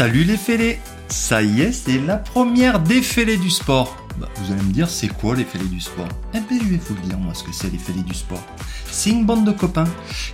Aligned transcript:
Salut 0.00 0.24
les 0.24 0.38
fêlés 0.38 0.78
Ça 1.08 1.42
y 1.42 1.60
est, 1.60 1.72
c'est 1.72 1.98
la 1.98 2.16
première 2.16 2.80
défilée 2.80 3.36
du 3.36 3.50
sport. 3.50 3.94
Bah, 4.18 4.30
vous 4.36 4.50
allez 4.50 4.62
me 4.62 4.72
dire, 4.72 4.88
c'est 4.88 5.08
quoi 5.08 5.36
les 5.36 5.44
fêlés 5.44 5.68
du 5.68 5.78
sport? 5.78 6.08
Eh 6.32 6.40
bien, 6.40 6.58
je 6.58 6.68
vais 6.70 6.80
vous 6.82 6.94
le 6.94 7.02
dire, 7.02 7.18
moi, 7.18 7.34
ce 7.34 7.44
que 7.44 7.52
c'est 7.52 7.68
les 7.68 7.76
fêlés 7.76 8.02
du 8.02 8.14
sport. 8.14 8.42
C'est 8.90 9.10
une 9.10 9.26
bande 9.26 9.44
de 9.44 9.50
copains 9.50 9.84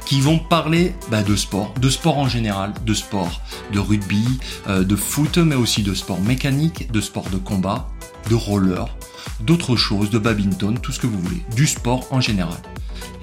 qui 0.05 0.21
vont 0.21 0.39
parler 0.39 0.95
bah, 1.11 1.25
de 1.25 1.35
sport, 1.35 1.75
de 1.81 1.91
sport 1.91 2.17
en 2.17 2.29
général, 2.29 2.75
de 2.85 2.95
sport, 2.95 3.41
de 3.73 3.81
rugby, 3.81 4.39
euh, 4.69 4.85
de 4.85 4.95
foot, 4.95 5.39
mais 5.39 5.57
aussi 5.57 5.83
de 5.83 5.95
sport 5.95 6.21
mécanique, 6.21 6.93
de 6.93 7.01
sport 7.01 7.29
de 7.31 7.39
combat, 7.39 7.89
de 8.31 8.37
roller, 8.37 8.87
d'autres 9.41 9.75
choses, 9.75 10.11
de 10.11 10.21
badminton, 10.21 10.79
tout 10.79 10.93
ce 10.93 11.01
que 11.01 11.09
vous 11.09 11.19
voulez, 11.19 11.43
du 11.57 11.67
sport 11.67 12.07
en 12.13 12.21
général. 12.21 12.59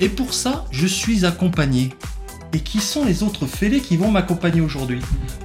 Et 0.01 0.09
pour 0.09 0.33
ça, 0.33 0.65
je 0.71 0.87
suis 0.87 1.25
accompagné 1.25 1.91
et 2.53 2.59
qui 2.59 2.79
sont 2.79 3.03
les 3.05 3.23
autres 3.23 3.45
fêlés 3.45 3.81
qui 3.81 3.97
vont 3.97 4.11
m'accompagner 4.11 4.61
aujourd'hui 4.61 4.99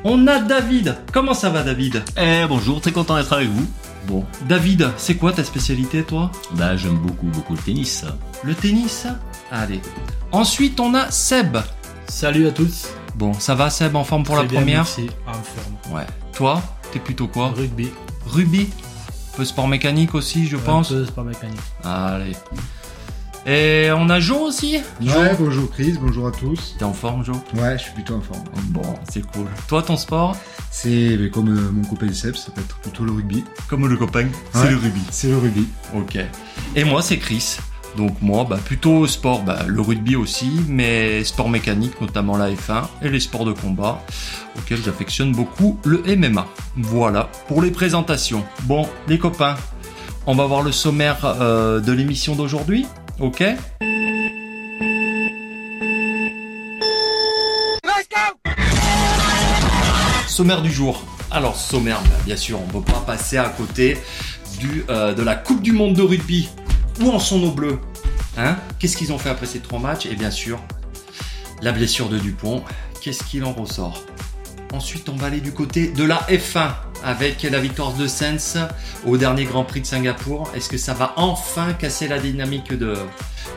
On 0.04 0.26
a 0.26 0.38
David. 0.40 0.96
Comment 1.12 1.34
ça 1.34 1.50
va 1.50 1.62
David 1.62 2.02
Eh 2.16 2.44
bonjour, 2.48 2.80
très 2.80 2.92
content 2.92 3.16
d'être 3.16 3.32
avec 3.32 3.48
vous. 3.48 3.66
Bon, 4.06 4.24
David, 4.48 4.90
c'est 4.96 5.16
quoi 5.16 5.32
ta 5.32 5.44
spécialité 5.44 6.02
toi 6.02 6.30
Bah 6.52 6.76
j'aime 6.76 6.96
beaucoup 6.98 7.26
beaucoup 7.26 7.54
le 7.54 7.58
tennis. 7.60 8.04
Le 8.44 8.54
tennis 8.54 9.06
Allez. 9.50 9.80
Ensuite, 10.32 10.78
on 10.80 10.94
a 10.94 11.10
Seb. 11.10 11.56
Salut 12.08 12.46
à 12.46 12.50
tous. 12.52 12.88
Bon, 13.16 13.32
ça 13.34 13.54
va 13.54 13.70
Seb 13.70 13.96
en 13.96 14.04
forme 14.04 14.22
pour 14.24 14.34
Très 14.36 14.44
la 14.44 14.48
bien, 14.48 14.60
première 14.60 14.78
Merci, 14.78 15.08
en 15.26 15.32
forme. 15.32 15.96
Ouais. 15.96 16.06
Toi, 16.34 16.62
t'es 16.92 16.98
plutôt 16.98 17.26
quoi 17.26 17.48
Rugby. 17.48 17.88
Rugby 18.26 18.68
Un 19.32 19.36
peu 19.36 19.44
sport 19.44 19.68
mécanique 19.68 20.14
aussi, 20.14 20.46
je 20.46 20.56
pense. 20.56 20.90
Un 20.92 20.96
peu 20.96 21.06
sport 21.06 21.24
mécanique. 21.24 21.60
Allez. 21.84 22.32
Et 23.48 23.88
on 23.96 24.10
a 24.10 24.20
Joe 24.20 24.42
aussi 24.42 24.78
Ouais, 25.00 25.34
bonjour 25.38 25.70
Chris, 25.70 25.94
bonjour 26.00 26.26
à 26.26 26.32
tous. 26.32 26.74
T'es 26.78 26.84
en 26.84 26.92
forme 26.92 27.24
Joe 27.24 27.36
Ouais, 27.54 27.78
je 27.78 27.84
suis 27.84 27.92
plutôt 27.92 28.16
en 28.16 28.20
forme. 28.20 28.42
Bon, 28.68 28.82
c'est 29.10 29.24
cool. 29.32 29.46
Toi, 29.68 29.82
ton 29.82 29.96
sport? 29.96 30.36
C'est 30.70 31.16
mais 31.18 31.30
comme 31.30 31.48
euh, 31.48 31.70
mon 31.72 31.82
copain 31.84 32.12
Seb, 32.12 32.34
ça 32.36 32.50
peut 32.50 32.60
être 32.60 32.76
plutôt 32.80 33.04
le 33.04 33.12
rugby. 33.12 33.44
Comme 33.68 33.88
le 33.88 33.96
copain, 33.96 34.26
c'est 34.52 34.64
Ouais. 34.64 34.70
le 34.70 34.76
rugby. 34.76 35.00
C'est 35.10 35.28
le 35.28 35.38
rugby. 35.38 35.66
Ok. 35.96 36.18
Et 36.76 36.84
moi, 36.84 37.00
c'est 37.00 37.16
Chris. 37.16 37.56
Donc 37.96 38.20
moi, 38.20 38.44
bah, 38.48 38.58
plutôt 38.62 39.06
sport, 39.06 39.42
bah, 39.42 39.60
le 39.66 39.80
rugby 39.80 40.14
aussi, 40.14 40.50
mais 40.68 41.24
sport 41.24 41.48
mécanique, 41.48 41.98
notamment 42.02 42.36
la 42.36 42.50
F1 42.50 42.82
et 43.00 43.08
les 43.08 43.18
sports 43.20 43.46
de 43.46 43.52
combat, 43.52 44.04
auxquels 44.58 44.82
j'affectionne 44.84 45.32
beaucoup 45.32 45.78
le 45.84 46.02
MMA. 46.16 46.46
Voilà 46.76 47.30
pour 47.48 47.62
les 47.62 47.70
présentations. 47.70 48.44
Bon, 48.64 48.86
les 49.08 49.18
copains, 49.18 49.56
on 50.26 50.34
va 50.34 50.44
voir 50.44 50.62
le 50.62 50.70
sommaire 50.70 51.16
euh, 51.24 51.80
de 51.80 51.92
l'émission 51.92 52.36
d'aujourd'hui, 52.36 52.84
ok 53.20 53.44
Sommaire 60.28 60.62
du 60.62 60.70
jour. 60.70 61.02
Alors 61.30 61.56
sommaire, 61.56 62.00
bah, 62.04 62.16
bien 62.24 62.36
sûr, 62.36 62.60
on 62.62 62.66
ne 62.66 62.72
peut 62.72 62.92
pas 62.92 63.00
passer 63.00 63.38
à 63.38 63.48
côté 63.48 63.98
du, 64.60 64.84
euh, 64.88 65.12
de 65.12 65.22
la 65.22 65.34
Coupe 65.34 65.62
du 65.62 65.72
Monde 65.72 65.94
de 65.94 66.02
rugby. 66.02 66.48
Où 67.00 67.10
en 67.10 67.18
sont 67.18 67.38
nos 67.38 67.50
bleus? 67.50 67.80
Hein? 68.36 68.56
Qu'est-ce 68.78 68.96
qu'ils 68.96 69.12
ont 69.12 69.18
fait 69.18 69.30
après 69.30 69.46
ces 69.46 69.58
trois 69.58 69.80
matchs? 69.80 70.06
Et 70.06 70.14
bien 70.14 70.30
sûr, 70.30 70.60
la 71.60 71.72
blessure 71.72 72.08
de 72.08 72.18
Dupont. 72.18 72.62
Qu'est-ce 73.02 73.24
qu'il 73.24 73.44
en 73.44 73.52
ressort? 73.52 74.02
Ensuite, 74.72 75.08
on 75.08 75.16
va 75.16 75.28
aller 75.28 75.40
du 75.40 75.52
côté 75.52 75.88
de 75.88 76.04
la 76.04 76.20
F1 76.28 76.72
avec 77.02 77.42
la 77.42 77.58
victoire 77.58 77.94
de 77.94 78.06
Sens 78.06 78.58
au 79.06 79.16
dernier 79.16 79.44
Grand 79.44 79.64
Prix 79.64 79.80
de 79.80 79.86
Singapour. 79.86 80.50
Est-ce 80.54 80.68
que 80.68 80.76
ça 80.76 80.92
va 80.92 81.14
enfin 81.16 81.72
casser 81.72 82.06
la 82.06 82.18
dynamique 82.18 82.72
de, 82.72 82.94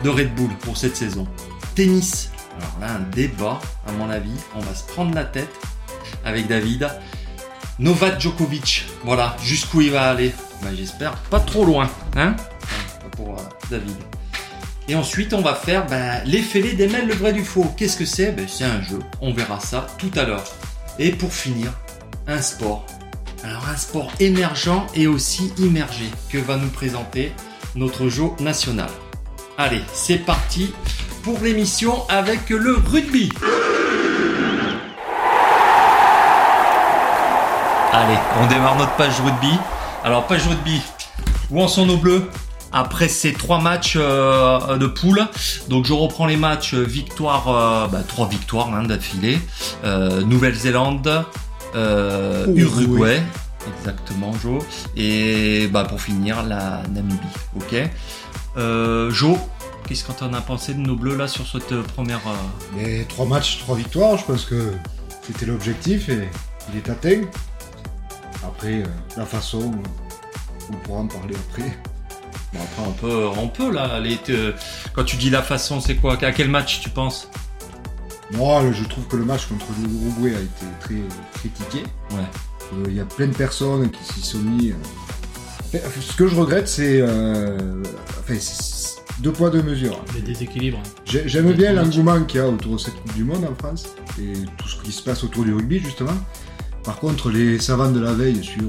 Red 0.05 0.33
Bull 0.35 0.49
pour 0.61 0.77
cette 0.77 0.95
saison? 0.95 1.27
Tennis. 1.75 2.31
Alors 2.57 2.77
là, 2.79 2.95
un 2.95 3.09
débat, 3.13 3.59
à 3.87 3.91
mon 3.91 4.09
avis. 4.09 4.31
On 4.55 4.61
va 4.61 4.73
se 4.73 4.83
prendre 4.83 5.13
la 5.13 5.25
tête 5.25 5.49
avec 6.23 6.47
David. 6.47 6.89
Novak 7.77 8.21
Djokovic, 8.21 8.85
voilà, 9.03 9.35
jusqu'où 9.43 9.81
il 9.81 9.91
va 9.91 10.11
aller? 10.11 10.33
Ben, 10.61 10.69
J'espère 10.75 11.13
pas 11.13 11.39
trop 11.39 11.65
loin, 11.65 11.89
hein? 12.15 12.35
Pour 13.17 13.37
euh, 13.37 13.41
David. 13.69 13.97
Et 14.87 14.95
ensuite, 14.95 15.33
on 15.33 15.41
va 15.41 15.55
faire 15.55 15.87
ben, 15.87 16.21
les 16.25 16.41
des 16.73 16.87
mails, 16.87 17.07
le 17.07 17.15
vrai 17.15 17.33
du 17.33 17.43
faux. 17.43 17.73
Qu'est-ce 17.75 17.97
que 17.97 18.05
c'est? 18.05 18.31
Ben, 18.31 18.45
C'est 18.47 18.65
un 18.65 18.81
jeu, 18.81 18.99
on 19.19 19.33
verra 19.33 19.59
ça 19.59 19.87
tout 19.97 20.11
à 20.15 20.23
l'heure. 20.23 20.43
Et 21.03 21.09
pour 21.09 21.33
finir, 21.33 21.71
un 22.27 22.43
sport. 22.43 22.85
Alors 23.43 23.67
un 23.67 23.75
sport 23.75 24.11
émergent 24.19 24.85
et 24.93 25.07
aussi 25.07 25.51
immergé 25.57 26.05
que 26.29 26.37
va 26.37 26.57
nous 26.57 26.69
présenter 26.69 27.31
notre 27.73 28.07
jeu 28.07 28.25
national. 28.39 28.91
Allez, 29.57 29.81
c'est 29.93 30.19
parti 30.19 30.71
pour 31.23 31.39
l'émission 31.39 32.07
avec 32.07 32.51
le 32.51 32.75
rugby. 32.75 33.31
Allez, 37.91 38.19
on 38.39 38.45
démarre 38.45 38.77
notre 38.77 38.95
page 38.95 39.19
rugby. 39.21 39.57
Alors, 40.03 40.27
page 40.27 40.45
rugby, 40.47 40.81
où 41.49 41.63
en 41.63 41.67
sont 41.67 41.87
nos 41.87 41.97
bleus? 41.97 42.29
Après 42.73 43.07
ces 43.07 43.33
trois 43.33 43.59
matchs 43.59 43.97
euh, 43.99 44.77
de 44.77 44.87
poule 44.87 45.27
Donc, 45.69 45.85
je 45.85 45.93
reprends 45.93 46.25
les 46.25 46.37
matchs 46.37 46.73
victoire, 46.73 47.47
euh, 47.49 47.87
bah, 47.87 48.01
trois 48.07 48.27
victoires 48.27 48.73
hein, 48.73 48.83
d'affilée. 48.83 49.39
Euh, 49.83 50.21
Nouvelle-Zélande, 50.21 51.25
euh, 51.75 52.47
Uruguay. 52.55 53.21
Exactement, 53.79 54.33
Jo. 54.41 54.59
Et 54.95 55.67
bah, 55.67 55.83
pour 55.83 56.01
finir, 56.01 56.43
la 56.43 56.81
Namibie. 56.91 57.17
Ok. 57.55 57.75
Euh, 58.57 59.11
Jo, 59.11 59.37
qu'est-ce 59.87 60.03
que 60.03 60.11
t'en 60.11 60.33
as 60.33 60.41
pensé 60.41 60.73
de 60.73 60.79
nos 60.79 60.95
bleus 60.95 61.15
là 61.15 61.27
sur 61.27 61.47
cette 61.47 61.71
euh, 61.71 61.83
première 61.83 62.21
euh, 62.27 62.81
Les 62.81 63.03
trois 63.05 63.25
matchs, 63.25 63.59
trois 63.59 63.75
victoires, 63.75 64.17
je 64.17 64.25
pense 64.25 64.45
que 64.45 64.73
c'était 65.25 65.45
l'objectif 65.45 66.09
et 66.09 66.27
il 66.71 66.77
est 66.77 66.89
atteint. 66.89 67.21
Après, 68.43 68.81
euh, 68.81 68.85
la 69.17 69.25
façon, 69.25 69.71
euh, 69.71 70.69
on 70.73 70.75
pourra 70.77 70.99
en 71.01 71.07
parler 71.07 71.35
après. 71.49 71.77
Bon, 72.53 72.59
après, 72.61 72.83
on 72.87 72.91
peut, 72.91 73.27
on 73.39 73.47
peut 73.47 73.71
là. 73.71 74.01
Quand 74.93 75.03
tu 75.03 75.15
dis 75.15 75.29
la 75.29 75.41
façon, 75.41 75.79
c'est 75.79 75.95
quoi? 75.95 76.17
À 76.21 76.31
quel 76.31 76.49
match 76.49 76.81
tu 76.81 76.89
penses? 76.89 77.29
Moi, 78.33 78.63
je 78.71 78.83
trouve 78.85 79.05
que 79.07 79.15
le 79.17 79.25
match 79.25 79.45
contre 79.47 79.65
l'Uruguay 79.81 80.35
a 80.35 80.39
été 80.39 80.65
très 80.79 80.95
critiqué. 81.39 81.83
Ouais. 82.11 82.17
Euh, 82.73 82.83
Il 82.87 82.95
y 82.95 82.99
a 83.01 83.05
plein 83.05 83.27
de 83.27 83.35
personnes 83.35 83.89
qui 83.91 84.03
s'y 84.13 84.21
sont 84.21 84.39
mis. 84.39 84.71
euh. 84.71 85.77
Ce 86.01 86.13
que 86.15 86.27
je 86.27 86.35
regrette, 86.35 86.67
c'est. 86.67 86.99
euh, 87.01 87.83
Enfin, 88.19 88.35
c'est 88.39 89.01
deux 89.19 89.31
poids, 89.31 89.49
deux 89.49 89.61
mesures. 89.63 90.03
Les 90.15 90.21
déséquilibres. 90.21 90.81
J'ai- 91.05 91.27
J'aime 91.27 91.51
bien 91.53 91.73
l'engouement 91.73 92.23
qu'il 92.23 92.39
y 92.39 92.43
a 92.43 92.47
autour 92.47 92.73
de 92.73 92.77
cette 92.79 92.95
Coupe 93.01 93.13
du 93.13 93.23
Monde 93.23 93.45
en 93.49 93.55
France 93.55 93.87
et 94.19 94.33
tout 94.57 94.67
ce 94.67 94.81
qui 94.81 94.91
se 94.91 95.01
passe 95.03 95.23
autour 95.23 95.43
du 95.43 95.53
rugby 95.53 95.79
justement. 95.79 96.15
Par 96.83 96.97
contre, 96.99 97.29
les 97.29 97.59
savants 97.59 97.91
de 97.91 97.99
la 97.99 98.13
veille 98.13 98.43
sur 98.43 98.63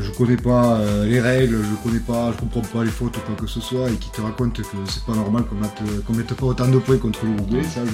je 0.00 0.10
connais 0.12 0.36
pas 0.36 0.76
euh, 0.76 1.06
les 1.06 1.20
règles, 1.20 1.62
je 1.62 1.74
connais 1.82 2.00
pas, 2.00 2.32
je 2.32 2.38
comprends 2.38 2.60
pas 2.60 2.84
les 2.84 2.90
fautes 2.90 3.16
ou 3.16 3.20
quoi 3.20 3.34
que 3.36 3.46
ce 3.46 3.60
soit 3.60 3.90
et 3.90 3.96
qui 3.96 4.10
te 4.10 4.20
racontent 4.20 4.50
que 4.50 4.62
c'est 4.86 5.04
pas 5.04 5.14
normal 5.14 5.44
qu'on 5.44 5.56
mette, 5.56 6.04
qu'on 6.06 6.12
mette 6.12 6.34
pas 6.34 6.46
autant 6.46 6.68
de 6.68 6.78
points 6.78 6.98
contre 6.98 7.24
l'Uruguay, 7.24 7.62
ça 7.64 7.80
je. 7.84 7.92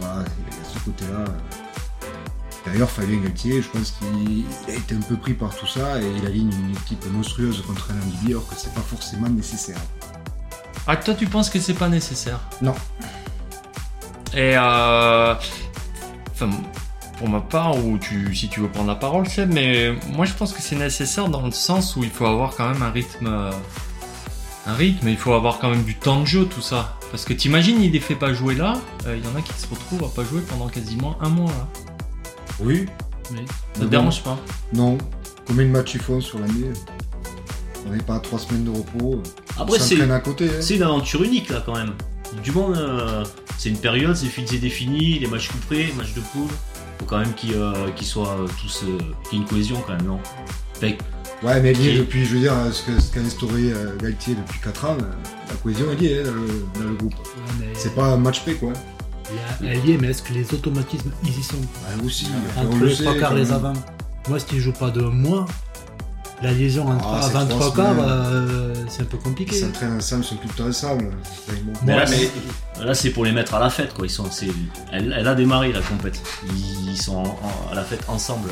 Voilà, 0.00 0.24
il 0.48 0.56
y 0.56 0.60
a 0.60 0.64
ce 0.64 0.78
côté-là. 0.84 1.24
D'ailleurs, 2.66 2.90
Fabien 2.90 3.18
Galtier, 3.18 3.62
je 3.62 3.68
pense 3.68 3.92
qu'il 3.92 4.44
a 4.68 4.76
été 4.76 4.94
un 4.94 5.00
peu 5.00 5.16
pris 5.16 5.34
par 5.34 5.54
tout 5.56 5.66
ça 5.66 6.00
et 6.00 6.06
il 6.18 6.26
aligne 6.26 6.52
une 6.52 6.72
équipe 6.72 7.04
monstrueuse 7.12 7.62
contre 7.66 7.90
un 7.90 7.94
Namibie 7.94 8.32
alors 8.32 8.46
que 8.46 8.54
c'est 8.56 8.74
pas 8.74 8.80
forcément 8.80 9.28
nécessaire. 9.28 9.78
Ah, 10.86 10.96
toi, 10.96 11.14
tu 11.14 11.26
penses 11.26 11.50
que 11.50 11.60
c'est 11.60 11.74
pas 11.74 11.88
nécessaire? 11.88 12.40
Non. 12.60 12.74
Et 14.34 14.56
euh... 14.56 15.34
Enfin, 16.32 16.50
pour 17.18 17.28
ma 17.28 17.40
part, 17.40 17.76
ou 17.84 17.98
tu, 17.98 18.34
si 18.34 18.48
tu 18.48 18.60
veux 18.60 18.68
prendre 18.68 18.88
la 18.88 18.94
parole, 18.94 19.28
Seb, 19.28 19.52
mais 19.52 19.92
moi 20.12 20.24
je 20.24 20.32
pense 20.34 20.52
que 20.52 20.62
c'est 20.62 20.76
nécessaire 20.76 21.28
dans 21.28 21.42
le 21.42 21.50
sens 21.52 21.96
où 21.96 22.04
il 22.04 22.10
faut 22.10 22.26
avoir 22.26 22.54
quand 22.56 22.68
même 22.70 22.82
un 22.82 22.90
rythme. 22.90 23.26
euh, 23.26 23.50
Un 24.66 24.74
rythme, 24.74 25.08
il 25.08 25.16
faut 25.16 25.32
avoir 25.32 25.58
quand 25.58 25.70
même 25.70 25.82
du 25.82 25.94
temps 25.96 26.20
de 26.20 26.26
jeu, 26.26 26.44
tout 26.44 26.60
ça. 26.60 26.96
Parce 27.10 27.24
que 27.24 27.32
t'imagines, 27.32 27.80
il 27.82 27.90
les 27.92 28.00
fait 28.00 28.14
pas 28.14 28.32
jouer 28.34 28.54
là, 28.54 28.74
euh, 29.06 29.16
il 29.16 29.24
y 29.24 29.28
en 29.34 29.38
a 29.38 29.42
qui 29.42 29.52
se 29.54 29.66
retrouvent 29.68 30.04
à 30.04 30.14
pas 30.14 30.24
jouer 30.28 30.42
pendant 30.42 30.68
quasiment 30.68 31.16
un 31.22 31.28
mois 31.30 31.50
là. 31.50 31.66
Oui, 32.60 32.86
Mais 33.32 33.38
Ça 33.38 33.44
te 33.44 33.78
Mais 33.80 33.84
bon. 33.84 33.90
dérange 33.90 34.22
pas? 34.22 34.38
Non. 34.74 34.98
Combien 35.46 35.64
de 35.64 35.70
matchs 35.70 35.94
ils 35.94 36.00
font 36.00 36.20
sur 36.20 36.38
l'année? 36.38 36.70
On 37.86 37.90
n'est 37.92 38.02
pas 38.02 38.16
à 38.16 38.20
trois 38.20 38.38
semaines 38.38 38.64
de 38.64 38.70
repos. 38.70 39.22
Après, 39.58 39.78
ça 39.78 39.84
c'est 39.86 39.96
traîne 39.96 40.10
à 40.10 40.20
côté. 40.20 40.48
hein. 40.48 40.60
c'est 40.60 40.76
une 40.76 40.82
aventure 40.82 41.22
unique 41.22 41.48
là 41.48 41.62
quand 41.64 41.74
même. 41.74 41.94
Du 42.42 42.52
monde, 42.52 42.76
euh, 42.76 43.24
c'est 43.58 43.68
une 43.68 43.76
période, 43.78 44.16
c'est 44.16 44.26
fini, 44.26 44.46
c'est 44.48 44.56
défini, 44.58 45.18
les 45.18 45.26
matchs 45.26 45.48
couperés, 45.48 45.92
matchs 45.96 46.14
de 46.14 46.20
poule. 46.20 46.48
Faut 46.98 47.04
quand 47.06 47.18
même 47.18 47.34
qu'ils 47.34 47.54
euh, 47.54 47.90
qu'ils 47.94 48.06
soient 48.06 48.36
euh, 48.40 48.46
tous. 48.62 48.84
euh, 48.84 48.98
qu'il 49.28 49.38
y 49.38 49.40
ait 49.40 49.44
une 49.44 49.48
cohésion 49.48 49.82
quand 49.86 49.92
même, 49.96 50.06
non? 50.06 50.18
Fait 50.74 50.96
Ouais, 51.42 51.60
mais 51.60 51.70
elle 51.70 51.80
y 51.80 51.88
est 51.88 51.92
Qui- 51.92 51.98
depuis, 51.98 52.24
je 52.24 52.34
veux 52.34 52.40
dire, 52.40 52.54
ce 52.72 53.12
qu'a 53.14 53.20
instauré 53.20 53.70
euh, 53.72 53.96
Galtier 53.98 54.34
depuis 54.34 54.58
4 54.60 54.84
ans, 54.86 54.96
la 55.48 55.54
cohésion, 55.56 55.86
est 55.92 56.24
dans 56.24 56.32
le, 56.32 56.48
dans 56.74 56.88
le 56.88 56.94
groupe. 56.96 57.14
Ouais, 57.60 57.66
C'est 57.74 57.94
pas 57.94 58.06
un 58.06 58.16
match 58.16 58.40
pay, 58.44 58.54
quoi. 58.54 58.72
Elle 59.62 59.88
est, 59.88 59.98
mais 59.98 60.08
est-ce 60.08 60.22
que 60.22 60.32
les 60.32 60.52
automatismes, 60.54 61.12
ils 61.22 61.38
y 61.38 61.42
sont? 61.42 61.56
Ouais, 61.56 62.04
aussi. 62.04 62.26
on 62.56 62.62
Entre 62.66 62.78
le 62.78 62.86
les 62.86 62.94
sait, 62.94 63.04
trois 63.04 63.14
quarts 63.18 63.34
les 63.34 63.52
avant. 63.52 63.72
Moi, 64.28 64.40
si 64.40 64.46
tu 64.46 64.60
joues 64.60 64.72
pas 64.72 64.90
de 64.90 65.02
mois, 65.02 65.46
la 66.42 66.52
liaison 66.52 66.86
entre 66.88 67.04
Ah, 67.06 67.44
trois 67.48 67.72
quarts, 67.74 67.94
semaines. 67.94 68.04
euh, 68.08 68.74
c'est 68.88 69.02
un 69.02 69.06
peu 69.06 69.16
Ils 69.16 69.22
compliqué. 69.22 69.60
s'entraînent 69.60 69.96
ensemble, 69.96 70.22
ils 70.24 70.28
sont 70.28 70.36
tout 70.36 70.48
le 70.48 70.54
temps 70.54 70.68
ensemble. 70.68 71.10
Bon. 71.64 71.72
mais 71.84 71.96
là, 71.96 72.04
mais- 72.08 72.16
c'est- 72.76 72.84
là, 72.84 72.94
c'est 72.94 73.10
pour 73.10 73.24
les 73.24 73.32
mettre 73.32 73.54
à 73.54 73.58
la 73.60 73.70
fête 73.70 73.92
quoi. 73.94 74.06
Ils 74.06 74.10
sont, 74.10 74.30
c'est- 74.30 74.46
elle, 74.92 75.14
elle 75.18 75.26
a 75.26 75.34
démarré 75.34 75.72
la 75.72 75.80
compète. 75.80 76.20
Ils, 76.86 76.96
sont 76.96 77.16
en- 77.16 77.22
en- 77.22 77.72
à 77.72 77.74
la 77.74 77.82
fête 77.84 78.04
ensemble. 78.08 78.50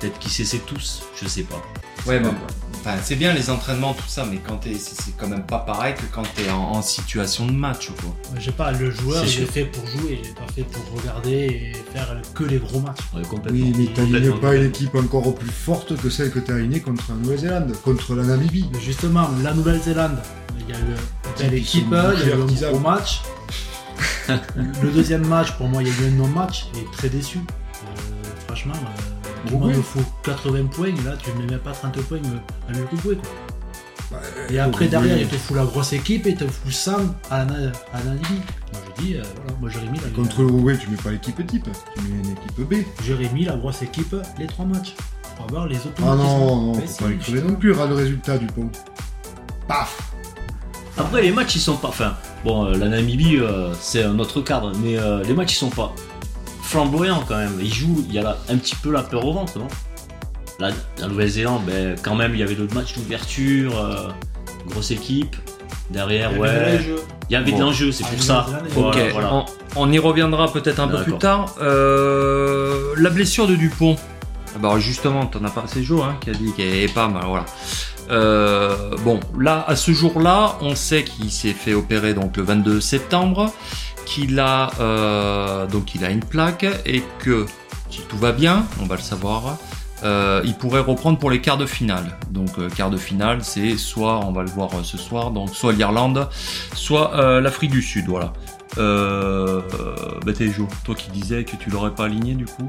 Peut-être 0.00 0.18
qu'ils 0.20 0.30
s'essaient 0.30 0.62
tous, 0.66 1.02
je 1.20 1.26
sais 1.28 1.42
pas. 1.42 1.60
Ouais, 2.06 2.20
mais 2.20 2.28
enfin, 2.74 2.96
c'est 3.02 3.16
bien 3.16 3.32
les 3.32 3.48
entraînements, 3.48 3.94
tout 3.94 4.06
ça, 4.08 4.26
mais 4.30 4.38
quand 4.46 4.56
t'es, 4.58 4.74
c'est, 4.74 4.94
c'est 5.00 5.16
quand 5.16 5.26
même 5.26 5.44
pas 5.46 5.58
pareil 5.60 5.94
que 5.94 6.02
quand 6.14 6.22
t'es 6.34 6.50
en, 6.50 6.58
en 6.72 6.82
situation 6.82 7.46
de 7.46 7.52
match, 7.52 7.88
quoi. 8.00 8.14
Je 8.38 8.44
sais 8.44 8.52
pas, 8.52 8.72
le 8.72 8.90
joueur, 8.90 9.24
C'est 9.24 9.32
il 9.32 9.42
est 9.42 9.44
sûr. 9.44 9.48
fait 9.52 9.64
pour 9.64 9.86
jouer, 9.86 10.20
il 10.22 10.28
est 10.28 10.34
pas 10.34 10.46
fait 10.54 10.64
pour 10.64 11.00
regarder 11.00 11.30
et 11.30 11.72
faire 11.94 12.14
que 12.34 12.44
les 12.44 12.58
gros 12.58 12.80
matchs. 12.80 12.98
Ouais, 13.14 13.22
complètement. 13.22 13.58
Oui, 13.58 13.72
mais 13.76 13.86
t'alignes 13.86 14.12
Complètement, 14.12 14.36
pas 14.38 14.54
une 14.56 14.66
équipe 14.66 14.94
encore 14.94 15.34
plus 15.34 15.50
forte 15.50 15.96
que 15.96 16.10
celle 16.10 16.30
que 16.30 16.40
t'as 16.40 16.56
alignée 16.56 16.80
contre 16.80 17.04
la 17.08 17.14
Nouvelle-Zélande, 17.16 17.72
contre 17.82 18.14
la 18.14 18.24
Namibie. 18.24 18.68
Mais 18.72 18.80
justement, 18.80 19.30
la 19.42 19.54
Nouvelle-Zélande, 19.54 20.18
il 20.60 20.68
y 20.68 20.76
a 20.76 20.78
eu 20.78 20.80
une 20.82 21.38
belle 21.38 21.54
Ils 21.54 21.58
équipe, 21.62 21.86
il 21.88 22.28
y 22.28 22.32
a 22.32 22.36
eu 22.36 22.64
un 22.66 22.70
gros 22.70 22.78
match. 22.80 23.22
le 24.82 24.90
deuxième 24.90 25.26
match, 25.26 25.52
pour 25.52 25.68
moi, 25.68 25.82
il 25.82 25.88
y 25.88 25.90
a 25.90 25.94
eu 26.02 26.08
un 26.08 26.16
non-match, 26.16 26.66
est 26.76 26.90
très 26.96 27.08
déçu. 27.08 27.38
Euh, 27.38 27.96
franchement, 28.46 28.74
euh, 28.74 29.13
tout 29.46 29.54
le 29.54 29.58
monde 29.60 29.70
Oui. 29.70 29.76
me 29.76 29.82
faut 29.82 30.00
80 30.24 30.64
points, 30.66 30.88
là, 31.04 31.16
tu 31.22 31.30
mets 31.38 31.46
même 31.46 31.58
pas 31.60 31.72
30 31.72 32.00
points 32.02 32.18
à 32.68 32.72
l'Uruguay. 32.72 33.16
quoi. 33.16 33.30
Bah, 34.10 34.18
Et 34.50 34.58
après, 34.58 34.84
oui. 34.84 34.90
derrière, 34.90 35.18
il 35.18 35.26
te 35.28 35.34
fout 35.36 35.56
la 35.56 35.64
grosse 35.64 35.92
équipe 35.92 36.26
et 36.26 36.30
il 36.30 36.36
te 36.36 36.46
fout 36.46 36.72
100 36.72 36.92
à 37.30 37.44
la, 37.44 37.44
à. 37.44 38.02
Moi, 38.04 38.14
je 38.98 39.02
dis, 39.02 39.14
euh, 39.16 39.22
voilà, 39.36 39.58
moi, 39.60 39.70
j'aurais 39.72 39.86
mis, 39.88 39.98
la, 39.98 40.08
Contre 40.10 40.42
l'Uruguay, 40.42 40.76
tu 40.78 40.88
mets 40.90 40.96
pas 40.96 41.10
l'équipe 41.10 41.46
type, 41.46 41.68
tu 41.96 42.02
mets 42.02 42.08
une 42.20 42.30
équipe 42.32 42.60
B. 42.68 42.74
j'aurais 43.06 43.28
mis 43.30 43.44
la 43.44 43.56
grosse 43.56 43.82
équipe 43.82 44.14
les 44.38 44.46
trois 44.46 44.64
matchs. 44.66 44.94
Pour 45.36 45.46
avoir 45.46 45.66
les 45.66 45.76
Ah 45.76 45.88
automatismes. 45.88 46.28
non, 46.28 46.60
non, 46.62 46.72
Mais 46.76 46.86
faut 46.86 47.04
pas 47.04 47.10
les 47.10 47.16
crever 47.16 47.42
non 47.42 47.54
plus, 47.56 47.72
le 47.74 47.94
résultat 47.94 48.38
du 48.38 48.46
pont. 48.46 48.70
Paf 49.66 50.12
Après, 50.96 51.22
les 51.22 51.32
matchs, 51.32 51.56
ils 51.56 51.60
sont 51.60 51.76
pas. 51.76 51.88
Enfin, 51.88 52.14
bon, 52.44 52.66
euh, 52.66 52.76
la 52.76 52.88
Namibie, 52.88 53.38
euh, 53.38 53.72
c'est 53.80 54.04
un 54.04 54.16
autre 54.20 54.42
cadre, 54.42 54.70
mais 54.80 54.96
euh, 54.96 55.24
les 55.24 55.34
matchs, 55.34 55.54
ils 55.54 55.58
sont 55.58 55.70
pas 55.70 55.92
flamboyants 56.78 57.22
quand 57.28 57.36
même. 57.36 57.56
Ils 57.60 57.72
jouent, 57.72 58.04
il 58.08 58.14
y 58.14 58.18
a 58.18 58.22
la- 58.22 58.36
un 58.48 58.56
petit 58.56 58.74
peu 58.74 58.90
la 58.90 59.02
peur 59.02 59.24
au 59.24 59.32
ventre, 59.32 59.58
non? 59.60 59.68
La, 60.58 60.70
la 60.98 61.06
Nouvelle-Zélande, 61.06 61.62
ben, 61.66 61.94
quand 62.02 62.16
même, 62.16 62.32
il 62.34 62.40
y 62.40 62.42
avait 62.42 62.54
le 62.56 62.66
match 62.74 62.94
d'ouverture, 62.96 63.78
euh, 63.78 64.08
grosse 64.68 64.90
équipe. 64.90 65.36
Derrière, 65.90 66.30
Il 66.32 66.38
y 66.38 66.42
avait 66.42 66.76
ouais, 66.78 66.80
il 67.28 67.32
y 67.32 67.36
avait 67.36 67.52
de 67.52 67.60
l'enjeu, 67.60 67.92
c'est 67.92 68.04
Ah, 68.06 68.12
pour 68.12 68.22
ça. 68.22 68.46
Voilà, 68.70 69.12
voilà. 69.12 69.34
On, 69.34 69.44
on 69.76 69.92
y 69.92 69.98
reviendra 70.00 70.52
peut-être 70.52 70.80
un 70.80 70.88
peu 70.88 71.02
plus 71.02 71.16
tard. 71.18 71.54
Euh, 71.60 72.94
la 72.96 73.10
blessure 73.10 73.46
de 73.46 73.54
Dupont. 73.54 73.96
Ah 74.54 74.58
Bah 74.60 74.78
justement, 74.78 75.26
t'en 75.26 75.44
as 75.44 75.50
pas, 75.50 75.64
c'est 75.66 75.82
Joe 75.82 76.02
hein, 76.04 76.16
qui 76.20 76.30
a 76.30 76.32
dit 76.32 76.52
qu'elle 76.56 76.74
est 76.74 76.92
pas 76.94 77.06
mal, 77.08 77.24
voilà. 77.26 77.44
Euh, 78.10 78.96
bon, 79.04 79.18
là, 79.38 79.64
à 79.66 79.76
ce 79.76 79.90
jour-là, 79.92 80.56
on 80.60 80.74
sait 80.74 81.04
qu'il 81.04 81.30
s'est 81.30 81.52
fait 81.54 81.74
opérer 81.74 82.14
donc 82.14 82.36
le 82.36 82.42
22 82.42 82.80
septembre, 82.80 83.52
qu'il 84.04 84.38
a 84.40 84.70
euh, 84.80 85.66
donc 85.66 85.94
il 85.94 86.04
a 86.04 86.10
une 86.10 86.24
plaque 86.24 86.66
et 86.86 87.02
que 87.18 87.46
si 87.90 88.00
tout 88.08 88.18
va 88.18 88.32
bien, 88.32 88.66
on 88.80 88.86
va 88.86 88.96
le 88.96 89.02
savoir, 89.02 89.58
euh, 90.02 90.42
il 90.44 90.54
pourrait 90.54 90.80
reprendre 90.80 91.18
pour 91.18 91.30
les 91.30 91.40
quarts 91.40 91.58
de 91.58 91.66
finale. 91.66 92.18
Donc 92.30 92.58
euh, 92.58 92.68
quarts 92.68 92.90
de 92.90 92.96
finale, 92.96 93.42
c'est 93.42 93.76
soit 93.76 94.24
on 94.26 94.32
va 94.32 94.42
le 94.42 94.50
voir 94.50 94.70
ce 94.82 94.98
soir, 94.98 95.30
donc 95.30 95.50
soit 95.54 95.72
l'Irlande, 95.72 96.28
soit 96.74 97.14
euh, 97.14 97.40
l'Afrique 97.40 97.70
du 97.70 97.82
Sud, 97.82 98.06
voilà. 98.06 98.32
Euh, 98.76 99.60
bah 100.26 100.32
Joe, 100.38 100.66
toi 100.84 100.94
qui 100.94 101.10
disais 101.10 101.44
que 101.44 101.56
tu 101.56 101.70
l'aurais 101.70 101.94
pas 101.94 102.06
aligné 102.06 102.34
du 102.34 102.44
coup? 102.44 102.66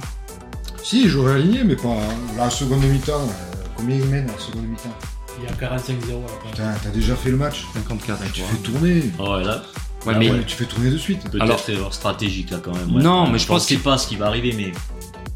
Si, 0.84 1.10
j'aurais 1.10 1.34
aligné, 1.34 1.64
mais 1.64 1.76
pas 1.76 1.98
la 2.38 2.50
seconde 2.50 2.84
mi-temps. 2.84 3.28
combien 3.76 3.98
il 3.98 4.06
mène 4.06 4.30
à 4.30 4.34
la 4.34 4.40
seconde 4.40 4.68
mi-temps? 4.68 4.96
Il 5.40 5.44
y 5.44 5.48
a 5.48 5.52
45-0 5.52 5.64
à 5.64 5.70
la 5.70 5.78
fin. 5.78 6.50
Putain, 6.52 6.74
t'as 6.84 6.90
déjà 6.90 7.16
fait 7.16 7.32
le 7.32 7.38
match. 7.38 7.66
54, 7.74 8.32
Tu 8.32 8.42
fais 8.42 8.58
tourner. 8.58 9.04
Ah 9.20 9.32
ouais, 9.32 9.44
là, 9.44 9.64
Ouais, 10.06 10.14
Ah 10.16 10.20
mais 10.20 10.32
ouais. 10.32 10.44
Tu 10.46 10.56
fais 10.56 10.66
tourner 10.66 10.90
de 10.92 10.98
suite. 10.98 11.24
peut-être 11.30 11.42
Alors- 11.42 11.64
erreur 11.68 11.94
stratégique 11.94 12.52
là 12.52 12.58
quand 12.64 12.74
même. 12.74 12.96
ouais. 12.96 13.02
Non, 13.04 13.30
mais 13.30 13.40
je 13.40 13.48
pense 13.48 13.64
sais 13.64 13.76
qu'il- 13.76 13.84
pas 13.84 13.98
ce 13.98 14.08
qui 14.08 14.16
va 14.16 14.28
arriver, 14.28 14.54
mais 14.56 14.72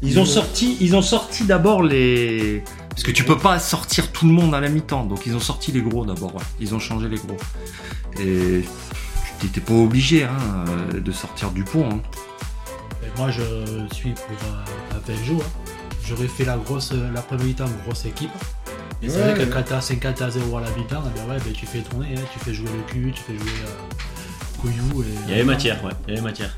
ils 0.02 0.18
ont 0.18 0.24
sorti, 0.24 0.76
ils 0.80 0.94
ont 0.96 1.02
sorti 1.02 1.44
d'abord 1.44 1.82
les. 1.82 2.62
Parce 2.90 3.02
que 3.02 3.10
tu 3.10 3.24
peux 3.24 3.38
pas 3.38 3.58
sortir 3.58 4.10
tout 4.12 4.26
le 4.26 4.32
monde 4.32 4.54
à 4.54 4.60
la 4.60 4.68
mi-temps, 4.68 5.04
donc 5.04 5.22
ils 5.26 5.34
ont 5.34 5.40
sorti 5.40 5.72
les 5.72 5.80
gros 5.82 6.04
d'abord. 6.04 6.34
ouais. 6.34 6.42
Ils 6.60 6.74
ont 6.74 6.78
changé 6.80 7.08
les 7.08 7.16
gros. 7.16 7.36
Et 8.20 8.62
tu 8.62 9.46
t'étais 9.46 9.60
pas 9.60 9.74
obligé 9.74 10.24
hein, 10.24 10.30
euh, 10.94 11.00
de 11.00 11.12
sortir 11.12 11.50
du 11.50 11.64
pont. 11.64 11.88
Hein. 11.90 12.00
Et 13.02 13.18
moi, 13.18 13.30
je 13.30 13.42
suis 13.94 14.10
pour 14.10 14.36
euh, 14.48 14.96
un 14.96 15.00
Belgio. 15.06 15.36
hein. 15.40 15.70
J'aurais 16.06 16.28
fait 16.28 16.44
la 16.44 16.56
grosse, 16.56 16.92
la 16.92 17.22
première 17.22 17.46
mi-temps 17.46 17.64
grosse 17.86 18.04
équipe. 18.04 18.30
Et 19.02 19.08
c'est 19.08 19.18
vrai 19.20 19.32
que 19.34 19.40
ouais. 19.40 19.48
quand 19.50 19.62
t'as 19.64 19.80
50 19.80 20.20
à 20.20 20.30
0 20.30 20.56
à 20.58 20.60
la 20.60 20.70
mi-temps, 20.72 21.02
eh 21.06 21.18
ben 21.18 21.32
ouais, 21.34 21.40
ben 21.42 21.52
tu 21.54 21.64
fais 21.66 21.78
tourner, 21.80 22.08
hein, 22.16 22.20
tu 22.32 22.38
fais 22.40 22.52
jouer 22.52 22.68
le 22.76 22.82
cul, 22.92 23.12
tu 23.14 23.22
fais 23.22 23.32
jouer 23.38 23.48
euh, 23.64 23.94
Couillou. 24.60 25.02
Et, 25.02 25.06
il 25.26 25.30
y 25.30 25.34
avait 25.34 25.44
matière, 25.44 25.82
ouais, 25.84 25.92
il 26.06 26.14
y 26.14 26.16
avait 26.16 26.26
matière. 26.26 26.56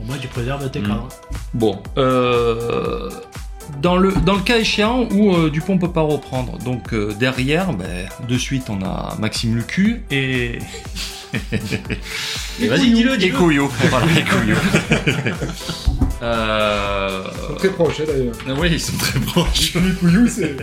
Au 0.00 0.04
moins, 0.04 0.16
tu 0.18 0.28
préserves 0.28 0.70
tes 0.70 0.80
Mm. 0.80 0.86
cadres. 0.88 1.08
Bon, 1.54 1.82
euh, 1.98 3.10
dans, 3.80 3.96
le, 3.96 4.12
dans 4.12 4.34
le 4.34 4.40
cas 4.42 4.58
échéant 4.58 5.08
où 5.10 5.34
euh, 5.34 5.50
Dupont 5.50 5.78
peut 5.78 5.92
pas 5.92 6.00
reprendre, 6.02 6.58
donc 6.58 6.92
euh, 6.92 7.12
derrière, 7.18 7.72
ben, 7.72 8.06
de 8.28 8.36
suite 8.38 8.64
on 8.68 8.82
a 8.82 9.16
Maxime 9.18 9.56
Lucu 9.56 10.02
et. 10.10 10.58
Et 12.60 12.68
vas-y, 12.68 12.92
dis-le, 12.92 13.14
Et 13.14 13.18
dis-le. 13.18 13.36
Couillot. 13.36 13.68
Voilà, 13.90 14.06
et 14.16 14.22
Couillot. 14.22 14.56
euh... 16.22 17.24
Très 17.58 17.70
proche, 17.70 18.00
hein, 18.00 18.04
d'ailleurs. 18.06 18.34
ah 18.48 18.52
Oui, 18.56 18.68
ils 18.70 18.80
sont 18.80 18.96
très 18.96 19.18
proches. 19.18 19.74
Les 19.74 19.92
couillous, 19.94 20.28
c'est. 20.28 20.56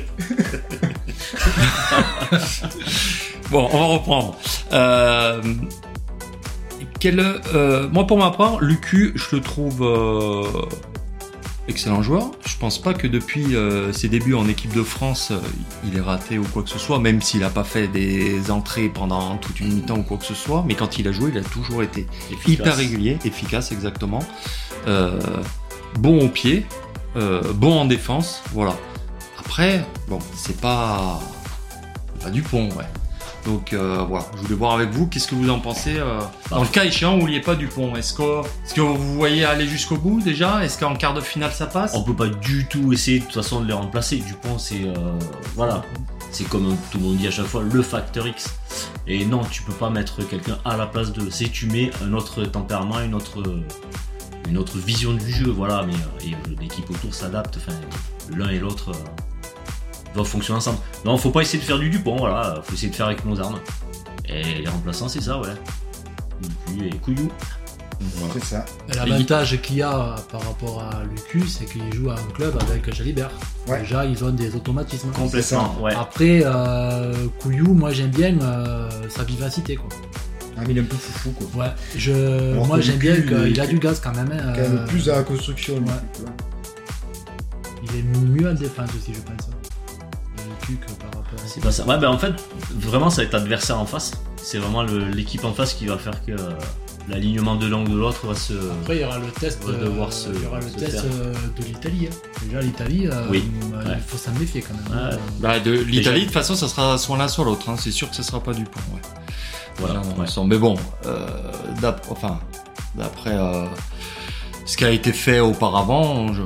Bon, 3.49 3.67
on 3.73 3.77
va 3.79 3.85
reprendre. 3.87 4.37
Euh, 4.71 5.41
quel, 7.01 7.19
euh, 7.19 7.89
moi, 7.89 8.05
pour 8.05 8.19
ma 8.19 8.29
part, 8.29 8.61
Lucu, 8.61 9.11
je 9.15 9.35
le 9.35 9.41
trouve 9.41 9.81
euh, 9.81 10.43
excellent 11.67 12.03
joueur. 12.03 12.29
Je 12.45 12.55
pense 12.57 12.79
pas 12.79 12.93
que 12.93 13.07
depuis 13.07 13.55
euh, 13.55 13.91
ses 13.91 14.07
débuts 14.07 14.35
en 14.35 14.47
équipe 14.47 14.71
de 14.75 14.83
France, 14.83 15.33
il 15.83 15.97
est 15.97 16.01
raté 16.01 16.37
ou 16.37 16.43
quoi 16.43 16.61
que 16.61 16.69
ce 16.69 16.77
soit, 16.77 16.99
même 16.99 17.19
s'il 17.19 17.43
a 17.43 17.49
pas 17.49 17.63
fait 17.63 17.87
des 17.87 18.51
entrées 18.51 18.87
pendant 18.87 19.37
toute 19.37 19.59
une 19.59 19.73
mi-temps 19.73 19.97
ou 19.97 20.03
quoi 20.03 20.17
que 20.17 20.25
ce 20.25 20.35
soit. 20.35 20.63
Mais 20.67 20.75
quand 20.75 20.99
il 20.99 21.07
a 21.07 21.11
joué, 21.11 21.31
il 21.33 21.39
a 21.39 21.43
toujours 21.43 21.81
été 21.81 22.05
Efficace. 22.31 22.47
hyper 22.47 22.75
régulier, 22.75 23.17
efficace 23.25 23.71
exactement, 23.71 24.19
bon 25.97 26.23
au 26.23 26.29
pied, 26.29 26.67
bon 27.15 27.79
en 27.79 27.85
défense, 27.85 28.43
voilà. 28.53 28.77
Après, 29.39 29.83
bon, 30.07 30.19
c'est 30.35 30.61
pas 30.61 31.19
pas 32.23 32.29
du 32.29 32.43
pont, 32.43 32.69
ouais. 32.77 32.85
Donc 33.45 33.73
euh, 33.73 34.05
voilà, 34.07 34.25
je 34.35 34.41
voulais 34.41 34.55
voir 34.55 34.73
avec 34.73 34.91
vous, 34.91 35.07
qu'est-ce 35.07 35.27
que 35.27 35.35
vous 35.35 35.49
en 35.49 35.59
pensez 35.59 35.97
euh, 35.97 36.19
dans 36.49 36.61
le 36.61 36.67
cas 36.67 36.85
échéant 36.85 37.19
où 37.19 37.27
pas 37.43 37.55
du 37.55 37.67
pont 37.67 37.95
Est-ce 37.95 38.13
que, 38.13 38.41
est-ce 38.65 38.75
que 38.75 38.81
vous 38.81 39.15
voyez 39.15 39.45
aller 39.45 39.67
jusqu'au 39.67 39.97
bout 39.97 40.21
déjà? 40.21 40.63
Est-ce 40.63 40.77
qu'en 40.77 40.95
quart 40.95 41.13
de 41.13 41.21
finale 41.21 41.51
ça 41.51 41.65
passe? 41.65 41.93
On 41.95 42.03
peut 42.03 42.15
pas 42.15 42.27
du 42.27 42.67
tout 42.67 42.93
essayer 42.93 43.19
de 43.19 43.25
toute 43.25 43.33
façon 43.33 43.61
de 43.61 43.67
les 43.67 43.73
remplacer. 43.73 44.17
Dupont, 44.17 44.59
c'est 44.59 44.83
euh, 44.83 44.93
voilà, 45.55 45.83
c'est 46.31 46.47
comme 46.47 46.75
tout 46.91 46.97
le 46.99 47.03
monde 47.03 47.17
dit 47.17 47.27
à 47.27 47.31
chaque 47.31 47.47
fois, 47.47 47.63
le 47.63 47.81
facteur 47.81 48.27
X. 48.27 48.53
Et 49.07 49.25
non, 49.25 49.43
tu 49.43 49.63
peux 49.63 49.73
pas 49.73 49.89
mettre 49.89 50.25
quelqu'un 50.27 50.57
à 50.63 50.77
la 50.77 50.85
place 50.85 51.11
de. 51.11 51.29
C'est 51.29 51.49
tu 51.51 51.65
mets 51.65 51.91
un 52.03 52.13
autre 52.13 52.43
tempérament, 52.45 52.99
une 53.01 53.15
autre, 53.15 54.77
vision 54.77 55.13
du 55.13 55.31
jeu, 55.31 55.49
voilà. 55.49 55.83
Mais 55.85 55.93
euh, 55.93 56.55
l'équipe 56.59 56.89
autour 56.89 57.13
s'adapte. 57.13 57.57
Enfin, 57.57 57.77
l'un 58.35 58.49
et 58.49 58.59
l'autre 58.59 58.91
doivent 60.13 60.27
fonctionner 60.27 60.57
ensemble. 60.57 60.77
Non, 61.05 61.17
faut 61.17 61.29
pas 61.31 61.41
essayer 61.41 61.59
de 61.59 61.63
faire 61.63 61.79
du 61.79 61.89
Dupont, 61.89 62.17
voilà. 62.17 62.61
Faut 62.63 62.73
essayer 62.73 62.89
de 62.89 62.95
faire 62.95 63.07
avec 63.07 63.23
nos 63.25 63.39
armes. 63.39 63.59
Et 64.27 64.61
les 64.61 64.67
remplaçants, 64.69 65.07
c'est 65.07 65.21
ça, 65.21 65.39
ouais. 65.39 65.49
Dupuis 66.41 66.87
et 66.87 66.95
Couillou. 66.97 67.29
C'est 68.33 68.43
ça. 68.43 68.65
L'avantage 68.95 69.61
qu'il 69.61 69.75
y 69.77 69.81
a 69.83 70.15
par 70.31 70.41
rapport 70.43 70.81
à 70.81 71.03
Lucu, 71.03 71.47
c'est 71.47 71.65
qu'il 71.65 71.93
joue 71.93 72.09
à 72.09 72.13
un 72.15 72.31
club 72.33 72.57
avec 72.67 72.91
Jalibert. 72.93 73.29
Ouais. 73.67 73.79
Déjà, 73.81 74.05
ils 74.05 74.23
ont 74.23 74.31
des 74.31 74.55
automatismes. 74.55 75.11
Complètement, 75.11 75.75
ouais. 75.81 75.93
Après, 75.93 76.41
euh, 76.43 77.13
Couillou, 77.39 77.73
moi 77.75 77.91
j'aime 77.91 78.09
bien 78.09 78.35
euh, 78.41 78.89
sa 79.07 79.23
vivacité. 79.23 79.75
Quoi. 79.75 79.89
Ah, 80.57 80.61
mais 80.65 80.71
il 80.71 80.77
est 80.79 80.81
un 80.81 80.85
peu 80.85 80.95
foufou, 80.95 81.29
quoi. 81.31 81.63
Ouais, 81.65 81.71
je, 81.95 82.51
Alors 82.53 82.65
moi 82.65 82.79
j'aime 82.81 82.97
bien 82.97 83.15
il- 83.15 83.25
qu'il 83.25 83.59
a 83.61 83.67
du 83.67 83.77
gaz 83.77 83.99
quand 83.99 84.15
même. 84.15 84.31
hein, 84.31 84.51
Quand 84.55 84.61
même 84.61 84.77
euh, 84.79 84.87
plus 84.87 85.07
à 85.07 85.17
la 85.17 85.23
construction, 85.23 85.75
ouais. 85.75 86.25
Il 87.83 87.97
est 87.99 88.03
mieux 88.03 88.49
en 88.49 88.53
défense 88.55 88.89
aussi, 88.97 89.13
je 89.13 89.19
pense. 89.21 89.49
Lucu 90.61 90.77
que 90.85 90.91
par 90.93 91.07
rapport 91.07 91.39
à. 91.43 91.47
C'est 91.47 91.61
pas 91.61 91.71
ça. 91.71 91.85
Ouais, 91.85 91.97
ben 91.97 92.09
en 92.09 92.17
fait, 92.17 92.33
vraiment, 92.75 93.09
ça 93.09 93.17
va 93.17 93.23
être 93.23 93.33
l'adversaire 93.33 93.79
en 93.79 93.85
face. 93.85 94.11
C'est 94.37 94.57
vraiment 94.57 94.83
l'équipe 94.83 95.43
en 95.45 95.53
face 95.53 95.73
qui 95.73 95.85
va 95.85 95.97
faire 95.97 96.23
que 96.25 96.31
euh, 96.31 96.49
l'alignement 97.09 97.55
de 97.55 97.67
l'un 97.67 97.81
ou 97.81 97.87
de 97.87 97.95
l'autre 97.97 98.25
va 98.27 98.35
se. 98.35 98.53
Après, 98.81 98.97
il 98.97 99.01
y 99.01 99.05
aura 99.05 99.19
le 99.19 99.27
test, 99.27 99.63
euh, 99.67 100.09
se- 100.11 100.29
il 100.29 100.41
y 100.41 100.45
aura 100.45 100.59
le 100.59 100.67
se 100.67 100.75
test 100.77 101.03
euh, 101.05 101.33
de 101.57 101.63
l'Italie. 101.65 102.07
hein. 102.11 102.15
Déjà, 102.45 102.61
l'Italie, 102.61 103.07
euh, 103.07 103.27
Oui. 103.29 103.43
euh, 103.73 103.77
Ouais. 103.83 103.93
il 103.97 104.01
faut 104.01 104.17
s'en 104.17 104.31
méfier 104.39 104.61
quand 104.61 104.73
même. 104.73 105.07
Ouais. 105.09 105.13
Euh, 105.13 105.17
Bah, 105.39 105.59
de 105.59 105.71
l'Italie, 105.71 106.21
de 106.21 106.25
toute 106.25 106.33
façon, 106.33 106.55
ça 106.55 106.67
sera 106.67 106.97
soit 106.97 107.17
l'un 107.17 107.27
soit 107.27 107.45
l'autre. 107.45 107.69
hein. 107.69 107.75
C'est 107.77 107.91
sûr 107.91 108.09
que 108.09 108.15
ce 108.15 108.23
sera 108.23 108.39
pas 108.41 108.53
du 108.53 108.63
pont. 108.63 108.79
Ouais. 108.93 109.01
Voilà. 109.77 109.99
Ouais. 110.01 110.25
Mais 110.47 110.57
bon, 110.57 110.75
euh, 111.05 111.27
enfin, 112.09 112.39
d'après 112.95 113.37
ce 114.65 114.75
qui 114.77 114.85
a 114.85 114.91
été 114.91 115.11
fait 115.13 115.39
auparavant, 115.39 116.33
je, 116.33 116.41
euh, 116.41 116.45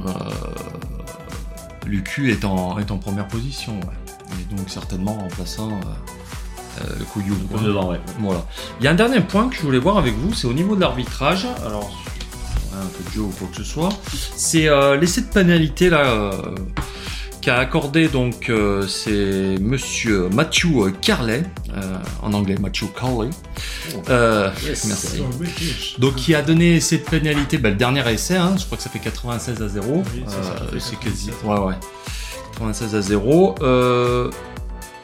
Lucu 1.85 2.31
est 2.31 2.43
en, 2.45 2.77
est 2.79 2.91
en 2.91 2.97
première 2.97 3.27
position. 3.27 3.73
ouais. 3.79 4.04
Et 4.39 4.55
donc 4.55 4.69
certainement 4.69 5.13
remplaçant 5.13 5.69
euh, 5.69 6.81
euh, 6.81 7.03
Couillou. 7.13 7.35
Ouais. 7.51 7.99
Voilà. 8.19 8.45
Il 8.79 8.85
y 8.85 8.87
a 8.87 8.91
un 8.91 8.95
dernier 8.95 9.21
point 9.21 9.47
que 9.49 9.55
je 9.55 9.61
voulais 9.61 9.79
voir 9.79 9.97
avec 9.97 10.13
vous, 10.15 10.33
c'est 10.33 10.47
au 10.47 10.53
niveau 10.53 10.75
de 10.75 10.81
l'arbitrage. 10.81 11.47
Alors, 11.65 11.91
un 12.73 12.85
peu 12.87 13.03
de 13.09 13.13
jeu 13.13 13.21
ou 13.21 13.29
quoi 13.37 13.47
que 13.49 13.57
ce 13.57 13.63
soit. 13.63 13.89
C'est 14.35 14.67
euh, 14.67 14.97
l'essai 14.97 15.21
de 15.21 15.27
pénalité 15.27 15.89
là 15.89 16.05
euh, 16.05 16.55
qu'a 17.41 17.57
accordé 17.57 18.07
donc 18.07 18.49
euh, 18.49 18.87
c'est 18.87 19.55
Monsieur 19.61 20.29
Matthew 20.29 20.91
Carley, 21.01 21.43
en 22.21 22.33
anglais 22.33 22.55
Matthew 22.59 22.85
Carley. 22.97 23.29
Euh, 24.09 24.51
merci. 24.65 25.21
British. 25.37 25.99
Donc 25.99 26.15
qui 26.15 26.35
a 26.35 26.41
donné 26.41 26.75
essai 26.75 26.97
de 26.97 27.03
pénalité, 27.03 27.57
bah, 27.57 27.69
le 27.69 27.75
dernier 27.75 28.07
essai, 28.11 28.35
hein, 28.35 28.55
je 28.57 28.65
crois 28.65 28.77
que 28.77 28.83
ça 28.83 28.89
fait 28.89 28.99
96 28.99 29.61
à 29.61 29.67
0. 29.67 30.03
Oui, 30.13 30.23
c'est 30.79 30.99
quasi. 30.99 31.27
96. 31.27 31.33
Ouais, 31.43 31.59
ouais. 31.59 31.75
96 32.59 32.95
à 32.95 33.01
0. 33.01 33.55
Euh, 33.61 34.29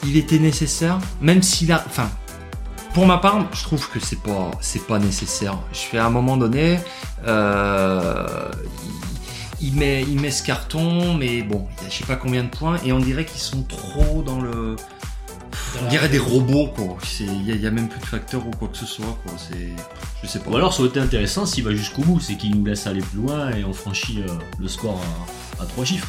il 0.05 0.17
était 0.17 0.39
nécessaire, 0.39 0.97
même 1.21 1.41
s'il 1.43 1.71
a. 1.71 1.83
Enfin, 1.85 2.09
pour 2.93 3.05
ma 3.05 3.17
part, 3.17 3.45
je 3.53 3.63
trouve 3.63 3.89
que 3.89 3.99
c'est 3.99 4.19
pas, 4.21 4.51
c'est 4.61 4.85
pas 4.87 4.99
nécessaire. 4.99 5.57
Je 5.73 5.79
fais 5.79 5.97
à 5.97 6.05
un 6.05 6.09
moment 6.09 6.37
donné, 6.37 6.79
euh, 7.27 8.49
il, 9.61 9.75
met, 9.75 10.01
il 10.03 10.19
met 10.19 10.31
ce 10.31 10.43
carton, 10.43 11.13
mais 11.15 11.41
bon, 11.43 11.67
il 11.81 11.87
a 11.87 11.89
je 11.89 11.97
sais 11.97 12.03
pas 12.05 12.15
combien 12.15 12.43
de 12.43 12.49
points, 12.49 12.77
et 12.83 12.91
on 12.93 12.99
dirait 12.99 13.25
qu'ils 13.25 13.41
sont 13.41 13.63
trop 13.63 14.23
dans 14.25 14.41
le. 14.41 14.75
On 15.83 15.87
dirait 15.89 16.09
des 16.09 16.19
robots, 16.19 16.67
quoi. 16.75 16.97
Il 17.21 17.43
y, 17.61 17.65
a- 17.67 17.71
même 17.71 17.87
plus 17.87 17.99
de 18.01 18.05
facteurs 18.05 18.45
ou 18.45 18.51
quoi 18.51 18.67
que 18.67 18.77
ce 18.77 18.85
soit, 18.85 19.17
quoi. 19.23 19.33
Je 20.21 20.27
sais 20.27 20.39
pas. 20.39 20.49
Ou 20.51 20.57
alors, 20.57 20.73
ça 20.73 20.81
aurait 20.81 20.89
été 20.89 20.99
intéressant 20.99 21.45
s'il 21.45 21.63
va 21.63 21.71
jusqu'au 21.71 22.01
bout, 22.01 22.19
c'est 22.19 22.35
qu'il 22.35 22.57
nous 22.57 22.65
laisse 22.65 22.87
aller 22.87 23.01
plus 23.01 23.19
loin 23.19 23.51
et 23.51 23.63
on 23.63 23.71
franchit 23.71 24.21
euh, 24.27 24.31
le 24.59 24.67
score 24.67 24.99
à, 25.59 25.63
à 25.63 25.65
trois 25.65 25.85
chiffres. 25.85 26.07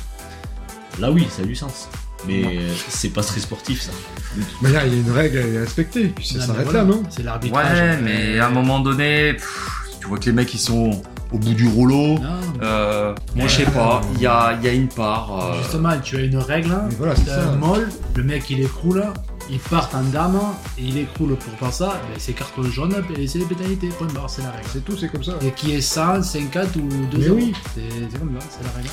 Là, 1.01 1.11
oui, 1.11 1.27
ça 1.31 1.43
a 1.43 1.45
du 1.45 1.55
sens. 1.55 1.89
Mais 2.27 2.45
euh, 2.45 2.73
c'est 2.89 3.09
pas 3.09 3.23
très 3.23 3.41
sportif, 3.41 3.83
ça. 3.83 3.91
De 4.37 4.43
toute 4.43 4.63
manière, 4.63 4.87
il 4.87 4.95
y 4.95 4.97
a 4.97 5.01
une 5.01 5.11
règle 5.11 5.39
à 5.57 5.61
respecter, 5.61 6.05
puis 6.09 6.25
ça 6.27 6.35
mais 6.39 6.47
s'arrête 6.47 6.65
voilà, 6.65 6.79
là, 6.81 6.85
non 6.85 7.03
C'est 7.11 7.23
l'arbitrage. 7.25 7.79
Ouais, 7.79 7.97
mais 8.03 8.39
à 8.39 8.47
un 8.47 8.51
moment 8.51 8.79
donné, 8.81 9.33
pff, 9.35 9.71
tu 10.01 10.07
vois 10.07 10.19
que 10.19 10.27
les 10.27 10.33
mecs 10.33 10.55
ils 10.55 10.59
sont 10.61 11.03
au 11.33 11.39
bout 11.39 11.55
du 11.55 11.67
rouleau. 11.67 12.19
Non, 12.19 12.21
mais 12.55 12.61
Euh, 12.63 13.15
moi 13.35 13.49
je 13.49 13.57
sais 13.57 13.65
pas, 13.65 14.03
il 14.15 14.21
y 14.21 14.27
a, 14.27 14.57
il 14.61 14.65
y 14.65 14.69
a 14.69 14.73
une 14.73 14.87
part. 14.89 15.31
euh, 15.53 15.59
Justement, 15.63 15.99
tu 16.01 16.17
as 16.17 16.21
une 16.21 16.37
règle. 16.39 16.71
hein. 16.71 16.85
Mais 16.89 16.95
voilà, 16.97 17.17
c'est 17.17 17.31
un 17.31 17.57
molle, 17.57 17.89
le 18.15 18.23
mec 18.23 18.49
il 18.51 18.61
écroule, 18.61 19.05
il 19.51 19.59
part 19.59 19.91
en 19.95 20.03
dame, 20.05 20.39
et 20.79 20.83
il 20.83 20.99
écroule 20.99 21.35
pour 21.35 21.53
faire 21.59 21.73
ça, 21.75 22.01
ben, 22.09 22.15
c'est 22.19 22.35
carton 22.35 22.63
jaune 22.63 22.95
et 23.19 23.27
c'est 23.27 23.39
les 23.41 23.47
pénalités. 23.47 23.89
Point 23.89 24.07
barre, 24.15 24.31
c'est 24.31 24.43
la 24.43 24.51
règle. 24.53 24.69
C'est 24.73 24.85
tout, 24.85 24.97
c'est 24.97 25.09
comme 25.09 25.25
ça. 25.25 25.33
Et 25.45 25.51
qui 25.51 25.73
est 25.75 25.81
100, 25.81 26.23
50 26.23 26.77
ou 26.77 26.89
2 27.11 27.19
Mais 27.19 27.25
euros. 27.27 27.37
oui. 27.41 27.53
C'est 27.75 28.19
comme 28.21 28.37
ça, 28.39 28.47
c'est 28.49 28.65
la 28.65 28.71
règle. 28.77 28.89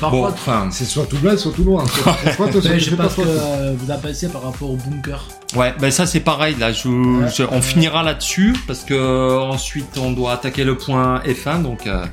Par 0.00 0.10
Bon, 0.10 0.22
contre, 0.22 0.34
enfin, 0.34 0.68
C'est 0.70 0.84
soit 0.84 1.06
tout 1.06 1.16
blanc, 1.18 1.36
soit 1.36 1.52
tout 1.52 1.64
noir. 1.64 1.84
Je 2.24 2.30
ce 2.30 3.16
que 3.16 3.22
euh, 3.26 3.74
vous 3.76 3.90
avez 3.90 4.00
pensé 4.08 4.28
par 4.28 4.42
rapport 4.42 4.70
au 4.70 4.76
bunker. 4.76 5.24
ouais, 5.56 5.74
ben 5.80 5.90
ça 5.90 6.06
c'est 6.06 6.20
pareil 6.20 6.54
là. 6.58 6.72
Je, 6.72 6.88
je- 7.36 7.42
on 7.50 7.60
finira 7.60 8.02
là-dessus 8.02 8.54
parce 8.66 8.80
que 8.84 8.94
euh, 8.94 9.40
ensuite 9.40 9.98
on 9.98 10.12
doit 10.12 10.32
attaquer 10.32 10.64
le 10.64 10.76
point 10.76 11.20
F1 11.26 11.62
donc 11.62 11.86
euh, 11.86 12.04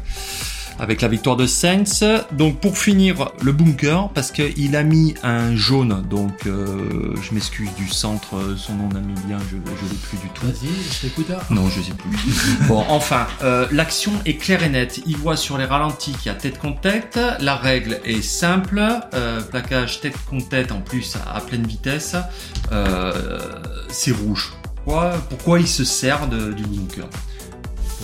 avec 0.80 1.02
la 1.02 1.08
victoire 1.08 1.36
de 1.36 1.46
Sainz. 1.48 2.04
Donc 2.32 2.60
pour 2.60 2.78
finir 2.78 3.30
le 3.42 3.52
bunker 3.52 4.10
parce 4.14 4.32
qu'il 4.32 4.76
a 4.76 4.84
mis 4.84 5.16
un 5.24 5.56
jaune 5.56 6.04
donc 6.10 6.46
euh, 6.46 7.14
je 7.22 7.34
m'excuse 7.34 7.70
du 7.78 7.88
centre, 7.88 8.36
euh, 8.38 8.56
son 8.58 8.74
nom 8.76 8.90
namibien 8.90 9.38
je 9.52 9.56
je 9.58 9.90
l'ai 9.90 9.98
plus 10.10 10.18
du 10.18 10.30
tout. 10.34 10.46
Vas-y, 10.46 10.68
je 10.94 11.08
t'écoute. 11.08 11.28
hein. 11.32 11.40
Non, 11.50 11.70
je 11.70 11.82
sais 11.82 11.94
plus. 11.94 12.10
bon, 12.68 12.84
enfin, 12.90 13.28
euh, 13.44 13.68
l'action 13.72 14.12
est 14.26 14.36
claire 14.36 14.64
et 14.64 14.70
nette. 14.70 15.02
Il 15.06 15.18
voit 15.18 15.38
sur 15.38 15.58
les 15.58 15.66
ralentis 15.66 16.12
qu'il 16.14 16.28
y 16.28 16.30
a 16.30 16.38
tête 16.38 16.58
contre 16.60 16.82
tête. 16.82 17.20
La 17.40 17.56
règle 17.56 18.00
est 18.06 18.22
simple. 18.22 18.82
Euh, 19.14 19.42
plaquage 19.42 20.02
tête 20.02 20.16
contre 20.30 20.50
tête 20.50 20.72
en 20.72 20.82
plus 20.82 21.16
à, 21.16 21.38
à 21.38 21.42
pleine 21.42 21.66
vitesse. 21.66 22.16
Euh, 22.72 23.40
c'est 23.90 24.12
rouge. 24.12 24.54
Pourquoi, 24.84 25.14
pourquoi 25.30 25.60
il 25.60 25.68
se 25.68 25.84
sert 25.84 26.28
de- 26.28 26.54
du 26.54 26.64
bunker? 26.64 27.06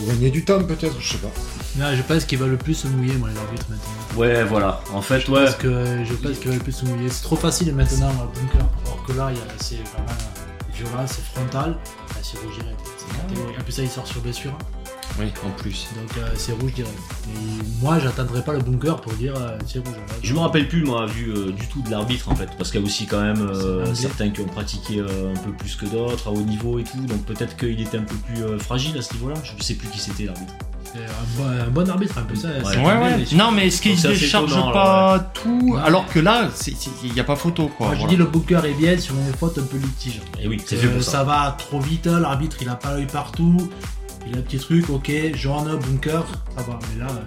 Pour 0.03 0.13
gagner 0.13 0.29
du 0.31 0.43
temps, 0.43 0.63
peut-être, 0.63 0.99
je 0.99 1.11
sais 1.13 1.17
pas. 1.19 1.29
Non, 1.77 1.95
je 1.95 2.01
pense 2.01 2.25
qu'il 2.25 2.37
va 2.39 2.47
le 2.47 2.57
plus 2.57 2.73
se 2.73 2.87
mouiller, 2.87 3.13
moi, 3.15 3.29
les 3.29 3.37
arbitres 3.39 3.65
maintenant. 3.69 4.19
Ouais, 4.19 4.43
voilà. 4.43 4.81
En 4.93 5.01
fait, 5.01 5.19
Je 5.21 5.31
ouais. 5.31 5.45
pense 5.45 5.55
que 5.55 6.03
je 6.03 6.13
pense 6.15 6.37
qu'il 6.39 6.49
va 6.49 6.55
le 6.55 6.61
plus 6.61 6.71
se 6.71 6.85
mouiller. 6.85 7.09
C'est 7.09 7.21
trop 7.23 7.35
facile 7.35 7.73
maintenant, 7.75 8.09
le 8.09 8.39
bunker. 8.41 8.67
Alors 8.85 9.03
que 9.05 9.11
là, 9.13 9.29
il 9.31 9.37
y 9.37 9.39
a- 9.41 9.53
c'est 9.61 9.75
vraiment 9.75 10.17
violent, 10.73 11.05
c'est 11.07 11.23
frontal. 11.23 11.77
C'est 12.23 12.37
rouge 12.39 12.53
direct. 12.59 12.79
C'est 12.97 13.17
catégorique. 13.21 13.59
En 13.59 13.63
plus, 13.63 13.71
ça, 13.73 13.81
il 13.83 13.89
sort 13.89 14.07
sur 14.07 14.21
blessure. 14.21 14.57
Oui, 15.19 15.25
en 15.45 15.49
plus. 15.61 15.87
Donc, 15.95 16.09
euh, 16.17 16.29
c'est 16.35 16.53
rouge 16.53 16.73
direct. 16.73 16.93
Et 17.27 17.83
moi, 17.83 17.99
j'attendrai 17.99 18.41
pas 18.43 18.53
le 18.53 18.59
bunker 18.59 19.01
pour 19.01 19.13
dire 19.13 19.33
euh, 19.37 19.57
c'est 19.67 19.79
rouge. 19.79 19.95
Là, 19.95 20.13
Je 20.23 20.33
me 20.33 20.39
rappelle 20.39 20.67
plus, 20.67 20.83
moi, 20.83 21.05
vu 21.05 21.31
euh, 21.31 21.51
du 21.51 21.67
tout 21.67 21.81
de 21.81 21.91
l'arbitre, 21.91 22.29
en 22.29 22.35
fait. 22.35 22.49
Parce 22.57 22.71
qu'il 22.71 22.79
y 22.79 22.83
a 22.83 22.85
aussi 22.85 23.05
quand 23.07 23.21
même 23.21 23.41
euh, 23.41 23.93
certains 23.93 24.29
qui 24.29 24.41
ont 24.41 24.45
pratiqué 24.47 24.99
euh, 24.99 25.33
un 25.35 25.39
peu 25.39 25.51
plus 25.51 25.75
que 25.75 25.85
d'autres, 25.85 26.27
à 26.29 26.31
haut 26.31 26.41
niveau 26.41 26.79
et 26.79 26.83
tout. 26.83 26.97
Donc 27.07 27.23
peut-être 27.25 27.57
qu'il 27.57 27.79
était 27.81 27.97
un 27.97 28.03
peu 28.03 28.15
plus 28.15 28.43
euh, 28.43 28.57
fragile 28.59 28.97
à 28.97 29.01
ce 29.01 29.13
niveau-là. 29.13 29.35
Je 29.57 29.63
sais 29.63 29.75
plus 29.75 29.87
qui 29.89 29.99
c'était 29.99 30.25
l'arbitre. 30.25 30.53
Un 30.93 30.97
bon, 31.41 31.45
un 31.47 31.69
bon 31.69 31.89
arbitre, 31.89 32.17
un 32.17 32.23
peu 32.23 32.35
ça. 32.35 32.49
Ouais. 32.49 32.77
Ouais, 32.83 33.23
Non, 33.33 33.51
mais 33.51 33.67
est-ce 33.67 33.81
qu'il 33.81 33.93
ne 33.95 34.01
décharge 34.13 34.51
étonnant, 34.51 34.71
pas 34.73 35.19
tout 35.33 35.71
Ouais. 35.73 35.79
Alors 35.85 36.05
que 36.07 36.19
là, 36.19 36.49
il 37.03 37.13
n'y 37.13 37.19
a 37.19 37.23
pas 37.23 37.37
photo, 37.37 37.69
quoi. 37.77 37.87
Moi, 37.87 37.95
je 37.95 37.99
Voilà. 38.01 38.11
dis 38.13 38.17
le 38.17 38.25
bunker 38.25 38.65
est 38.65 38.73
bien 38.73 38.97
sur 38.97 39.13
les 39.15 39.37
fautes 39.37 39.57
un 39.57 39.63
peu 39.63 39.77
litiges. 39.77 40.19
Et 40.41 40.47
oui, 40.49 40.61
c'est 40.65 40.75
Euh, 40.83 40.99
ça. 41.01 41.11
ça. 41.11 41.23
va 41.23 41.55
trop 41.57 41.79
vite, 41.79 42.07
l'arbitre 42.07 42.57
il 42.61 42.67
a 42.67 42.75
pas 42.75 42.93
l'œil 42.95 43.07
partout. 43.07 43.69
Il 44.27 44.35
a 44.35 44.39
un 44.39 44.41
petit 44.41 44.59
truc, 44.59 44.89
ok, 44.89 45.11
jaune, 45.33 45.79
bunker, 45.79 46.25
ça 46.55 46.63
va. 46.63 46.79
Mais 46.93 46.99
là, 47.03 47.07
euh. 47.11 47.19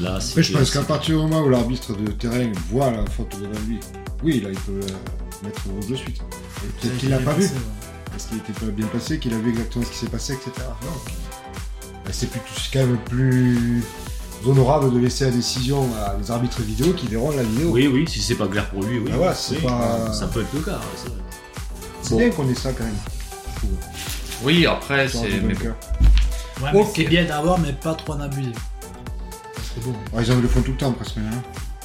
Là, 0.00 0.16
Après, 0.16 0.42
je 0.42 0.52
pense 0.52 0.70
qu'à 0.70 0.82
partir 0.82 1.16
du 1.16 1.22
moment 1.22 1.42
où 1.42 1.48
l'arbitre 1.48 1.96
de 1.96 2.10
terrain 2.10 2.50
voit 2.70 2.90
la 2.90 3.04
faute 3.06 3.36
devant 3.40 3.58
lui, 3.68 3.78
oui, 4.22 4.40
là, 4.40 4.48
il 4.50 4.58
peut 4.58 4.72
euh, 4.82 5.44
mettre 5.46 5.62
rouge 5.68 5.86
de 5.88 5.96
suite. 5.96 6.20
Peut-être 6.80 6.96
qu'il 6.98 7.10
l'a 7.10 7.18
pas 7.18 7.32
vu, 7.34 7.44
ouais. 7.44 7.50
parce 8.10 8.24
qu'il 8.26 8.38
était 8.38 8.52
pas 8.52 8.66
bien 8.66 8.86
passé, 8.86 9.18
qu'il 9.18 9.32
a 9.34 9.38
vu 9.38 9.50
exactement 9.50 9.84
ce 9.84 9.90
qui 9.90 9.98
s'est 9.98 10.08
passé, 10.08 10.32
etc. 10.34 10.50
Non. 10.82 10.88
Bah, 12.04 12.10
C'est 12.12 12.28
quand 12.72 12.80
même 12.80 12.98
plus 13.08 13.84
honorable 14.44 14.92
de 14.92 14.98
laisser 14.98 15.24
la 15.26 15.30
décision 15.30 15.88
à 16.04 16.14
des 16.16 16.30
arbitres 16.30 16.60
vidéo 16.62 16.92
qui 16.94 17.06
verront 17.06 17.30
la 17.30 17.42
vidéo. 17.44 17.70
Oui, 17.70 17.86
oui, 17.86 18.04
si 18.08 18.20
c'est 18.20 18.34
pas 18.34 18.48
clair 18.48 18.68
pour 18.70 18.82
lui, 18.82 18.98
oui. 18.98 19.10
Ah 19.14 19.18
ouais, 19.18 19.32
c'est 19.36 19.56
Oui, 19.56 19.62
pas- 19.62 20.12
Ça 20.12 20.26
peut 20.26 20.40
être 20.40 20.52
le 20.54 20.60
cas, 20.60 20.72
ouais, 20.72 20.78
c'est 20.96 21.08
vrai. 21.08 21.18
C'est 22.02 22.10
Bon. 22.10 22.16
bien 22.18 22.30
qu'on 22.30 22.48
ait 22.48 22.54
ça 22.54 22.72
quand 22.72 22.84
même. 22.84 22.94
Oui, 24.44 24.66
après, 24.66 25.08
c'est. 25.08 25.40
mais. 25.42 25.54
Ouais, 26.72 26.84
c'est 26.94 27.04
bien 27.04 27.24
d'avoir, 27.24 27.58
mais 27.58 27.72
pas 27.72 27.94
trop 27.94 28.12
en 28.12 28.20
abuser. 28.20 28.52
Que 29.74 29.80
bon, 29.84 29.94
Ouais, 30.12 30.22
ils 30.24 30.30
en 30.32 30.36
le 30.40 30.46
font 30.48 30.62
tout 30.62 30.70
le 30.72 30.76
temps 30.76 30.92
presque. 30.92 31.16
Hein. 31.18 31.42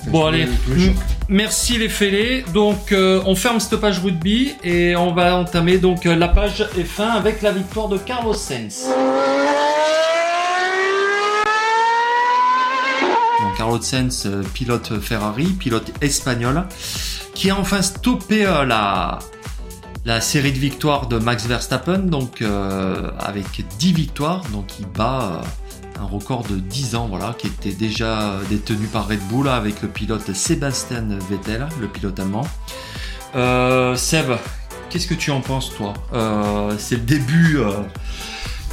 Bon 0.07 0.27
allez, 0.27 0.47
les- 0.75 0.93
merci 1.27 1.77
les 1.77 1.89
fêlés. 1.89 2.45
Donc 2.53 2.91
euh, 2.93 3.21
on 3.25 3.35
ferme 3.35 3.59
cette 3.59 3.75
page 3.81 3.99
rugby 3.99 4.53
et 4.63 4.95
on 4.95 5.13
va 5.13 5.35
entamer 5.35 5.77
donc 5.77 6.05
euh, 6.05 6.15
la 6.15 6.29
page 6.29 6.65
F1 6.77 7.09
avec 7.17 7.41
la 7.41 7.51
victoire 7.51 7.89
de 7.89 7.97
Carlos 7.97 8.33
Sainz. 8.33 8.85
Donc 13.41 13.57
Carlos 13.57 13.81
Sainz, 13.81 14.25
euh, 14.25 14.43
pilote 14.53 14.99
Ferrari, 15.01 15.47
pilote 15.47 15.91
espagnol, 16.01 16.65
qui 17.33 17.49
a 17.49 17.57
enfin 17.57 17.81
stoppé 17.81 18.45
euh, 18.45 18.65
la 18.65 19.19
la 20.05 20.21
série 20.21 20.51
de 20.51 20.57
victoires 20.57 21.07
de 21.07 21.17
Max 21.19 21.45
Verstappen, 21.45 21.99
donc 21.99 22.41
euh, 22.41 23.11
avec 23.19 23.65
10 23.79 23.93
victoires, 23.93 24.43
donc 24.51 24.79
il 24.79 24.85
bat 24.87 25.43
euh, 25.43 26.01
un 26.01 26.05
record 26.05 26.43
de 26.43 26.55
10 26.55 26.95
ans, 26.95 27.07
voilà, 27.09 27.35
qui 27.37 27.47
était 27.47 27.73
déjà 27.73 28.39
détenu 28.49 28.87
par 28.87 29.07
Red 29.07 29.19
Bull 29.29 29.49
avec 29.49 29.81
le 29.81 29.89
pilote 29.89 30.33
Sébastien 30.33 31.05
Vettel, 31.29 31.67
le 31.81 31.87
pilote 31.87 32.19
allemand. 32.19 32.47
Euh, 33.35 33.95
Seb, 33.95 34.31
qu'est-ce 34.89 35.07
que 35.07 35.13
tu 35.13 35.31
en 35.31 35.41
penses, 35.41 35.71
toi? 35.75 35.93
C'est 36.77 36.95
le 36.95 37.01
début 37.01 37.59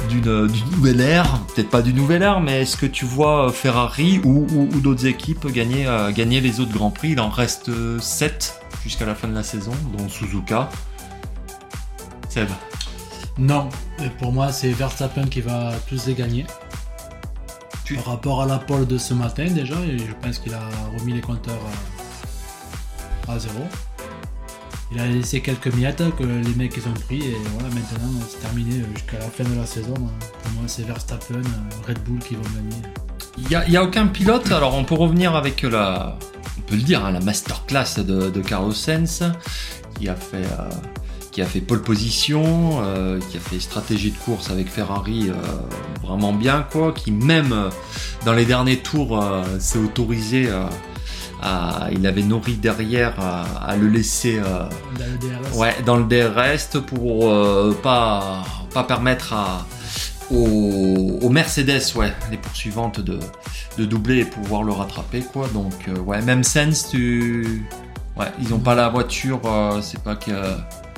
d'une 0.07 0.47
nouvelle 0.71 1.01
ère, 1.01 1.41
peut-être 1.53 1.69
pas 1.69 1.81
d'une 1.81 1.97
nouvelle 1.97 2.23
ère, 2.23 2.39
mais 2.39 2.61
est-ce 2.61 2.77
que 2.77 2.85
tu 2.85 3.03
vois 3.03 3.51
Ferrari 3.51 4.21
ou, 4.23 4.47
d'autres 4.79 5.05
équipes 5.05 5.51
gagner, 5.51 5.85
gagner 6.15 6.39
les 6.39 6.61
autres 6.61 6.73
grands 6.73 6.91
prix? 6.91 7.09
Il 7.09 7.19
en 7.19 7.29
reste 7.29 7.69
7 7.99 8.61
jusqu'à 8.83 9.05
la 9.05 9.13
fin 9.13 9.27
de 9.27 9.35
la 9.35 9.43
saison, 9.43 9.73
dont 9.97 10.07
Suzuka. 10.07 10.69
Seb 12.37 12.49
non. 13.39 13.69
Et 14.03 14.09
pour 14.09 14.31
moi, 14.33 14.51
c'est 14.51 14.71
Verstappen 14.71 15.25
qui 15.27 15.41
va 15.41 15.71
tous 15.87 16.07
les 16.07 16.15
gagner. 16.15 16.45
Tu- 17.85 17.93
Par 17.95 18.05
rapport 18.05 18.41
à 18.41 18.45
la 18.47 18.57
pole 18.57 18.87
de 18.87 18.97
ce 18.97 19.13
matin, 19.13 19.45
déjà, 19.45 19.75
et 19.81 19.97
je 19.99 20.11
pense 20.21 20.39
qu'il 20.39 20.53
a 20.55 20.61
remis 20.97 21.13
les 21.13 21.21
compteurs 21.21 21.59
à, 23.27 23.37
zéro. 23.37 23.59
Il 24.91 24.99
a 24.99 25.05
laissé 25.05 25.41
quelques 25.41 25.71
miettes 25.75 26.01
que 26.17 26.23
les 26.23 26.55
mecs 26.55 26.73
ils 26.77 26.87
ont 26.87 26.93
pris 27.07 27.19
et 27.19 27.35
voilà 27.53 27.69
maintenant 27.75 28.09
c'est 28.29 28.39
terminé 28.39 28.83
jusqu'à 28.95 29.19
la 29.19 29.29
fin 29.29 29.43
de 29.43 29.53
la 29.55 29.65
saison. 29.65 29.93
Pour 29.93 30.51
moi 30.53 30.63
c'est 30.67 30.83
Verstappen, 30.87 31.41
Red 31.87 31.99
Bull 32.05 32.19
qui 32.19 32.35
vont 32.35 32.41
gagner. 32.55 32.81
Il 33.37 33.47
n'y 33.49 33.55
a, 33.55 33.65
il 33.67 33.73
y 33.73 33.77
a 33.77 33.83
aucun 33.83 34.07
pilote, 34.07 34.49
alors 34.51 34.73
on 34.75 34.83
peut 34.85 34.95
revenir 34.95 35.35
avec 35.35 35.61
la, 35.63 36.17
on 36.57 36.61
peut 36.61 36.75
le 36.77 36.81
dire, 36.83 37.05
hein, 37.05 37.11
la 37.11 37.19
masterclass 37.19 37.97
de, 37.97 38.29
de 38.29 38.41
Carlos 38.41 38.71
Sainz, 38.71 39.23
qui 39.99 40.07
a 40.07 40.15
fait, 40.15 40.37
euh, 40.37 40.69
qui 41.37 41.43
a 41.43 41.45
fait 41.45 41.61
pole 41.61 41.83
position, 41.83 42.81
euh, 42.81 43.19
qui 43.29 43.37
a 43.37 43.39
fait 43.39 43.59
stratégie 43.59 44.09
de 44.09 44.17
course 44.17 44.49
avec 44.49 44.67
Ferrari 44.67 45.29
euh, 45.29 45.33
vraiment 46.01 46.33
bien, 46.33 46.65
quoi, 46.71 46.93
qui 46.93 47.11
même 47.11 47.53
euh, 47.53 47.69
dans 48.25 48.33
les 48.33 48.43
derniers 48.43 48.77
tours 48.77 49.23
s'est 49.59 49.77
autorisé 49.77 50.49
à, 51.43 51.89
il 51.91 52.07
avait 52.07 52.23
Nori 52.23 52.55
derrière 52.55 53.19
à, 53.19 53.43
à 53.63 53.75
le 53.75 53.87
laisser 53.87 54.39
Dans 54.39 55.05
le 55.05 55.17
DRS. 55.19 55.57
Ouais, 55.59 55.75
dans 55.85 55.97
le 55.97 56.05
DRS 56.05 56.81
pour 56.87 57.31
pas 57.83 58.43
pas 58.73 58.83
permettre 58.83 59.33
à 59.33 59.67
aux, 60.31 61.19
aux 61.21 61.29
Mercedes, 61.29 61.83
ouais, 61.97 62.13
les 62.31 62.37
poursuivantes 62.37 62.99
de 62.99 63.19
de 63.77 63.85
doubler 63.85 64.21
et 64.21 64.25
pouvoir 64.25 64.63
le 64.63 64.71
rattraper 64.71 65.21
quoi. 65.21 65.47
Donc 65.53 65.87
ouais, 66.03 66.19
même 66.23 66.43
Sens, 66.43 66.89
tu 66.89 67.61
ouais, 68.17 68.25
ils 68.41 68.55
ont 68.55 68.59
pas 68.59 68.73
la 68.73 68.89
voiture, 68.89 69.41
c'est 69.83 70.01
pas 70.01 70.15
que 70.15 70.31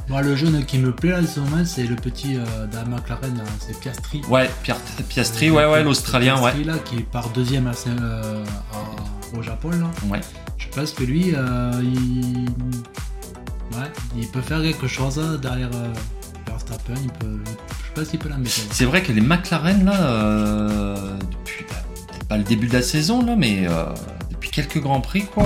Moi 0.09 0.21
le 0.23 0.35
jeune 0.35 0.65
qui 0.65 0.79
me 0.79 0.91
plaît 0.91 1.11
là 1.11 1.19
en 1.21 1.27
ce 1.27 1.39
moment 1.39 1.63
c'est 1.65 1.83
le 1.85 1.95
petit 1.95 2.35
euh, 2.35 2.65
de 2.65 2.75
la 2.75 2.83
McLaren, 2.85 3.37
là, 3.37 3.43
c'est 3.59 3.79
Piastri. 3.79 4.21
ouais, 4.27 4.49
Pierre 4.63 4.77
Piastri, 5.07 5.51
ouais 5.51 5.65
ouais, 5.65 5.83
l'Australien, 5.83 6.35
ouais. 6.41 6.51
Piastri, 6.51 6.63
là 6.63 6.77
qui 6.79 6.95
part 7.03 7.29
deuxième 7.29 7.67
à, 7.67 7.73
euh, 7.87 8.43
à- 8.73 9.37
au 9.37 9.43
Japon 9.43 9.69
là. 9.69 9.91
Ouais. 10.09 10.19
Je 10.57 10.67
pense 10.69 10.91
que 10.93 11.03
lui, 11.03 11.33
euh, 11.35 11.71
il... 11.83 12.45
Ouais, 13.77 13.85
il 14.17 14.27
peut 14.27 14.41
faire 14.41 14.61
quelque 14.61 14.87
chose 14.87 15.19
derrière 15.41 15.69
euh, 15.75 15.93
Verstappen. 16.47 16.93
Il 17.03 17.11
peut... 17.11 17.39
Je 17.87 17.93
pense 18.01 18.09
qu'il 18.09 18.19
peut 18.19 18.29
l'embêter. 18.29 18.61
C'est 18.71 18.85
vrai 18.85 19.03
que 19.03 19.11
les 19.11 19.21
McLaren 19.21 19.85
là 19.85 20.01
euh, 20.01 21.17
depuis 21.19 21.65
bah, 21.69 21.75
pas 22.27 22.37
le 22.37 22.43
début 22.43 22.67
de 22.67 22.73
la 22.73 22.81
saison 22.81 23.23
là, 23.23 23.35
mais 23.35 23.67
euh, 23.67 23.85
depuis 24.31 24.49
quelques 24.49 24.79
grands 24.79 25.01
prix 25.01 25.25
quoi, 25.25 25.45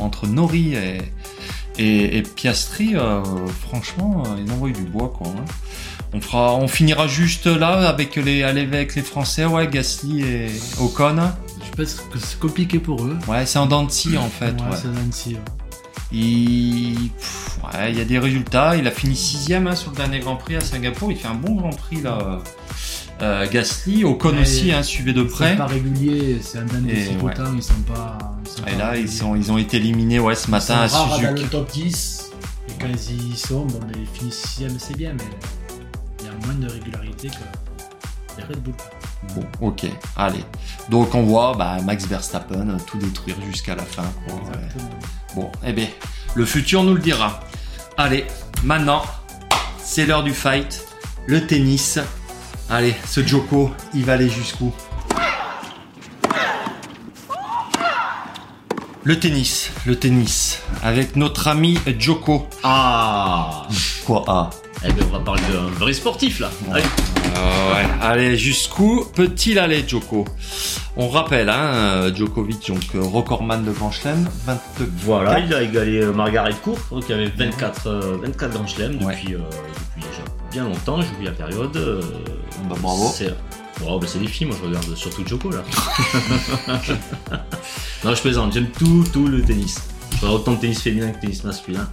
entre 0.00 0.26
Nori 0.28 0.74
et 0.74 0.98
et, 1.78 2.18
et 2.18 2.22
Piastri, 2.22 2.94
euh, 2.96 3.22
franchement, 3.68 4.22
euh, 4.26 4.42
ils 4.44 4.50
envoient 4.52 4.70
du 4.70 4.82
bois 4.82 5.12
quoi. 5.16 5.28
hein. 5.28 5.44
On 6.12 6.20
fera, 6.20 6.54
on 6.54 6.68
finira 6.68 7.08
juste 7.08 7.46
là 7.46 7.88
avec 7.88 8.14
les, 8.14 8.44
avec 8.44 8.94
les 8.94 9.02
Français, 9.02 9.44
ouais, 9.46 9.66
Gasly 9.66 10.22
et 10.22 10.46
Ocon. 10.80 11.16
Je 11.64 11.82
pense 11.82 11.94
que 12.12 12.18
c'est 12.20 12.38
compliqué 12.38 12.78
pour 12.78 13.02
eux. 13.04 13.18
Ouais, 13.26 13.44
c'est 13.46 13.58
en 13.58 13.88
scie 13.88 14.16
en 14.16 14.28
fait. 14.28 14.52
Ouais, 14.52 14.70
ouais. 14.70 14.76
c'est 14.80 14.88
Nancy, 14.88 15.34
ouais. 15.34 15.40
Il, 16.12 17.10
pff, 17.18 17.58
ouais, 17.64 17.90
il 17.90 17.98
y 17.98 18.00
a 18.00 18.04
des 18.04 18.20
résultats. 18.20 18.76
Il 18.76 18.86
a 18.86 18.92
fini 18.92 19.16
sixième 19.16 19.66
hein, 19.66 19.74
sur 19.74 19.90
le 19.90 19.96
dernier 19.96 20.20
Grand 20.20 20.36
Prix 20.36 20.54
à 20.54 20.60
Singapour. 20.60 21.10
Il 21.10 21.18
fait 21.18 21.26
un 21.26 21.34
bon 21.34 21.56
Grand 21.56 21.70
Prix 21.70 22.00
là. 22.02 22.38
Euh, 23.22 23.48
Gasly, 23.48 24.04
Ocon 24.04 24.36
aussi, 24.40 24.72
hein, 24.72 24.82
suivait 24.82 25.12
de 25.12 25.22
près. 25.22 25.50
C'est 25.52 25.56
pas 25.56 25.66
régulier, 25.66 26.38
c'est 26.42 26.58
un 26.58 26.64
dan 26.64 26.84
de 26.84 26.90
Et 26.90 27.04
six 27.04 27.16
ouais. 27.16 27.32
ils 27.56 27.62
sont 27.62 27.74
pas. 27.86 28.18
Ils 28.44 28.50
sont 28.50 28.66
Et 28.66 28.72
pas 28.72 28.76
là, 28.76 28.96
ils, 28.96 29.08
sont, 29.10 29.36
ils 29.36 29.52
ont 29.52 29.58
été 29.58 29.76
éliminés 29.76 30.18
ouais, 30.18 30.34
ce 30.34 30.50
matin 30.50 30.78
à 30.80 30.84
Ils 30.86 30.90
sont 30.90 31.06
dans 31.06 31.14
Suzuka. 31.16 31.32
le 31.32 31.42
top 31.48 31.70
10. 31.72 32.30
Et 32.68 32.72
quand 32.80 32.88
ils 33.10 33.32
y 33.32 33.36
sont, 33.36 33.66
bon, 33.66 33.78
ben, 33.78 33.92
ils 34.00 34.18
finissent 34.18 34.42
6 34.58 34.64
c'est 34.78 34.96
bien, 34.96 35.12
mais 35.16 35.24
il 36.20 36.26
y 36.26 36.28
a 36.28 36.32
moins 36.46 36.54
de 36.54 36.68
régularité 36.72 37.28
que 37.28 37.34
les 38.38 38.44
Red 38.44 38.62
Bull. 38.62 38.74
Bon, 39.36 39.68
ok, 39.68 39.86
allez. 40.16 40.44
Donc 40.90 41.14
on 41.14 41.22
voit 41.22 41.54
bah, 41.56 41.76
Max 41.84 42.06
Verstappen 42.06 42.68
euh, 42.68 42.76
tout 42.86 42.98
détruire 42.98 43.36
jusqu'à 43.50 43.76
la 43.76 43.84
fin. 43.84 44.02
quoi, 44.26 44.34
ouais. 44.34 44.40
Exactement. 44.54 44.90
Bon, 45.36 45.52
eh 45.64 45.72
bien, 45.72 45.86
le 46.34 46.44
futur 46.44 46.82
nous 46.82 46.94
le 46.94 47.00
dira. 47.00 47.40
Allez, 47.96 48.26
maintenant, 48.64 49.02
c'est 49.78 50.04
l'heure 50.04 50.24
du 50.24 50.32
fight, 50.34 50.84
le 51.26 51.46
tennis. 51.46 51.98
Allez, 52.70 52.94
ce 53.06 53.24
Joko, 53.24 53.70
il 53.94 54.04
va 54.04 54.14
aller 54.14 54.28
jusqu'où? 54.28 54.72
Le 59.02 59.20
tennis, 59.20 59.70
le 59.84 59.96
tennis, 59.98 60.60
avec 60.82 61.14
notre 61.14 61.48
ami 61.48 61.78
Joko. 61.98 62.48
Ah 62.62 63.66
Quoi? 64.06 64.24
Ah 64.26 64.50
Eh 64.82 64.92
bien, 64.92 65.04
on 65.10 65.18
va 65.18 65.20
parler 65.22 65.42
d'un 65.52 65.66
vrai 65.78 65.92
sportif 65.92 66.40
là. 66.40 66.50
Allez. 66.72 66.84
Ah 67.34 67.74
ouais. 67.74 67.86
Allez, 68.00 68.36
jusqu'où 68.36 69.04
peut-il 69.14 69.58
aller, 69.58 69.84
Joko 69.86 70.24
On 70.96 71.08
rappelle, 71.08 71.48
hein, 71.48 72.12
Djokovic, 72.14 72.68
donc 72.68 72.82
euh, 72.94 73.00
recordman 73.02 73.64
de 73.64 73.72
Grand 73.72 73.90
Chelem, 73.90 74.28
22 74.46 74.92
Voilà, 75.04 75.38
il 75.40 75.52
a 75.54 75.62
égalé 75.62 76.02
euh, 76.02 76.12
Margaret 76.12 76.54
Court, 76.62 76.78
donc 76.90 77.04
il 77.08 77.12
y 77.12 77.14
avait 77.14 77.32
24, 77.36 77.86
euh, 77.86 78.16
24 78.22 78.52
grands 78.52 78.66
chelems 78.66 79.02
Ouais. 79.04 79.14
depuis, 79.16 79.34
euh, 79.34 79.38
depuis 79.38 80.08
déjà 80.08 80.22
bien 80.52 80.64
longtemps. 80.64 81.00
J'oublie 81.02 81.26
la 81.26 81.32
période. 81.32 81.76
euh, 81.76 82.00
Bah, 82.68 82.76
bravo. 82.80 83.10
C'est 83.14 83.34
Bon, 83.80 83.98
bah, 83.98 84.06
c'est 84.08 84.20
des 84.20 84.28
films, 84.28 84.50
moi 84.50 84.58
je 84.62 84.68
regarde 84.68 84.94
surtout 84.94 85.26
Joko 85.26 85.50
là. 85.50 85.64
non, 88.04 88.14
je 88.14 88.20
plaisante, 88.20 88.52
j'aime 88.52 88.68
tout, 88.78 89.04
tout 89.12 89.26
le 89.26 89.42
tennis. 89.42 89.82
Enfin, 90.14 90.28
autant 90.28 90.52
de 90.52 90.58
tennis 90.60 90.80
féminin 90.80 91.10
que 91.10 91.16
de 91.16 91.20
tennis 91.22 91.42
masculin. 91.42 91.88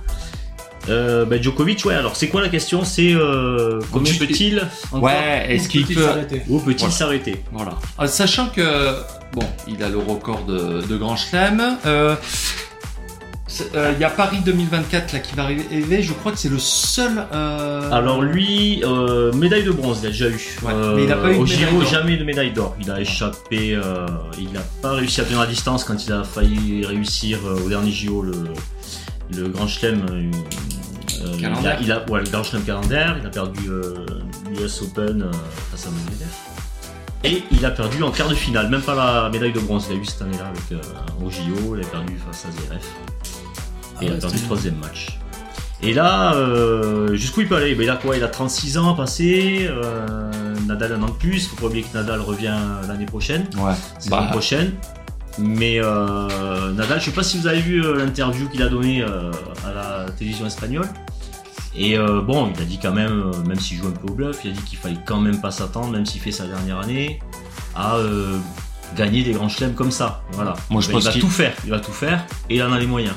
Euh, 0.89 1.25
bah, 1.25 1.39
Djokovic, 1.39 1.85
ouais, 1.85 1.93
alors 1.93 2.15
c'est 2.15 2.27
quoi 2.27 2.41
la 2.41 2.49
question? 2.49 2.83
C'est 2.83 3.13
euh, 3.13 3.79
combien 3.91 4.13
peut-il 4.15 4.67
encore? 4.91 5.03
Ouais, 5.03 5.45
est-ce 5.49 5.69
qu'il 5.69 5.83
Peut-il 5.83 5.95
peut... 5.95 6.03
s'arrêter? 6.03 6.41
Ou 6.49 6.59
peut-il 6.59 6.77
Voilà. 6.79 6.93
s'arrêter? 6.93 7.43
Voilà. 7.51 7.71
Euh, 7.99 8.07
sachant 8.07 8.47
que, 8.49 8.95
bon, 9.33 9.43
il 9.67 9.81
a 9.83 9.89
le 9.89 9.97
record 9.99 10.43
de, 10.45 10.81
de 10.81 10.97
Grand 10.97 11.15
Chelem. 11.15 11.77
Euh, 11.85 12.15
euh, 13.75 13.91
Il 13.95 14.01
y 14.01 14.03
a 14.05 14.09
Paris 14.09 14.37
2024 14.45 15.11
là 15.13 15.19
qui 15.19 15.35
va 15.35 15.43
arriver. 15.43 16.01
Je 16.01 16.13
crois 16.13 16.31
que 16.31 16.37
c'est 16.39 16.49
le 16.49 16.57
seul. 16.57 17.11
euh, 17.33 17.91
Alors 17.91 18.21
lui, 18.23 18.81
euh, 18.83 19.31
médaille 19.33 19.63
de 19.65 19.71
bronze, 19.71 19.99
il 20.01 20.07
a 20.07 20.09
déjà 20.09 20.29
eu. 20.29 20.57
Ouais, 20.63 20.71
mais 20.95 21.03
il 21.03 21.11
a 21.11 21.17
pas 21.17 21.29
eu 21.31 21.35
de 21.35 21.39
Au 21.39 21.43
médaille 21.43 21.57
Giro, 21.57 21.79
d'or. 21.81 21.85
jamais 21.89 22.17
de 22.17 22.23
médaille 22.23 22.53
d'or. 22.53 22.75
Il 22.81 22.89
a 22.89 22.99
échappé, 22.99 23.75
euh, 23.75 24.05
il 24.39 24.51
n'a 24.51 24.61
pas 24.81 24.93
réussi 24.93 25.21
à 25.21 25.25
tenir 25.25 25.41
la 25.41 25.47
distance 25.47 25.83
quand 25.83 26.03
il 26.03 26.11
a 26.13 26.23
failli 26.23 26.83
réussir 26.85 27.39
euh, 27.45 27.59
au 27.65 27.69
dernier 27.69 27.91
Giro 27.91 28.21
le, 28.23 28.31
le 29.35 29.47
Grand 29.49 29.67
Chelem. 29.67 30.05
euh, 30.09 30.31
euh, 31.23 31.35
il, 31.37 31.45
a, 31.45 31.49
Calendaire. 31.49 31.77
il 31.81 31.91
a- 31.91 32.09
ouais, 32.09 32.19
le 32.21 32.29
Grand 32.29 32.43
Chelem 32.43 32.63
calendaire, 32.63 33.17
il 33.19 33.25
a 33.25 33.29
perdu 33.29 33.69
euh, 33.69 34.05
l'US 34.49 34.81
Open 34.81 35.23
euh, 35.23 35.31
face 35.71 35.87
à 35.87 35.89
Medvedev. 35.91 36.27
Et 37.23 37.43
il 37.51 37.63
a 37.65 37.69
perdu 37.71 38.01
en 38.01 38.09
quart 38.11 38.29
de 38.29 38.33
finale, 38.35 38.69
même 38.69 38.81
pas 38.81 38.95
la 38.95 39.29
médaille 39.29 39.53
de 39.53 39.59
bronze, 39.59 39.85
il 39.91 39.97
a 39.97 39.99
eu 39.99 40.05
cette 40.05 40.23
année-là 40.23 40.47
avec, 40.47 40.71
euh, 40.71 41.23
au 41.23 41.29
JO, 41.29 41.75
il 41.77 41.83
a 41.83 41.87
perdu 41.87 42.17
face 42.17 42.45
à 42.45 42.51
ZRF. 42.51 42.85
Et 44.01 44.05
il 44.07 44.13
a 44.13 44.15
perdu 44.15 44.37
le 44.37 44.41
troisième 44.43 44.75
match. 44.77 45.19
Et 45.83 45.93
là, 45.93 46.33
euh, 46.35 47.15
jusqu'où 47.15 47.41
il 47.41 47.47
peut 47.47 47.55
aller? 47.55 47.73
Ben, 47.75 47.83
Il 47.83 47.89
a 47.89 47.95
quoi? 47.95 48.15
Il 48.17 48.23
a 48.23 48.27
36 48.27 48.77
ans 48.77 48.93
à 48.93 48.95
passer. 48.97 49.67
euh, 49.69 50.29
Nadal 50.67 50.93
un 50.93 51.01
an 51.03 51.07
de 51.07 51.11
plus. 51.11 51.47
Faut 51.47 51.55
pas 51.55 51.65
oublier 51.67 51.83
que 51.83 51.95
Nadal 51.97 52.21
revient 52.21 52.55
l'année 52.87 53.05
prochaine, 53.07 53.47
Ouais. 53.57 53.73
saison 53.99 54.15
Bah, 54.15 54.27
prochaine. 54.31 54.73
Mais 55.37 55.79
euh, 55.79 56.71
Nadal, 56.73 56.99
je 56.99 57.05
sais 57.05 57.11
pas 57.11 57.23
si 57.23 57.37
vous 57.37 57.47
avez 57.47 57.61
vu 57.61 57.83
euh, 57.83 57.95
l'interview 57.97 58.47
qu'il 58.49 58.61
a 58.61 58.69
donnée 58.69 59.01
euh, 59.01 59.31
à 59.65 59.73
la 59.73 60.11
télévision 60.11 60.45
espagnole. 60.45 60.87
Et 61.75 61.97
euh, 61.97 62.21
bon, 62.21 62.51
il 62.53 62.61
a 62.61 62.65
dit 62.65 62.79
quand 62.81 62.91
même, 62.91 63.31
même 63.47 63.59
s'il 63.59 63.77
joue 63.77 63.87
un 63.87 63.91
peu 63.91 64.07
au 64.11 64.13
bluff, 64.13 64.39
il 64.43 64.51
a 64.51 64.53
dit 64.53 64.61
qu'il 64.63 64.77
fallait 64.77 64.97
quand 65.05 65.21
même 65.21 65.39
pas 65.39 65.51
s'attendre, 65.51 65.91
même 65.91 66.05
s'il 66.05 66.19
fait 66.19 66.31
sa 66.31 66.45
dernière 66.45 66.79
année, 66.79 67.19
à 67.75 67.95
euh, 67.95 68.37
gagner 68.97 69.23
des 69.23 69.31
grands 69.31 69.47
chelems 69.47 69.73
comme 69.73 69.91
ça. 69.91 70.21
Voilà. 70.33 70.53
Moi, 70.69 70.81
je 70.81 70.87
Ben, 70.87 70.93
pense 70.95 71.03
il 71.05 71.13
va 71.13 71.19
tout 71.19 71.29
faire, 71.29 71.53
il 71.63 71.69
va 71.69 71.79
tout 71.79 71.93
faire, 71.93 72.25
et 72.49 72.57
il 72.57 72.63
en 72.63 72.73
a 72.73 72.79
les 72.79 72.87
moyens. 72.87 73.15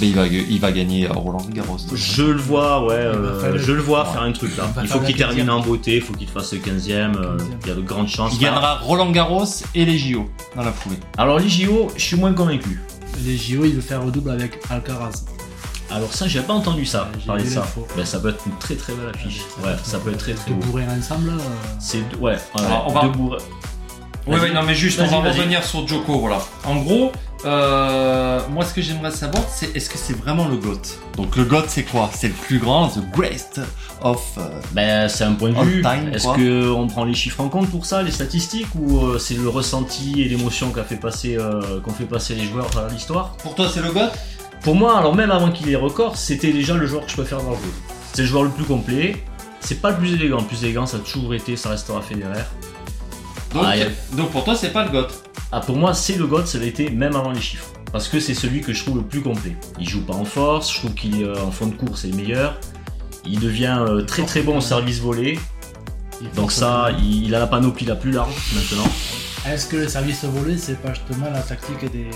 Mais 0.00 0.08
il 0.08 0.14
va, 0.14 0.26
il 0.26 0.60
va 0.60 0.72
gagner 0.72 1.08
à 1.08 1.12
Roland 1.12 1.44
Garros. 1.52 1.76
Je 1.94 2.22
le 2.22 2.38
vois, 2.40 2.84
ouais, 2.86 2.94
euh, 2.94 3.58
je 3.58 3.72
le 3.72 3.80
vois 3.82 4.04
Ouais. 4.06 4.12
faire 4.12 4.22
un 4.22 4.32
truc 4.32 4.56
là. 4.56 4.64
Il 4.82 4.88
faut 4.88 5.00
qu'il 5.00 5.16
termine 5.16 5.46
15e. 5.46 5.50
en 5.50 5.60
beauté, 5.60 5.96
il 5.96 6.02
faut 6.02 6.14
qu'il 6.14 6.28
fasse 6.28 6.52
le 6.52 6.58
15ème. 6.58 7.16
euh, 7.16 7.36
15e. 7.38 7.46
il 7.62 7.68
y 7.68 7.70
a 7.70 7.74
de 7.74 7.80
grandes 7.80 8.08
chances. 8.08 8.32
Il 8.34 8.38
gagnera 8.40 8.78
Roland 8.78 9.10
Garros 9.10 9.44
et 9.74 9.84
les 9.84 9.98
JO 9.98 10.28
dans 10.56 10.62
la 10.62 10.72
foulée. 10.72 10.98
Alors, 11.18 11.38
les 11.38 11.48
JO, 11.48 11.88
je 11.96 12.02
suis 12.02 12.16
moins 12.16 12.32
convaincu. 12.32 12.80
Les 13.24 13.36
JO, 13.36 13.64
il 13.64 13.74
veut 13.74 13.80
faire 13.80 14.02
double 14.04 14.30
avec 14.30 14.58
Alcaraz. 14.70 15.24
Alors, 15.90 16.12
ça, 16.12 16.26
j'ai 16.26 16.40
pas 16.40 16.54
entendu 16.54 16.84
ça, 16.86 17.08
Ouais, 17.14 17.20
parler 17.26 17.44
de 17.44 17.48
ça. 17.50 17.64
Ben, 17.96 18.04
ça 18.04 18.18
peut 18.18 18.30
être 18.30 18.42
une 18.46 18.56
très 18.58 18.74
très 18.74 18.94
belle 18.94 19.10
affiche. 19.14 19.40
Ouais, 19.62 19.72
ça 19.84 19.98
peut 19.98 20.10
être 20.10 20.18
très 20.18 20.32
très 20.34 20.50
De 20.50 20.56
beau. 20.56 20.66
bourrer 20.66 20.84
ensemble, 20.86 21.28
là, 21.28 21.34
euh, 21.34 21.74
C'est 21.78 21.98
ouais, 22.18 22.36
Alors, 22.58 22.86
on 22.88 22.92
va- 22.92 23.02
deux 23.02 23.08
bourrins. 23.10 23.36
Oui, 24.26 24.38
oui, 24.42 24.52
non, 24.54 24.62
mais 24.62 24.74
juste, 24.74 25.00
on 25.00 25.06
va 25.06 25.18
revenir 25.30 25.62
sur 25.62 25.86
Joko, 25.86 26.18
voilà. 26.18 26.38
En 26.64 26.76
gros, 26.76 27.12
euh, 27.44 28.40
moi, 28.50 28.64
ce 28.64 28.72
que 28.72 28.80
j'aimerais 28.80 29.10
savoir, 29.10 29.44
c'est 29.52 29.76
est-ce 29.76 29.90
que 29.90 29.98
c'est 29.98 30.16
vraiment 30.16 30.48
le 30.48 30.56
GOAT? 30.56 30.80
Donc, 31.16 31.36
le 31.36 31.44
GOAT, 31.44 31.64
c'est 31.68 31.82
quoi? 31.82 32.08
C'est 32.14 32.28
le 32.28 32.32
plus 32.34 32.58
grand, 32.58 32.88
the 32.88 33.02
greatest 33.12 33.60
of. 34.00 34.22
euh, 34.38 34.48
Ben, 34.72 35.08
c'est 35.10 35.24
un 35.24 35.32
point 35.32 35.50
de 35.50 35.60
vue. 35.62 35.84
Est-ce 36.14 36.28
que 36.36 36.70
on 36.70 36.86
prend 36.86 37.04
les 37.04 37.12
chiffres 37.12 37.40
en 37.42 37.48
compte 37.50 37.68
pour 37.70 37.84
ça, 37.84 38.02
les 38.02 38.10
statistiques, 38.12 38.68
ou 38.74 38.98
euh, 39.04 39.18
c'est 39.18 39.34
le 39.34 39.48
ressenti 39.48 40.22
et 40.22 40.24
l'émotion 40.24 40.70
qu'a 40.70 40.84
fait 40.84 40.96
passer, 40.96 41.36
euh, 41.38 41.80
qu'ont 41.80 41.92
fait 41.92 42.06
passer 42.06 42.34
les 42.34 42.44
joueurs 42.46 42.70
à 42.78 42.90
l'histoire? 42.90 43.32
Pour 43.42 43.54
toi, 43.54 43.68
c'est 43.72 43.82
le 43.82 43.92
GOAT? 43.92 44.08
Pour 44.62 44.74
moi, 44.74 44.96
alors 44.98 45.14
même 45.14 45.30
avant 45.30 45.50
qu'il 45.50 45.68
ait 45.68 45.76
record, 45.76 46.16
c'était 46.16 46.50
déjà 46.52 46.74
le 46.74 46.86
joueur 46.86 47.04
que 47.04 47.10
je 47.10 47.16
préfère 47.16 47.42
dans 47.42 47.50
le 47.50 47.56
jeu. 47.56 47.72
C'est 48.14 48.22
le 48.22 48.28
joueur 48.28 48.44
le 48.44 48.50
plus 48.50 48.64
complet. 48.64 49.22
C'est 49.60 49.82
pas 49.82 49.90
le 49.90 49.96
plus 49.96 50.14
élégant. 50.14 50.38
Le 50.38 50.44
plus 50.46 50.64
élégant, 50.64 50.86
ça 50.86 50.96
a 50.96 51.00
toujours 51.00 51.34
été, 51.34 51.56
ça 51.56 51.68
restera 51.70 52.00
Federer. 52.00 52.44
Donc, 53.54 53.62
Ah, 53.66 53.70
a- 53.72 54.16
donc, 54.16 54.30
pour 54.30 54.44
toi, 54.44 54.54
c'est 54.54 54.70
pas 54.72 54.84
le 54.84 54.90
GOAT. 54.90 55.08
Ah, 55.52 55.60
pour 55.60 55.76
moi, 55.76 55.94
c'est 55.94 56.16
le 56.16 56.26
GOAT, 56.26 56.44
ça 56.46 56.58
l'a 56.58 56.66
été 56.66 56.90
même 56.90 57.16
avant 57.16 57.30
les 57.32 57.40
chiffres. 57.40 57.68
parce 57.92 58.08
que 58.08 58.18
c'est 58.18 58.34
celui 58.34 58.60
que 58.60 58.72
je 58.72 58.82
trouve 58.82 58.96
le 58.96 59.04
plus 59.04 59.20
complet. 59.22 59.54
Il 59.78 59.88
joue 59.88 60.04
pas 60.04 60.14
en 60.14 60.24
force, 60.24 60.72
je 60.72 60.78
trouve 60.80 60.94
qu'il 60.94 61.22
euh, 61.22 61.36
en 61.46 61.52
fond 61.52 61.66
de 61.68 61.74
course 61.76 62.00
c'est 62.02 62.08
le 62.08 62.16
meilleur. 62.16 62.58
Il 63.24 63.38
devient 63.38 63.78
euh, 63.88 64.02
très 64.02 64.24
très 64.24 64.42
bon 64.42 64.56
au 64.58 64.60
service 64.60 64.98
volé. 64.98 65.38
Donc 66.34 66.50
ça, 66.50 66.88
il, 66.98 67.26
il 67.26 67.34
a 67.36 67.38
la 67.38 67.46
panoplie 67.46 67.86
la 67.86 67.94
plus 67.94 68.10
large 68.10 68.34
maintenant. 68.52 68.90
Est-ce 69.46 69.66
que 69.68 69.76
le 69.76 69.88
service 69.88 70.24
volé, 70.24 70.58
c'est 70.58 70.80
pas 70.82 70.92
justement 70.92 71.30
la 71.32 71.40
tactique 71.40 71.88
des 71.92 72.06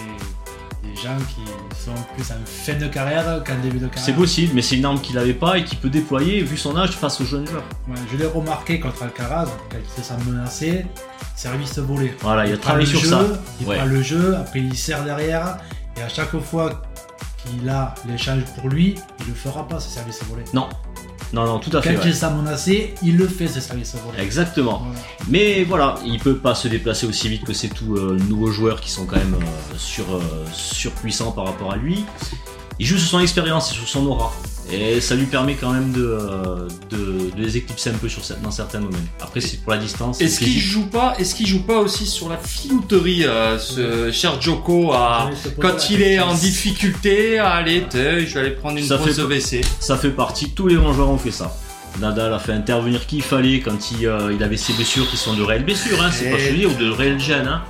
gens 1.03 1.17
qui 1.29 1.43
sont 1.85 1.95
plus 2.15 2.25
en 2.33 2.37
fin 2.45 2.75
de 2.79 2.87
carrière 2.89 3.43
qu'en 3.45 3.55
début 3.63 3.79
de 3.79 3.87
carrière 3.87 4.05
C'est 4.05 4.13
possible, 4.15 4.53
mais 4.55 4.63
c'est 4.63 4.77
une 4.77 4.85
arme 4.85 5.01
qu'il 5.01 5.17
avait 5.19 5.35
pas 5.35 5.59
et 5.59 5.65
qu'il 5.65 5.79
peut 5.79 5.89
déployer 5.91 6.43
vu 6.43 6.57
son 6.57 6.77
âge 6.77 6.91
face 6.93 7.21
aux 7.21 7.25
jeunes 7.25 7.47
joueurs. 7.47 7.65
Ouais, 7.89 7.95
je 8.13 8.17
l'ai 8.17 8.27
remarqué 8.27 8.79
contre 8.81 9.03
Alcaraz, 9.03 9.47
quand 9.71 9.77
il 9.83 10.03
se 10.03 10.09
sent 10.09 10.15
menacé, 10.27 10.87
service 11.37 11.79
volé. 11.79 12.15
Voilà, 12.21 12.47
il 12.47 12.53
a 12.53 12.55
Il 12.55 12.61
travaillé 12.61 12.87
sur 12.87 13.01
jeu, 13.01 13.09
ça. 13.11 13.21
il 13.61 13.67
Ouais. 13.67 13.77
prend 13.77 13.87
le 13.87 14.03
jeu, 14.03 14.37
après 14.37 14.61
il 14.61 14.77
serre 14.77 15.05
derrière, 15.05 15.59
et 15.97 16.03
à 16.03 16.09
chaque 16.09 16.37
fois 16.41 16.83
qu'il 17.45 17.69
a 17.69 17.95
l'échange 18.07 18.43
pour 18.57 18.69
lui, 18.69 18.97
il 19.21 19.27
le 19.29 19.35
fera 19.35 19.67
pas 19.67 19.79
ce 19.81 19.89
service 19.89 20.21
volé. 20.29 20.43
Non, 20.53 20.69
non, 21.33 21.45
non, 21.45 21.59
tout 21.59 21.71
à 21.77 21.83
Quand 21.83 21.91
fait. 21.91 21.95
il 21.95 22.01
ouais. 22.01 22.13
sent 22.13 22.31
menacé, 22.31 22.95
il 23.03 23.17
le 23.17 23.29
fait 23.29 23.49
ce 23.49 23.61
service 23.61 23.95
volé. 24.05 24.23
Exactement. 24.23 24.79
Voilà. 24.85 25.01
Mais 25.29 25.65
voilà, 25.65 25.95
il 26.07 26.19
peut 26.19 26.37
pas 26.37 26.55
se 26.55 26.69
déplacer 26.69 27.07
aussi 27.07 27.29
vite 27.29 27.45
que 27.45 27.53
ces 27.53 27.69
tout 27.69 27.97
euh, 27.97 28.17
nouveaux 28.29 28.51
joueurs 28.51 28.81
qui 28.81 28.91
sont 28.91 29.05
quand 29.05 29.17
même 29.17 29.35
euh, 29.35 29.75
sur, 29.77 30.15
euh, 30.15 30.21
surpuissants 30.53 31.33
par 31.33 31.45
rapport 31.45 31.73
à 31.73 31.77
lui. 31.77 32.05
Il 32.79 32.87
joue 32.87 32.97
sur 32.97 33.09
son 33.09 33.21
expérience 33.21 33.71
et 33.73 33.75
sur 33.75 33.89
son 33.89 34.07
aura. 34.07 34.33
Et 34.71 35.01
ça 35.01 35.15
lui 35.15 35.25
permet 35.27 35.55
quand 35.55 35.73
même 35.73 35.93
de, 35.93 36.05
euh, 36.05 36.69
de, 36.91 37.31
de 37.37 37.43
les 37.43 37.57
éclipser 37.57 37.91
un 37.91 37.95
peu 37.95 38.09
sur, 38.09 38.23
dans 38.43 38.51
certains 38.51 38.81
domaines. 38.81 39.07
Après, 39.21 39.41
c'est 39.41 39.59
pour 39.63 39.73
la 39.73 39.79
distance. 39.79 40.21
Est-ce 40.21 40.41
qu'il 40.41 40.59
joue 40.59 40.87
pas 40.87 41.15
Est-ce 41.19 41.35
qu'il 41.35 41.47
joue 41.47 41.63
pas 41.63 41.79
aussi 41.79 42.07
sur 42.07 42.29
la 42.29 42.37
filouterie, 42.37 43.25
euh, 43.25 43.59
ce 43.59 44.11
cher 44.13 44.41
Joko, 44.43 44.93
à, 44.93 45.31
poser 45.31 45.55
quand 45.59 45.91
il 45.91 46.03
est 46.03 46.19
en 46.21 46.35
difficulté, 46.35 47.39
à 47.39 47.51
aller, 47.53 47.83
te- 47.89 48.21
je 48.27 48.35
vais 48.35 48.41
aller 48.41 48.51
prendre 48.51 48.79
une 48.79 48.85
Ça 48.85 48.99
fait- 48.99 49.13
WC. 49.21 49.61
Ça 49.81 49.97
fait 49.97 50.11
partie, 50.11 50.51
tous 50.51 50.67
les 50.69 50.75
grands 50.77 50.93
joueurs 50.93 51.11
ont 51.11 51.19
fait 51.19 51.31
ça. 51.31 51.57
Nadal 52.01 52.33
a 52.33 52.39
fait 52.39 52.53
intervenir 52.53 53.07
qui 53.07 53.17
il 53.17 53.23
fallait 53.23 53.61
quand 53.61 53.91
il, 53.93 54.07
euh, 54.07 54.33
il 54.33 54.43
avait 54.45 54.57
ses 54.59 54.73
blessures 54.75 55.09
qui 55.11 55.17
sont 55.17 55.35
de 55.35 55.43
réelles 55.43 55.65
blessures, 55.65 56.01
hein, 56.03 56.11
c'est 56.13 56.31
pas 56.31 56.37
Et- 56.39 56.47
chevillé 56.49 56.67
ou 56.67 56.75
de 56.75 56.91
réelles 56.91 57.19
gênes. 57.19 57.49
hein. 57.49 57.63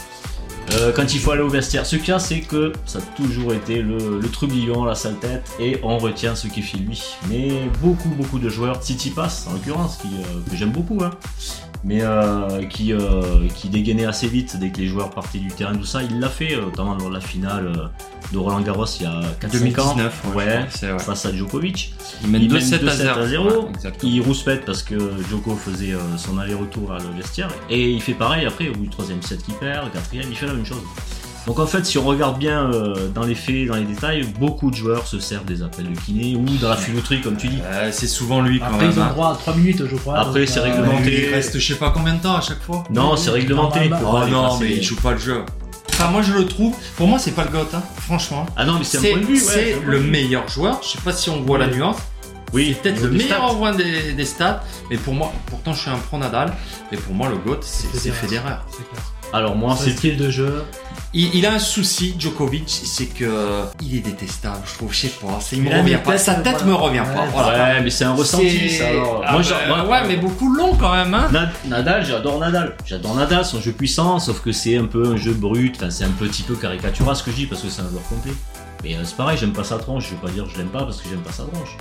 Euh, 0.75 0.93
quand 0.93 1.15
il 1.15 1.21
faut 1.21 1.31
aller 1.31 1.43
au 1.43 1.49
vestiaire. 1.49 1.87
Ce 1.87 1.97
qu'il 1.97 2.09
y 2.09 2.13
a, 2.13 2.19
c'est 2.19 2.41
que 2.41 2.73
ça 2.85 2.99
a 2.99 3.03
toujours 3.23 3.55
été 3.55 3.81
le, 3.81 4.21
le 4.21 4.29
trublion, 4.29 4.85
la 4.85 4.95
sale 4.95 5.17
tête, 5.17 5.51
et 5.59 5.79
on 5.83 5.99
retient 5.99 6.35
ce 6.35 6.47
qui 6.47 6.63
fait 6.63 6.79
lui. 6.79 7.03
Mais 7.29 7.49
beaucoup, 7.81 8.11
beaucoup 8.11 8.39
de 8.39 8.49
joueurs, 8.49 8.83
Tsitsipas 8.83 9.47
en 9.49 9.55
l'occurrence, 9.55 9.97
qui, 9.99 10.09
euh, 10.09 10.51
que 10.51 10.57
j'aime 10.57 10.73
beaucoup, 10.73 10.99
hein, 11.03 11.11
mais 11.85 12.01
euh, 12.03 12.65
qui, 12.65 12.93
qui 13.55 13.69
dégainait 13.69 14.07
assez 14.07 14.27
vite 14.29 14.59
dès 14.59 14.71
que 14.71 14.79
les 14.79 14.89
joueurs 14.89 15.11
partaient 15.11 15.39
du 15.39 15.49
terrain, 15.49 15.75
tout 15.75 15.85
ça, 15.85 16.03
il 16.03 16.19
l'a 16.21 16.29
fait, 16.29 16.57
notamment 16.57 16.95
lors 16.97 17.09
de 17.09 17.15
la 17.15 17.21
finale 17.21 17.91
de 18.33 18.39
Roland 18.39 18.61
Garros 18.61 18.85
il 19.01 19.05
y 19.05 19.07
a 19.07 19.23
4 19.41 19.55
ans. 19.55 19.59
2019, 19.59 20.23
ouais, 20.27 20.35
ouais, 20.35 20.93
ouais. 20.93 20.99
face 20.99 21.25
à 21.27 21.33
Djokovic. 21.33 21.95
Il 22.23 22.31
mène 22.31 22.43
Il 22.43 22.53
2-7 22.53 22.81
mène 22.81 22.89
à 22.89 22.95
0. 22.95 23.15
2-7 23.15 23.23
à 23.23 23.27
0. 23.27 23.49
Ouais. 23.49 23.93
Il 24.03 24.21
rouspète 24.21 24.65
parce 24.65 24.83
que 24.83 24.97
Joko 25.31 25.55
faisait 25.55 25.95
son 26.17 26.39
aller-retour 26.39 26.93
à 26.93 26.99
le 26.99 27.17
vestiaire. 27.17 27.49
Et 27.71 27.91
il 27.91 28.03
fait 28.03 28.13
pareil 28.13 28.45
après, 28.47 28.69
au 28.69 28.73
bout 28.73 28.83
du 28.83 28.91
troisième 28.91 29.23
set 29.23 29.43
qu'il 29.43 29.55
perd, 29.55 29.87
le 29.87 29.93
quatrième, 29.93 30.27
il 30.29 30.37
fait 30.37 30.47
la 30.47 30.55
même 30.59 30.67
chose. 30.67 30.83
Donc 31.47 31.59
en 31.61 31.67
fait, 31.67 31.87
si 31.87 31.97
on 31.97 32.05
regarde 32.05 32.39
bien 32.39 32.71
euh, 32.71 33.09
dans 33.15 33.23
les 33.25 33.35
faits, 33.35 33.69
dans 33.69 33.77
les 33.77 33.85
détails, 33.85 34.23
beaucoup 34.39 34.71
de 34.71 34.77
joueurs 34.77 35.07
se 35.07 35.19
servent 35.19 35.47
des 35.47 35.63
appels 35.63 35.91
de 35.91 35.99
kiné 35.99 36.37
ou 36.37 36.45
dans 36.61 36.69
la 36.69 36.77
filouterie, 36.77 37.23
comme 37.23 37.37
tu 37.39 37.49
dis. 37.49 37.61
Euh, 37.65 37.89
c'est 37.91 38.07
souvent 38.07 38.43
lui 38.43 38.59
quand 38.59 38.67
Après, 38.67 38.89
même. 38.89 38.93
ils 38.95 39.01
ont 39.01 39.07
droit 39.07 39.33
à 39.33 39.35
3 39.37 39.55
minutes, 39.55 39.83
je 39.91 39.97
crois. 39.97 40.19
Après, 40.19 40.47
c'est 40.47 40.59
euh, 40.59 40.65
réglementé. 40.65 41.27
Il 41.29 41.35
reste 41.35 41.59
je 41.59 41.67
sais 41.73 41.79
pas 41.79 41.91
combien 41.91 42.15
de 42.15 42.21
temps 42.21 42.37
à 42.37 42.43
chaque 42.43 42.61
fois. 42.63 42.85
Non, 42.91 43.17
c'est 43.17 43.31
réglementé. 43.31 43.91
Oh 44.05 44.19
non, 44.31 44.59
mais 44.59 44.73
il 44.77 44.83
joue 44.83 44.97
pas 44.97 45.13
le 45.13 45.19
jeu. 45.19 45.43
Enfin, 45.91 46.11
moi 46.11 46.21
je 46.21 46.33
le 46.35 46.45
trouve. 46.47 46.77
Pour 46.97 47.09
moi, 47.09 47.19
c'est 47.19 47.33
pas 47.33 47.45
le 47.45 47.51
GOAT, 47.51 47.69
hein, 47.73 47.83
franchement. 48.03 48.45
Ah 48.55 48.67
non, 48.67 48.75
mais 48.79 48.85
c'est 48.85 48.99
un 48.99 49.13
point 49.15 49.21
de 49.21 49.27
vue. 49.27 49.35
ouais, 49.35 49.41
c'est 49.41 49.77
le 49.87 50.01
meilleur 50.01 50.47
joueur. 50.49 50.81
Je 50.83 50.89
sais 50.91 50.99
pas 51.03 51.13
si 51.13 51.31
on 51.31 51.41
voit 51.41 51.57
la 51.59 51.69
nuance. 51.69 51.97
Oui, 52.53 52.77
Peut-être 52.83 53.03
le 53.03 53.11
meilleur 53.11 53.39
stats. 53.39 53.47
en 53.47 53.55
point 53.57 53.75
des, 53.75 54.13
des 54.13 54.25
stats. 54.25 54.63
Mais 54.91 54.97
pour 54.97 55.15
moi, 55.15 55.33
pourtant, 55.47 55.73
je 55.73 55.81
suis 55.81 55.91
un 55.91 55.97
pro 55.99 56.19
Nadal. 56.19 56.53
Mais 56.93 56.99
pour 56.99 57.15
moi, 57.15 57.29
le 57.31 57.37
GOAT, 57.39 57.61
c'est 57.63 57.89
c'est 57.97 58.11
Federer. 58.11 58.55
C'est 58.71 58.87
clair. 58.89 59.03
Alors 59.33 59.57
moi, 59.57 59.77
c'est 59.79 59.91
style 59.91 60.17
de 60.17 60.31
jeu. 60.31 60.65
Il, 61.15 61.35
il 61.35 61.47
a 61.47 61.53
un 61.55 61.59
souci, 61.59 62.15
Djokovic, 62.19 62.65
c'est 62.69 63.07
que 63.07 63.63
il 63.83 63.97
est 63.97 64.01
détestable. 64.01 64.59
Je 64.67 64.75
trouve, 64.75 64.93
je 64.93 65.01
sais 65.01 65.09
pas. 65.09 65.39
c'est- 65.41 65.57
Il 65.57 65.63
me 65.63 65.71
revient 65.75 65.99
pas. 66.03 66.19
Sa 66.19 66.35
tête 66.37 66.65
me 66.65 66.75
revient 66.75 66.99
pas. 67.15 67.23
Ouais, 67.23 67.29
Voilà. 67.33 67.65
Ouais, 67.75 67.81
mais 67.83 67.91
c'est 67.91 68.05
un 68.05 68.15
ressenti. 68.15 68.71
Ça, 68.71 68.89
alors. 68.89 69.23
Ah 69.27 69.33
moi, 69.33 69.43
bah, 69.49 69.57
moi- 69.85 69.87
ouais, 69.89 70.07
mais 70.09 70.17
beaucoup 70.17 70.53
long 70.55 70.75
quand 70.75 70.93
même. 70.95 71.15
Hein. 71.15 71.29
Na- 71.33 71.51
Nadal, 71.67 72.05
j'adore 72.05 72.39
Nadal. 72.39 72.77
J'adore 72.87 73.15
Nadal, 73.15 73.45
son 73.45 73.61
jeu 73.61 73.73
puissant, 73.73 74.19
sauf 74.19 74.41
que 74.43 74.53
c'est 74.53 74.77
un 74.77 74.85
peu 74.87 75.13
un 75.13 75.17
jeu 75.17 75.33
brut, 75.33 75.77
enfin 75.77 75.91
c'est 75.91 76.05
un 76.05 76.11
petit 76.11 76.43
peu 76.43 76.55
caricatural 76.55 77.17
ce 77.17 77.23
que 77.23 77.31
je 77.31 77.37
dis 77.37 77.47
parce 77.47 77.63
que 77.63 77.69
c'est 77.71 77.83
un 77.83 77.89
joueur 77.91 78.07
complet. 78.09 78.33
Mais 78.85 78.95
euh, 78.95 78.99
c'est 79.05 79.17
pareil, 79.17 79.37
j'aime 79.39 79.53
pas 79.53 79.65
sa 79.65 79.77
tronche, 79.79 80.05
je 80.05 80.11
vais 80.11 80.21
pas 80.21 80.31
dire 80.31 80.45
que 80.45 80.51
je 80.53 80.59
l'aime 80.59 80.69
pas 80.69 80.85
parce 80.85 80.99
que 81.01 81.09
j'aime 81.09 81.21
pas 81.21 81.33
sa 81.33 81.45
tronche. 81.45 81.77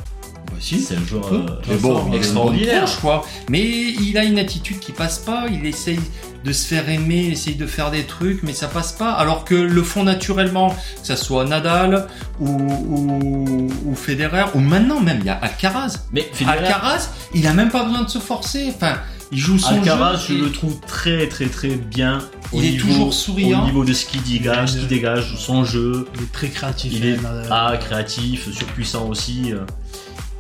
Bah, 0.48 0.58
si. 0.60 0.80
C'est 0.82 0.96
un 0.96 1.06
joueur 1.06 1.28
Peu. 1.30 1.36
euh, 1.36 1.56
Mais 1.70 1.76
bon, 1.78 2.12
extraordinaire. 2.14 2.90
quoi. 3.02 3.26
Mais 3.50 3.62
il 3.64 4.18
a 4.18 4.24
une 4.24 4.40
attitude 4.40 4.80
qui 4.80 4.92
passe 4.92 5.20
pas. 5.20 5.46
Il 5.52 5.66
essaye 5.66 6.00
de 6.46 6.54
se 6.54 6.66
faire 6.68 6.88
aimer, 6.90 7.26
il 7.28 7.34
essaye 7.34 7.56
de 7.56 7.66
faire 7.68 7.92
des 7.92 8.04
trucs, 8.04 8.44
mais 8.44 8.54
ça 8.54 8.68
passe 8.68 8.94
pas. 8.94 9.12
Alors 9.12 9.44
que 9.44 9.56
le 9.56 9.84
font 9.84 10.04
naturellement, 10.04 10.70
que 10.70 11.08
ça 11.08 11.16
soit 11.18 11.46
Nadal 11.46 12.08
ou, 12.40 12.48
ou, 12.48 13.68
ou 13.86 13.96
Federer, 13.96 14.46
ou 14.56 14.60
maintenant 14.60 15.00
même, 15.02 15.20
il 15.22 15.26
y 15.26 15.30
a 15.30 15.34
Alcaraz. 15.36 16.06
Mais 16.14 16.30
Federer, 16.32 16.58
Alcaraz, 16.60 17.10
il 17.34 17.46
a 17.48 17.54
même 17.54 17.70
pas 17.70 17.84
besoin 17.84 18.04
de 18.04 18.10
se 18.10 18.20
forcer. 18.20 18.72
Enfin, 18.74 18.98
il 19.32 19.40
joue 19.40 19.58
son 19.60 19.76
Alcaraz, 19.76 20.16
jeu. 20.16 20.26
je 20.30 20.34
et- 20.36 20.38
le 20.42 20.52
trouve 20.52 20.80
très 20.88 21.28
très 21.28 21.48
très 21.48 21.76
bien. 21.76 22.20
au 22.54 22.62
Il 22.62 22.76
est 22.76 22.78
toujours 22.78 23.14
souriant. 23.14 23.64
Au 23.64 23.66
niveau 23.66 23.84
de 23.84 23.92
ce 23.92 24.06
qu'il 24.06 24.24
dégage, 24.24 24.70
ce 24.72 24.78
qu'il 24.78 24.88
dégage, 24.88 25.36
son 25.38 25.66
jeu. 25.66 26.08
Il 26.16 26.22
est 26.24 26.32
très 26.32 26.48
créatif. 26.48 26.94
Il 26.96 27.06
est 27.06 27.18
ah, 27.52 27.74
créatif, 27.78 28.50
surpuissant 28.54 29.08
aussi. 29.10 29.52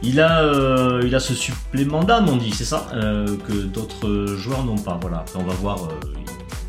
Il 0.04 0.20
a, 0.22 0.42
euh, 0.44 1.02
il 1.06 1.16
a 1.16 1.20
ce 1.20 1.34
supplément 1.34 2.04
d'âme, 2.04 2.30
on 2.30 2.36
dit, 2.38 2.52
c'est 2.52 2.66
ça, 2.66 2.88
euh, 2.94 3.36
que 3.48 3.54
d'autres 3.64 4.36
joueurs 4.38 4.64
n'ont 4.64 4.78
pas. 4.78 4.98
Voilà. 5.02 5.18
Après, 5.20 5.40
on 5.40 5.44
va 5.46 5.54
voir. 5.56 5.84
euh, 5.86 5.90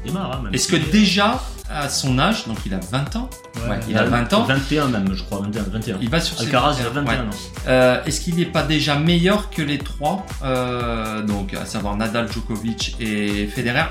il 0.04 0.12
démarre. 0.12 0.32
Hein, 0.38 0.40
même 0.44 0.54
Est-ce 0.54 0.68
que 0.68 0.76
déjà, 0.76 1.42
à 1.70 1.88
son 1.88 2.18
âge, 2.18 2.46
donc 2.46 2.58
il 2.66 2.74
a 2.74 2.80
20 2.80 3.16
ans, 3.16 3.30
Ouais, 3.56 3.70
ouais, 3.70 3.80
il 3.88 3.98
a 3.98 4.04
20 4.04 4.32
ans, 4.34 4.44
21 4.44 4.86
même, 4.86 5.12
je 5.14 5.22
crois. 5.24 5.40
21. 5.40 5.62
21. 5.64 5.96
il 6.00 6.08
va 6.08 6.20
sur 6.20 6.38
ses 6.38 6.44
Alcaraz, 6.44 6.76
il 6.80 6.86
a 6.86 6.90
21, 6.90 7.02
21 7.02 7.14
ouais. 7.16 7.28
ans. 7.28 7.30
Euh, 7.66 8.04
Est-ce 8.04 8.20
qu'il 8.20 8.36
n'est 8.36 8.44
pas 8.46 8.62
déjà 8.62 8.96
meilleur 8.96 9.50
que 9.50 9.62
les 9.62 9.78
trois, 9.78 10.24
euh, 10.44 11.22
donc 11.22 11.54
à 11.54 11.66
savoir 11.66 11.96
Nadal, 11.96 12.30
Djokovic 12.30 12.96
et 13.00 13.46
Federer, 13.46 13.84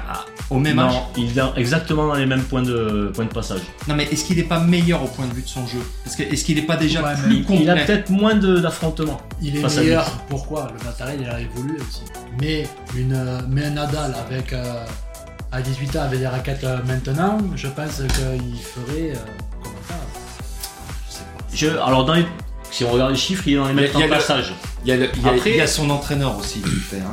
au 0.50 0.60
même 0.60 0.80
âge? 0.80 0.94
Non, 0.94 1.04
il 1.18 1.38
est 1.38 1.44
exactement 1.58 2.08
dans 2.08 2.16
les 2.16 2.26
mêmes 2.26 2.44
points 2.44 2.62
de, 2.62 3.12
points 3.14 3.26
de 3.26 3.34
passage. 3.34 3.62
Non, 3.88 3.96
mais 3.96 4.06
est-ce 4.06 4.24
qu'il 4.26 4.38
n'est 4.38 4.44
pas 4.44 4.60
meilleur 4.60 5.04
au 5.04 5.08
point 5.08 5.28
de 5.28 5.34
vue 5.34 5.42
de 5.42 5.48
son 5.50 5.68
jeu? 5.68 5.80
Est-ce 6.06 6.44
qu'il 6.46 6.56
n'est 6.56 6.62
pas 6.62 6.78
déjà 6.78 7.02
Ouais, 7.04 7.14
plus 7.22 7.44
complet 7.44 7.64
Il 7.64 7.70
a 7.70 7.76
peut-être 7.76 8.10
moins 8.10 8.36
d'affrontements. 8.36 9.20
Il 9.42 9.58
est 9.58 9.76
meilleur. 9.78 10.06
Pourquoi? 10.30 10.72
Le 10.80 10.86
matériel 10.86 11.20
il 11.22 11.30
a 11.30 11.40
évolué 11.42 11.76
aussi. 11.78 12.02
Mais, 12.40 12.68
une, 12.96 13.42
mais 13.50 13.66
un 13.66 13.72
Nadal 13.72 14.16
avec 14.28 14.54
euh, 14.54 14.86
à 15.52 15.62
18 15.62 15.96
ans 15.96 16.02
avec 16.04 16.20
des 16.20 16.28
raquettes 16.28 16.64
euh, 16.64 16.80
maintenant, 16.86 17.38
je 17.56 17.68
pense 17.68 17.98
qu'il 17.98 18.60
ferait. 18.62 19.12
euh, 19.12 19.16
comment 19.64 19.76
faire 19.88 19.98
Je 21.10 21.14
sais 21.14 21.20
pas. 21.22 21.46
Je, 21.54 21.68
alors, 21.88 22.06
dans 22.06 22.14
les, 22.14 22.26
si 22.72 22.84
on 22.84 22.92
regarde 22.92 23.12
les 23.12 23.18
chiffres, 23.18 23.44
il 23.48 23.54
est 23.54 23.58
dans 23.58 23.68
les 23.68 23.74
Mais 23.74 23.84
mêmes 23.84 23.92
il 23.96 24.00
y 24.00 24.04
a 24.04 24.08
temps 24.08 24.10
de 24.10 24.14
le- 24.14 24.18
passage. 24.20 24.54
Il 24.84 24.90
y, 24.90 24.92
a 24.92 24.98
le- 24.98 25.10
il 25.16 25.22
y 25.24 25.26
a- 25.26 25.32
Après- 25.32 25.50
il 25.52 25.56
y 25.58 25.62
a 25.62 25.68
son 25.68 25.90
entraîneur 25.90 26.38
aussi 26.38 26.60
qui 26.60 26.70
le 26.70 26.80
fait. 26.80 27.00
Hein. 27.00 27.12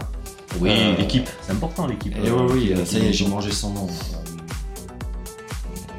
Oui, 0.61 0.71
Euh, 0.73 0.97
l'équipe. 0.97 1.29
C'est 1.43 1.53
important, 1.53 1.87
l'équipe. 1.87 2.15
Et 2.17 2.31
oui, 2.31 2.53
oui, 2.53 2.73
Euh, 2.77 2.85
ça 2.85 2.99
y 2.99 3.07
est, 3.07 3.13
j'ai 3.13 3.27
mangé 3.27 3.51
son 3.51 3.71
nom. 3.71 3.87
Euh, 3.89 4.17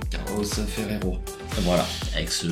Carlos 0.10 0.44
Ferrero. 0.44 1.18
Voilà. 1.62 1.86
Ex. 2.18 2.46
euh, 2.46 2.50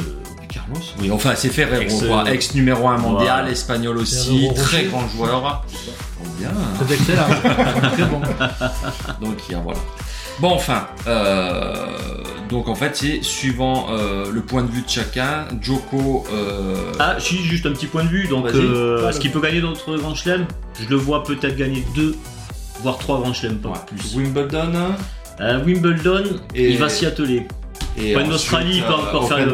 Carlos 0.54 0.80
Oui, 1.00 1.12
enfin, 1.12 1.34
c'est 1.36 1.50
Ferrero, 1.50 1.82
Ex- 1.82 2.04
quoi. 2.04 2.24
Ex 2.32 2.54
numéro 2.56 2.88
1 2.88 2.98
mondial, 2.98 3.38
Voilà. 3.40 3.50
espagnol 3.52 3.98
aussi, 3.98 4.42
Ferrero 4.42 4.54
très 4.54 4.78
Rocher. 4.78 4.88
grand 4.90 5.08
joueur. 5.10 5.64
Oh, 6.22 6.28
bien. 6.40 6.52
Très 6.86 6.94
excellent. 6.96 7.28
Très 7.94 8.06
bon. 8.06 8.22
Donc 9.22 9.38
il 9.48 9.52
y 9.52 9.56
a 9.56 9.60
voilà. 9.60 9.80
Bon 10.40 10.50
enfin, 10.52 10.88
euh, 11.08 11.76
donc 12.50 12.68
en 12.68 12.74
fait 12.76 12.96
c'est 12.96 13.22
suivant 13.24 13.88
euh, 13.92 14.32
le 14.32 14.42
point 14.42 14.64
de 14.64 14.72
vue 14.72 14.82
de 14.82 14.90
chacun. 14.90 15.46
Joko, 15.62 16.26
euh, 16.34 16.92
Ah, 17.00 17.16
je 17.20 17.24
suis 17.24 17.38
juste 17.38 17.66
un 17.66 17.72
petit 17.72 17.86
point 17.88 18.04
de 18.04 18.10
vue. 18.10 18.28
Donc, 18.28 18.48
euh, 18.48 19.08
est-ce 19.10 19.20
qu'il 19.20 19.32
peut 19.32 19.42
gagner 19.42 19.62
d'autres 19.62 19.96
grands 19.98 20.16
chelems 20.16 20.46
Je 20.82 20.90
le 20.90 20.96
vois 20.96 21.24
peut-être 21.24 21.56
gagner 21.56 21.86
deux, 21.96 22.16
voire 22.82 22.98
trois 22.98 23.20
grands 23.20 23.34
chelems, 23.34 23.58
pas 23.60 23.70
ouais, 23.70 23.76
plus. 23.86 24.16
Wimbledon 24.16 24.72
Euh, 25.40 25.64
Wimbledon, 25.64 26.24
Et- 26.56 26.72
il 26.72 26.78
va 26.78 26.90
s'y 26.90 27.06
atteler. 27.06 27.48
Et 27.98 28.14
peut 28.84 28.94
euh, 28.94 29.08
encore 29.08 29.28
faire 29.28 29.46
le. 29.46 29.54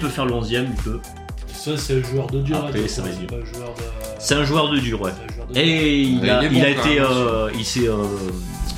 peut 0.00 0.08
faire 0.08 0.26
le 0.26 0.32
11ème, 0.32 0.66
il 0.76 0.82
peut. 0.82 1.00
Ça, 1.52 1.76
c'est 1.76 1.94
le 1.94 2.02
joueur 2.02 2.26
de 2.26 2.40
dur. 2.40 2.56
Après, 2.56 2.88
ça 2.88 3.02
c'est 3.04 3.26
pas 3.26 3.36
un 3.36 3.44
joueur 3.44 3.74
de. 3.74 3.82
C'est 4.18 4.34
un 4.34 4.44
joueur 4.44 4.68
de 4.70 4.78
dur, 4.78 5.00
ouais. 5.00 5.10
c'est 5.16 5.24
un 5.24 5.34
joueur 5.34 5.46
de 5.48 5.52
dur. 5.54 5.62
Et 5.62 6.00
il 6.02 6.20
Ouais, 6.20 6.30
a, 6.30 6.44
il 6.44 6.56
il 6.56 6.64
été, 6.68 7.00
euh, 7.00 7.50
il 7.56 7.64
s'est, 7.64 7.88
euh, 7.88 8.04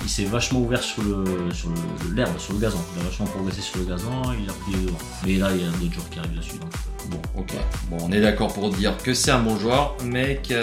il 0.05 0.11
s'est 0.11 0.25
vachement 0.25 0.61
ouvert 0.61 0.83
sur 0.83 1.03
le 1.03 1.25
sur 1.53 1.69
l'herbe, 2.15 2.39
sur 2.39 2.53
le 2.53 2.61
gazon. 2.61 2.79
Il 2.97 3.03
a 3.03 3.05
vachement 3.09 3.27
progressé 3.27 3.61
sur 3.63 3.79
le 3.79 3.85
gazon, 3.85 4.23
il 4.41 4.49
a 4.49 4.53
pris 4.53 4.73
les 4.73 4.87
devants. 4.87 4.99
Mais 5.27 5.35
là, 5.35 5.49
il 5.55 5.63
y 5.63 5.65
a 5.67 5.71
d'autres 5.71 5.93
joueurs 5.95 6.11
qui 6.11 6.19
arrivent 6.19 6.37
dessus. 6.37 6.59
Donc, 6.61 6.71
Bon, 7.11 7.21
ok. 7.41 7.53
Bon, 7.91 7.99
on 8.01 8.13
est 8.13 8.21
d'accord 8.23 8.55
pour 8.55 8.71
dire 8.71 8.97
que 8.97 9.13
c'est 9.13 9.31
un 9.31 9.41
bon 9.41 9.59
joueur, 9.59 9.95
mais 10.05 10.41
que 10.49 10.55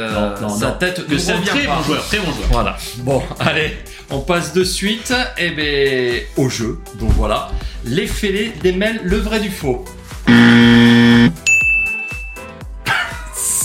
Non, 0.41 0.47
non, 0.49 0.49
sa 0.57 0.69
non. 0.69 0.77
tête 0.79 1.05
que 1.05 1.15
c'est 1.19 1.33
un 1.33 1.41
très 1.41 1.65
pas. 1.67 1.75
bon 1.75 1.83
joueur, 1.83 2.03
très 2.07 2.17
bon 2.17 2.31
joueur. 2.31 2.47
Voilà. 2.51 2.77
Bon, 2.99 3.21
allez, 3.39 3.77
on 4.09 4.21
passe 4.21 4.51
de 4.51 4.63
suite 4.63 5.13
eh 5.37 5.51
ben, 5.51 6.21
au 6.37 6.49
jeu. 6.49 6.79
Donc 6.99 7.11
voilà, 7.11 7.51
les 7.85 8.07
fêlés 8.07 8.53
démêlent 8.63 9.01
le 9.03 9.17
vrai 9.17 9.39
du 9.39 9.51
faux. 9.51 9.85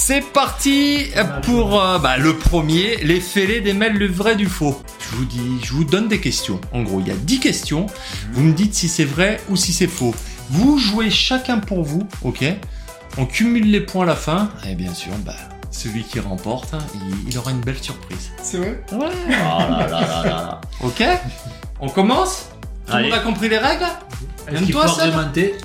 C'est 0.09 0.21
parti 0.21 1.07
pour 1.43 1.83
euh, 1.83 1.99
bah, 1.99 2.17
le 2.17 2.37
premier, 2.37 2.99
les 2.99 3.19
fêlés 3.21 3.61
démêlent 3.61 3.99
le 3.99 4.07
vrai 4.07 4.37
du 4.37 4.47
faux. 4.47 4.81
Je 5.01 5.17
vous 5.17 5.25
dis, 5.25 5.59
je 5.65 5.73
vous 5.73 5.83
donne 5.83 6.07
des 6.07 6.21
questions. 6.21 6.61
En 6.73 6.85
gros, 6.85 7.01
il 7.01 7.09
y 7.09 7.11
a 7.11 7.17
10 7.17 7.41
questions. 7.41 7.87
Vous 8.31 8.43
me 8.45 8.53
dites 8.53 8.73
si 8.73 8.87
c'est 8.87 9.05
vrai 9.05 9.41
ou 9.51 9.57
si 9.57 9.73
c'est 9.73 9.89
faux. 9.89 10.15
Vous 10.49 10.79
jouez 10.79 11.11
chacun 11.11 11.59
pour 11.59 11.83
vous, 11.83 12.07
ok? 12.23 12.45
On 13.19 13.27
cumule 13.27 13.69
les 13.69 13.81
points 13.81 14.05
à 14.05 14.07
la 14.07 14.15
fin. 14.15 14.49
Et 14.71 14.77
bien 14.77 14.95
sûr, 14.95 15.11
bah, 15.25 15.35
celui 15.73 16.05
qui 16.05 16.21
remporte, 16.21 16.73
hein, 16.75 16.79
il- 16.95 17.29
il 17.33 17.37
aura 17.39 17.51
une 17.51 17.61
belle 17.63 17.83
surprise. 17.83 18.31
C'est 18.41 18.59
vrai? 18.59 18.81
Ouais. 18.93 18.99
Oh 19.01 19.33
là 19.33 19.69
là 19.69 19.87
là 19.91 20.01
là 20.01 20.23
là. 20.25 20.61
Ok? 20.85 21.03
On 21.81 21.89
commence? 21.89 22.51
Tout 22.87 22.97
le 22.97 23.03
monde 23.03 23.13
a 23.13 23.19
compris 23.19 23.49
les 23.49 23.59
règles? 23.59 23.87
Même 24.53 24.69
toi, 24.69 24.85
argumenter 24.89 25.57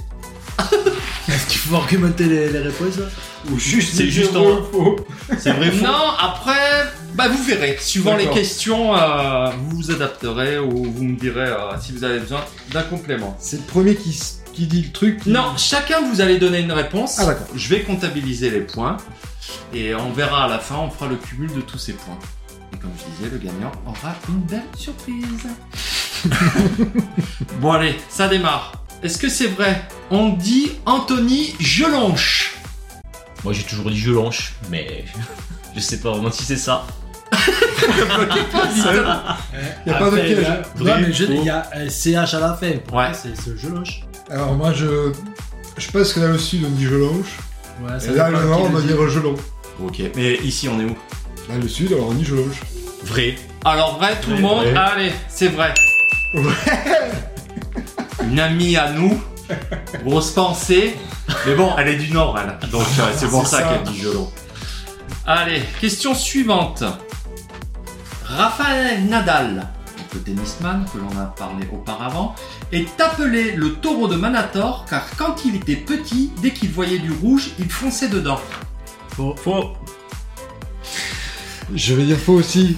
Est-ce 1.27 1.47
qu'il 1.47 1.59
faut 1.59 1.75
argumenter 1.75 2.25
les, 2.25 2.49
les 2.49 2.59
réponses 2.59 2.97
là 2.97 3.05
Ou 3.51 3.57
juste 3.59 3.95
C'est 3.95 4.09
juste 4.09 4.35
en- 4.35 4.65
C'est 5.39 5.51
vrai 5.53 5.71
faux 5.71 5.85
Non, 5.85 6.09
après, 6.19 6.87
bah 7.13 7.27
vous 7.29 7.41
verrez. 7.43 7.77
Suivant 7.79 8.15
les 8.17 8.23
D'accord. 8.23 8.37
questions, 8.37 8.95
euh, 8.97 9.49
vous 9.57 9.77
vous 9.77 9.91
adapterez 9.91 10.59
ou 10.59 10.91
vous 10.91 11.03
me 11.03 11.15
direz 11.17 11.47
euh, 11.47 11.79
si 11.79 11.91
vous 11.93 12.03
avez 12.03 12.19
besoin 12.19 12.41
d'un 12.71 12.83
complément. 12.83 13.37
C'est 13.39 13.57
le 13.57 13.63
premier 13.63 13.95
qui, 13.95 14.09
s- 14.09 14.41
qui 14.53 14.65
dit 14.67 14.81
le 14.81 14.91
truc. 14.91 15.21
qui- 15.21 15.29
Non, 15.29 15.53
chacun 15.57 16.01
vous 16.11 16.21
allez 16.21 16.37
donner 16.37 16.59
une 16.59 16.71
réponse. 16.73 17.17
Ah, 17.19 17.25
d'accord. 17.27 17.47
Je 17.55 17.69
vais 17.69 17.81
comptabiliser 17.83 18.49
les 18.49 18.61
points 18.61 18.97
et 19.73 19.93
on 19.95 20.11
verra 20.11 20.45
à 20.45 20.47
la 20.49 20.59
fin, 20.59 20.75
on 20.77 20.89
fera 20.89 21.07
le 21.07 21.15
cumul 21.15 21.53
de 21.53 21.61
tous 21.61 21.77
ces 21.77 21.93
points. 21.93 22.17
Et 22.73 22.77
comme 22.77 22.91
je 22.97 23.03
disais, 23.15 23.31
le 23.31 23.37
gagnant 23.37 23.71
aura 23.85 24.15
une 24.27 24.39
belle 24.41 24.63
surprise. 24.77 25.47
bon 27.61 27.71
allez, 27.71 27.95
ça 28.09 28.27
démarre. 28.27 28.73
Est-ce 29.03 29.17
que 29.17 29.29
c'est 29.29 29.47
vrai? 29.47 29.81
On 30.11 30.29
dit 30.29 30.71
Anthony 30.85 31.55
Gelonche. 31.59 32.55
Moi 33.43 33.53
j'ai 33.53 33.63
toujours 33.63 33.89
dit 33.89 33.97
je 33.97 34.11
longe, 34.11 34.53
mais 34.69 35.05
je 35.75 35.79
sais 35.79 35.97
pas 35.99 36.11
vraiment 36.11 36.31
si 36.31 36.43
c'est 36.43 36.57
ça. 36.57 36.85
Il 37.37 37.97
y 37.97 38.01
a 38.01 39.97
pas 39.97 40.09
de 40.11 40.15
piège. 40.17 40.37
il 40.37 40.41
y 40.43 40.45
a-. 40.45 40.61
Non, 40.75 40.85
Vrai, 40.85 41.01
mais 41.01 41.13
je- 41.13 41.25
faux. 41.25 41.31
il 41.33 41.43
y 41.45 41.49
a 41.49 41.67
euh, 41.75 41.89
CH 41.89 42.33
à 42.35 42.39
la 42.39 42.53
fin. 42.53 42.71
Pour 42.85 42.97
Ouais. 42.97 43.07
moi, 43.09 43.13
C'est 43.13 43.69
loche. 43.69 44.01
Alors 44.29 44.53
moi 44.53 44.71
je. 44.73 45.11
Je 45.77 45.89
pense 45.89 46.13
que 46.13 46.19
dans 46.19 46.27
le 46.27 46.37
sud 46.37 46.63
on 46.65 46.69
dit 46.69 46.85
gelonche. 46.85 47.37
Ouais, 47.81 47.91
Et 48.05 48.15
là 48.15 48.29
dépend 48.29 48.29
le 48.29 48.37
qui 48.43 48.45
nord 48.45 48.61
on 48.61 48.69
le 48.69 48.75
va 48.75 48.81
dit. 48.81 48.87
dire 48.87 49.09
gelon. 49.09 49.35
Ok, 49.83 50.01
mais 50.15 50.35
ici 50.35 50.69
on 50.69 50.79
est 50.79 50.83
où? 50.85 50.95
Dans 51.49 51.55
le 51.59 51.67
sud 51.67 51.91
alors 51.93 52.09
on 52.09 52.13
dit 52.13 52.25
gelonche. 52.25 52.59
Vrai. 53.05 53.35
Alors 53.65 53.97
vrai, 53.97 54.19
tout 54.21 54.29
le 54.29 54.35
Ouais, 54.35 54.41
monde? 54.41 54.65
Ouais. 54.65 54.75
Allez, 54.77 55.11
c'est 55.27 55.47
vrai. 55.47 55.73
Une 58.23 58.39
amie 58.39 58.77
à 58.77 58.91
nous. 58.91 59.21
Grosse 60.05 60.31
pensée. 60.31 60.95
Mais 61.45 61.55
bon, 61.55 61.71
elle 61.77 61.89
est 61.89 61.97
du 61.97 62.11
Nord, 62.11 62.39
elle. 62.39 62.69
Donc 62.69 62.85
euh, 62.99 63.11
c'est 63.15 63.29
pour 63.29 63.45
ça, 63.47 63.59
ça. 63.59 63.63
qu'elle 63.63 63.83
dit 63.83 63.99
gelon. 63.99 64.31
Allez, 65.25 65.61
question 65.79 66.13
suivante. 66.13 66.83
Rafael 68.25 69.03
Nadal, 69.05 69.67
le 70.13 70.19
tennisman 70.19 70.85
que 70.91 70.97
l'on 70.97 71.21
a 71.21 71.25
parlé 71.25 71.67
auparavant, 71.71 72.35
est 72.71 72.99
appelé 73.01 73.53
le 73.53 73.73
taureau 73.73 74.07
de 74.07 74.15
Manator 74.15 74.85
car 74.89 75.05
quand 75.17 75.43
il 75.45 75.55
était 75.55 75.75
petit, 75.75 76.31
dès 76.41 76.51
qu'il 76.51 76.71
voyait 76.71 76.99
du 76.99 77.11
rouge, 77.11 77.51
il 77.59 77.69
fonçait 77.69 78.09
dedans. 78.09 78.39
Faux. 79.15 79.35
Faux. 79.35 79.73
Je 81.73 81.93
vais 81.93 82.03
dire 82.03 82.17
faux 82.17 82.33
aussi. 82.33 82.77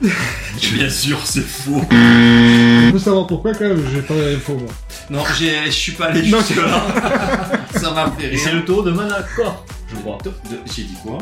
Bien 0.00 0.90
sûr, 0.90 1.20
c'est 1.24 1.42
faux. 1.42 1.82
Je 2.88 2.92
veux 2.92 2.98
savoir 2.98 3.26
pourquoi 3.26 3.52
quand 3.54 3.64
même 3.64 3.82
j'ai 3.92 4.02
pas 4.02 4.14
l'info 4.14 4.54
moi. 4.56 4.70
Non, 5.10 5.24
j'ai- 5.38 5.66
je 5.66 5.70
suis 5.70 5.92
pas 5.92 6.06
allé 6.06 6.28
Non, 6.28 6.38
jusque 6.40 6.56
là. 6.56 6.80
Ça 7.78 7.90
m'a 7.92 8.10
fait 8.18 8.32
Et 8.32 8.36
c'est 8.36 8.50
rire. 8.50 8.58
le 8.60 8.64
taureau 8.64 8.82
de 8.82 8.90
Manacor, 8.90 9.64
je 9.88 9.96
crois. 9.96 10.18
De- 10.24 10.32
J'ai 10.74 10.82
dit 10.84 10.96
quoi? 11.02 11.18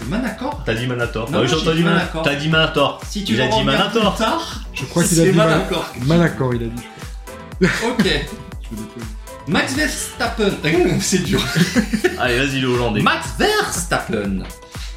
Le 0.00 0.06
Manacor? 0.06 0.62
T'as 0.64 0.74
dit 0.74 0.86
Manator. 0.86 1.30
Non, 1.30 1.40
Ah 1.42 1.46
j'ai 1.46 1.54
entendu 1.56 1.78
dit 1.78 1.82
Manator. 1.82 1.92
Manacor. 2.04 2.22
T'as 2.22 2.34
dit 2.34 2.48
Manator. 2.48 3.00
Si 3.08 3.24
tu 3.24 3.34
Il 3.34 3.40
a 3.40 3.48
dit 3.48 3.64
Manator. 3.64 4.14
plus 4.14 4.24
tard, 4.24 4.60
Je 4.74 4.84
crois 4.86 5.02
qu'il 5.04 5.20
a 5.20 5.24
c'est 5.24 5.30
dit 5.30 5.36
Mana- 5.36 5.56
Manacor. 5.56 5.86
Manacor 6.06 6.54
il 6.54 6.62
a 6.62 6.66
dit. 6.66 6.82
je 7.60 7.66
Ok. 7.66 7.72
crois. 7.72 7.94
Je 8.70 8.76
me. 8.76 9.52
Max 9.54 9.74
Verstappen. 9.74 10.52
C'est 11.00 11.22
dur. 11.24 11.40
Allez, 12.18 12.38
vas-y, 12.38 12.60
le 12.60 12.68
Hollandais. 12.68 13.02
Max 13.02 13.26
Verstappen 13.38 14.42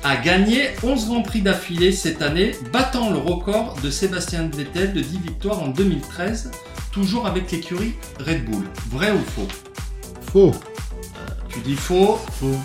a 0.03 0.15
gagné 0.17 0.69
11 0.83 1.07
grands 1.07 1.21
prix 1.21 1.41
d'affilée 1.41 1.91
cette 1.91 2.21
année, 2.21 2.55
battant 2.71 3.09
le 3.11 3.17
record 3.17 3.75
de 3.83 3.89
Sébastien 3.89 4.49
Vettel 4.53 4.93
de 4.93 5.01
10 5.01 5.17
victoires 5.19 5.61
en 5.61 5.67
2013, 5.69 6.51
toujours 6.91 7.25
avec 7.25 7.51
l'écurie 7.51 7.93
Red 8.19 8.45
Bull. 8.45 8.63
Vrai 8.91 9.11
ou 9.11 9.19
faux? 9.35 9.47
Faux. 10.31 10.51
Tu 11.49 11.59
dis 11.59 11.75
faux? 11.75 12.19
Faux. 12.39 12.55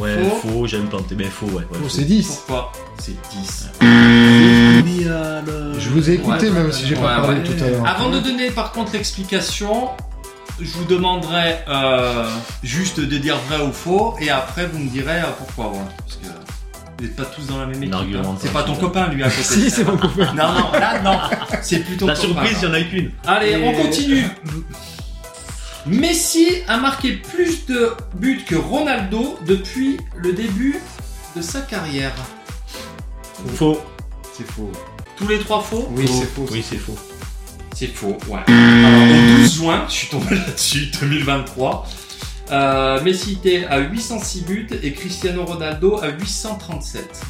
Ouais, 0.00 0.16
Faux? 0.24 0.48
faux, 0.48 0.66
j'aime 0.66 0.88
tenter, 0.88 1.14
mais 1.14 1.24
faux, 1.24 1.46
ouais. 1.46 1.62
ouais, 1.70 1.78
Faux 1.82 1.88
c'est 1.88 2.02
10. 2.04 2.26
Pourquoi? 2.26 2.72
C'est 2.98 3.14
10. 3.30 3.68
Fini, 3.78 5.04
euh, 5.06 5.40
le- 5.74 5.78
Je 5.78 5.88
vous 5.90 6.10
ai 6.10 6.14
écouté 6.14 6.48
Ouais, 6.48 6.54
même 6.54 6.72
si 6.72 6.86
j'ai 6.86 6.96
ouais, 6.96 7.02
pas 7.02 7.20
parlé 7.20 7.38
ouais. 7.40 7.44
tout 7.56 7.62
à 7.64 7.68
l'heure. 7.68 7.86
Avant 7.86 8.08
de 8.10 8.18
donner 8.18 8.50
par 8.50 8.72
contre 8.72 8.92
l'explication, 8.94 9.90
je 10.60 10.72
vous 10.72 10.84
demanderai 10.86 11.58
euh, 11.68 12.28
juste 12.64 12.98
de 12.98 13.18
dire 13.18 13.36
vrai 13.48 13.64
ou 13.64 13.72
faux 13.72 14.16
et 14.20 14.30
après 14.30 14.66
vous 14.66 14.78
me 14.80 14.88
direz 14.88 15.20
euh, 15.20 15.26
pourquoi. 15.38 15.66
voilà. 15.72 15.88
Parce 15.98 16.16
que 16.16 16.26
vous 16.98 17.04
n'êtes 17.04 17.16
pas 17.16 17.24
tous 17.24 17.46
dans 17.46 17.58
la 17.58 17.66
même 17.66 17.82
équipe. 17.82 17.94
hein. 17.94 18.36
C'est 18.40 18.52
pas 18.52 18.62
ton 18.62 18.74
copain 18.76 19.08
lui 19.08 19.22
à 19.22 19.28
côté. 19.30 19.42
Si 19.42 19.70
c'est 19.70 19.84
mon 19.84 19.96
copain. 19.96 20.32
Non, 20.34 20.52
non, 20.52 20.72
là 20.72 21.00
non. 21.02 21.18
C'est 21.62 21.80
plutôt 21.80 22.06
La 22.06 22.14
copain, 22.14 22.26
surprise, 22.28 22.56
il 22.62 22.64
y 22.64 22.70
en 22.70 22.74
a 22.74 22.80
eu 22.80 22.88
qu'une. 22.88 23.10
Allez, 23.26 23.50
Et- 23.52 23.64
on 23.64 23.72
continue. 23.72 24.24
Messi 25.86 26.46
a 26.66 26.78
marqué 26.78 27.12
plus 27.12 27.66
de 27.66 27.90
buts 28.14 28.42
que 28.46 28.54
Ronaldo 28.56 29.38
depuis 29.46 29.98
le 30.16 30.32
début 30.32 30.80
de 31.36 31.42
sa 31.42 31.60
carrière. 31.60 32.14
Faux. 33.56 33.78
C'est 34.36 34.50
faux. 34.50 34.72
Tous 35.16 35.28
les 35.28 35.38
trois 35.38 35.60
faux? 35.60 35.88
Oui 35.92 36.06
c'est 36.08 36.24
faux. 36.26 36.46
Oui, 36.50 36.64
c'est 36.68 36.78
faux. 36.78 36.96
C'est 37.74 37.88
faux, 37.88 38.16
ouais. 38.28 38.40
Alors, 38.46 39.02
au 39.02 39.38
12 39.40 39.54
juin, 39.56 39.84
je 39.88 39.92
suis 39.92 40.08
tombé 40.08 40.34
là-dessus, 40.46 40.90
2023, 41.00 41.86
euh, 42.50 43.00
Messi 43.02 43.32
était 43.32 43.64
à 43.66 43.78
806 43.78 44.42
buts 44.42 44.68
et 44.82 44.92
Cristiano 44.92 45.44
Ronaldo 45.44 45.98
à 46.02 46.08
837. 46.08 47.20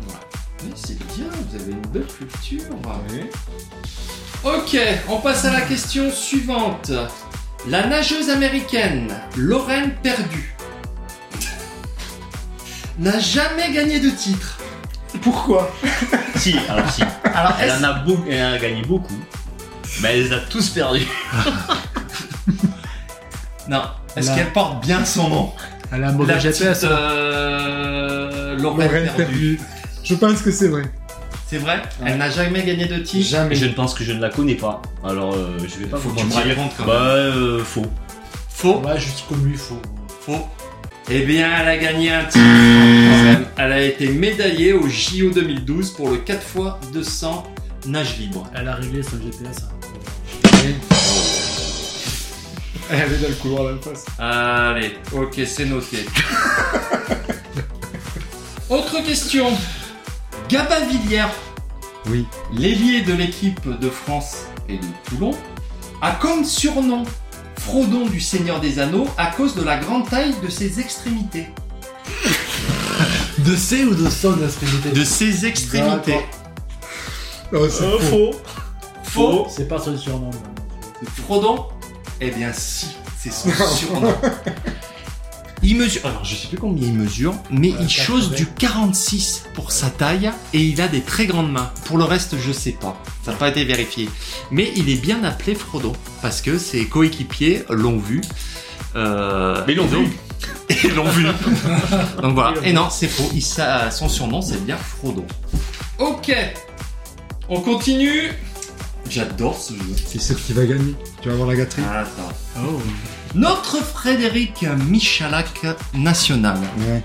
Voilà. 0.00 0.20
Oui, 0.64 0.72
c'est 0.74 0.98
bien, 1.14 1.26
vous 1.30 1.56
avez 1.56 1.72
une 1.72 1.86
belle 1.92 2.06
culture. 2.06 2.62
Ok, 4.44 4.78
on 5.08 5.18
passe 5.18 5.44
à 5.44 5.52
la 5.52 5.60
question 5.60 6.10
suivante. 6.10 6.90
La 7.68 7.86
nageuse 7.86 8.30
américaine 8.30 9.12
Lorraine 9.36 9.94
Perdu 10.02 10.54
n'a 12.98 13.18
jamais 13.18 13.72
gagné 13.72 14.00
de 14.00 14.10
titre. 14.10 14.58
Pourquoi? 15.20 15.70
Si, 16.36 16.54
alors 16.68 16.90
si. 16.90 17.02
Alors, 17.24 17.54
Elle 17.58 17.72
en 17.72 17.82
a, 17.82 17.92
beaucoup, 17.94 18.24
elle 18.28 18.44
en 18.44 18.52
a 18.52 18.58
gagné 18.58 18.82
beaucoup. 18.82 19.18
Mais 20.02 20.12
elle 20.12 20.24
les 20.24 20.32
a 20.32 20.38
tous 20.38 20.68
perdus. 20.68 21.08
non, 23.68 23.82
est-ce 24.16 24.34
qu'elle 24.34 24.52
porte 24.52 24.84
bien 24.84 25.04
son 25.04 25.28
nom 25.28 25.52
Elle 25.92 26.04
a 26.04 26.08
un 26.08 26.12
mauvais 26.12 26.32
La 26.34 26.38
GPS. 26.38 26.78
petite, 26.80 26.90
euh, 26.90 28.56
Lorraine 28.58 29.06
Lorraine. 29.06 29.58
Je 30.04 30.14
pense 30.14 30.42
que 30.42 30.50
c'est 30.50 30.68
vrai. 30.68 30.82
C'est 31.48 31.58
vrai 31.58 31.76
Ouais. 32.02 32.10
Elle 32.10 32.18
n'a 32.18 32.28
jamais 32.30 32.64
gagné 32.64 32.86
de 32.86 32.98
titre 32.98 33.28
Jamais. 33.28 33.54
Et 33.54 33.58
je 33.58 33.66
ne 33.66 33.72
pense 33.72 33.94
que 33.94 34.02
je 34.02 34.12
ne 34.12 34.20
la 34.20 34.30
connais 34.30 34.54
pas. 34.56 34.82
Alors, 35.04 35.34
euh, 35.34 35.56
je 35.60 35.78
vais 35.80 35.86
pas 35.86 35.96
Faut 35.96 36.08
vous 36.08 36.14
que 36.16 36.20
tu 36.20 36.26
me 36.26 36.30
mentir. 36.32 36.48
racontes 36.56 36.72
quand 36.76 36.86
Bah, 36.86 36.92
même. 37.04 37.32
euh, 37.36 37.58
faux. 37.64 37.86
Faux 38.48 38.80
Ouais, 38.84 38.98
juste 38.98 39.24
comme 39.28 39.44
lui, 39.46 39.56
faux. 39.56 39.80
Faux. 40.22 40.46
Eh 41.08 41.20
bien, 41.22 41.48
elle 41.60 41.68
a 41.68 41.76
gagné 41.76 42.10
un 42.10 42.24
titre. 42.24 42.44
Elle 43.58 43.72
a 43.72 43.80
été 43.80 44.08
médaillée 44.08 44.72
au 44.72 44.88
JO 44.88 45.30
2012 45.30 45.90
pour 45.92 46.10
le 46.10 46.16
4 46.16 46.40
x 46.56 46.92
200 46.92 47.44
nage 47.86 48.18
libre. 48.18 48.50
Elle 48.56 48.66
a 48.66 48.74
réglé 48.74 49.02
son 49.04 49.16
GPS. 49.22 49.58
hein. 49.62 49.75
Elle 52.90 53.12
est 53.12 53.18
dans 53.18 53.28
le 53.28 53.34
couloir 53.34 53.72
d'en 53.74 53.80
face. 53.80 54.04
Allez, 54.18 54.96
ok, 55.12 55.40
c'est 55.46 55.66
noté. 55.66 56.06
Autre 58.70 59.02
question. 59.04 59.46
Gabin 60.48 60.80
Villière, 60.86 61.30
Oui. 62.08 62.24
l'ailier 62.52 63.02
de 63.02 63.12
l'équipe 63.12 63.60
de 63.80 63.90
France 63.90 64.44
et 64.68 64.78
de 64.78 64.86
Toulon, 65.08 65.32
a 66.02 66.12
comme 66.12 66.44
surnom 66.44 67.02
Frodon 67.58 68.06
du 68.06 68.20
Seigneur 68.20 68.60
des 68.60 68.78
Anneaux 68.78 69.08
à 69.18 69.26
cause 69.26 69.54
de 69.56 69.64
la 69.64 69.76
grande 69.78 70.08
taille 70.08 70.34
de 70.42 70.48
ses 70.48 70.78
extrémités. 70.78 71.48
De 73.38 73.56
C 73.56 73.84
ou 73.84 73.94
de 73.94 74.08
son 74.08 74.40
extrémité 74.44 74.90
De 74.90 75.04
ses 75.04 75.46
extrémités. 75.46 76.20
Oh, 77.52 77.68
c'est 77.68 77.84
Euh, 77.84 77.98
faux. 77.98 78.32
faux. 78.32 78.40
Faux. 79.04 79.46
C'est 79.50 79.68
pas 79.68 79.78
son 79.78 79.96
surnom. 79.96 80.30
Frodon 81.24 81.66
Eh 82.20 82.30
bien 82.30 82.52
si, 82.52 82.88
c'est 83.18 83.32
son 83.32 83.50
surnom. 83.50 84.14
Il 85.62 85.76
mesure, 85.76 86.02
alors 86.06 86.24
je 86.24 86.34
sais 86.36 86.48
plus 86.48 86.58
combien 86.58 86.86
il 86.86 86.94
mesure, 86.94 87.34
mais 87.50 87.72
Euh, 87.72 87.76
il 87.80 87.88
chose 87.90 88.30
80. 88.30 88.36
du 88.36 88.46
46 88.46 89.44
pour 89.54 89.72
sa 89.72 89.90
taille 89.90 90.30
et 90.52 90.60
il 90.60 90.80
a 90.80 90.86
des 90.88 91.00
très 91.00 91.26
grandes 91.26 91.50
mains. 91.50 91.70
Pour 91.86 91.98
le 91.98 92.04
reste, 92.04 92.36
je 92.38 92.52
sais 92.52 92.72
pas, 92.72 93.02
ça 93.24 93.32
n'a 93.32 93.36
pas 93.36 93.48
été 93.48 93.64
vérifié. 93.64 94.08
Mais 94.50 94.70
il 94.76 94.88
est 94.90 95.00
bien 95.00 95.24
appelé 95.24 95.54
Frodon 95.54 95.94
parce 96.22 96.40
que 96.40 96.58
ses 96.58 96.86
coéquipiers 96.86 97.64
l'ont 97.70 97.98
vu. 97.98 98.20
Euh, 98.94 99.62
Mais 99.66 99.72
ils 99.72 99.76
l'ont 99.76 99.86
vu. 99.86 100.08
Et 100.68 100.88
l'ont 100.94 101.08
vu. 101.10 101.24
donc 102.22 102.34
voilà. 102.34 102.54
Et 102.64 102.72
non, 102.72 102.88
c'est 102.90 103.08
faux. 103.08 103.28
Il, 103.34 103.42
sa- 103.42 103.90
son 103.90 104.08
surnom, 104.08 104.40
c'est 104.42 104.64
bien 104.64 104.76
Frodon. 104.76 105.26
Ok. 105.98 106.32
On 107.48 107.60
continue. 107.60 108.30
J'adore 109.08 109.58
ce 109.58 109.72
jeu. 109.74 109.94
C'est 110.06 110.20
celle 110.20 110.36
qui 110.36 110.52
va 110.52 110.64
gagner. 110.66 110.94
Tu 111.22 111.28
vas 111.28 111.34
avoir 111.34 111.48
la 111.48 111.56
gâterie. 111.56 111.82
Attends. 111.82 112.32
Oh. 112.58 112.80
Notre 113.34 113.82
Frédéric 113.82 114.64
Michalak 114.88 115.66
national 115.94 116.58
Ouais. 116.78 117.02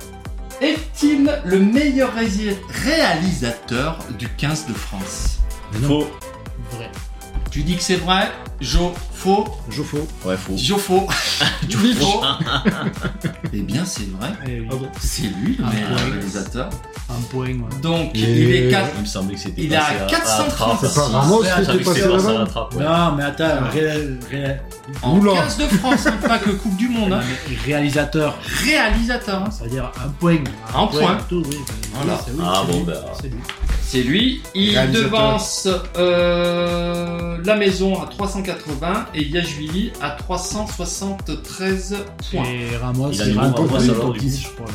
est-il 0.61 1.29
le 1.45 1.59
meilleur 1.59 2.13
ré- 2.13 2.57
réalisateur 2.83 3.99
du 4.17 4.27
15 4.29 4.67
de 4.67 4.73
France? 4.73 5.39
Faux. 5.83 6.07
Vrai. 6.71 6.89
Tu 7.51 7.63
dis 7.63 7.75
que 7.75 7.83
c'est 7.83 7.97
vrai 7.97 8.31
Jo, 8.61 8.93
faux 9.13 9.45
Jofo. 9.69 10.07
Ouais, 10.23 10.37
faux. 10.37 10.53
Jo, 10.55 10.77
faux 10.77 11.05
Jo, 11.69 11.79
faux 11.99 12.21
Eh 13.53 13.61
bien, 13.61 13.83
c'est 13.85 14.07
vrai. 14.11 14.29
Eh 14.47 14.61
oui. 14.61 14.67
C'est 14.99 15.23
lui 15.23 15.57
le 15.57 15.65
Ah, 15.65 15.69
réalisateur. 16.05 16.69
Un 17.09 17.21
point, 17.29 17.47
ouais. 17.47 17.81
Donc, 17.81 18.11
Et- 18.15 18.19
il 18.19 18.55
est 18.55 18.69
4. 18.71 18.89
Il 18.95 19.01
me 19.01 19.05
semblait 19.05 19.35
que 19.35 19.41
c'était 19.41 19.63
Il 19.63 19.73
est 19.73 19.75
à 19.75 19.79
passé 19.81 19.93
à- 19.93 19.97
à 19.97 19.99
la 20.03 20.05
436. 20.09 20.55
trappe. 20.55 20.77
C'est 20.81 20.95
pas 20.95 21.07
Ramos 21.19 21.41
Ouais, 21.41 21.47
qui 21.55 21.61
était 21.61 21.83
passé 21.83 22.01
là-bas 22.01 22.69
ouais. 22.73 22.83
Non, 22.83 23.15
mais 23.17 23.23
attends, 23.23 23.69
ré- 23.73 24.17
ré- 24.31 24.57
En 25.01 25.17
Oula. 25.17 25.33
15 25.33 25.57
de 25.57 25.63
France, 25.67 26.07
hein, 26.07 26.13
pas 26.27 26.37
que 26.39 26.51
Coupe 26.51 26.77
du 26.77 26.87
Monde. 26.87 27.13
hein. 27.13 27.21
réalisateur, 27.65 28.37
Réalisateur. 28.63 29.43
hein. 29.43 29.49
c'est-à-dire 29.51 29.91
un 30.05 30.09
point. 30.09 30.37
Un 30.73 30.87
point. 30.87 31.17
Tout, 31.27 31.43
oui. 31.49 31.57
Voilà. 31.93 32.13
Oui, 32.13 32.19
c'est- 32.25 32.31
oui, 32.33 32.43
Ah, 32.45 32.63
bon, 32.71 32.81
ben. 32.83 32.93
C'est 33.21 33.27
lui. 33.27 33.39
C'est 33.91 34.03
lui. 34.03 34.41
Il 34.55 34.69
Réalisateur. 34.77 35.03
devance 35.11 35.67
euh, 35.97 37.37
la 37.43 37.55
maison 37.57 38.01
à 38.01 38.05
380 38.05 39.07
et 39.13 39.25
Yashvili 39.25 39.91
à 40.01 40.11
373 40.11 41.97
points. 42.31 42.43
Et 42.45 42.77
Ramos, 42.77 43.11
Il 43.11 43.37
a 43.37 43.41
Ramos, 43.41 43.75
alors, 43.75 43.99
top 44.01 44.13
du 44.13 44.19
10, 44.19 44.37
coup. 44.37 44.49
je 44.49 44.55
crois. 44.55 44.73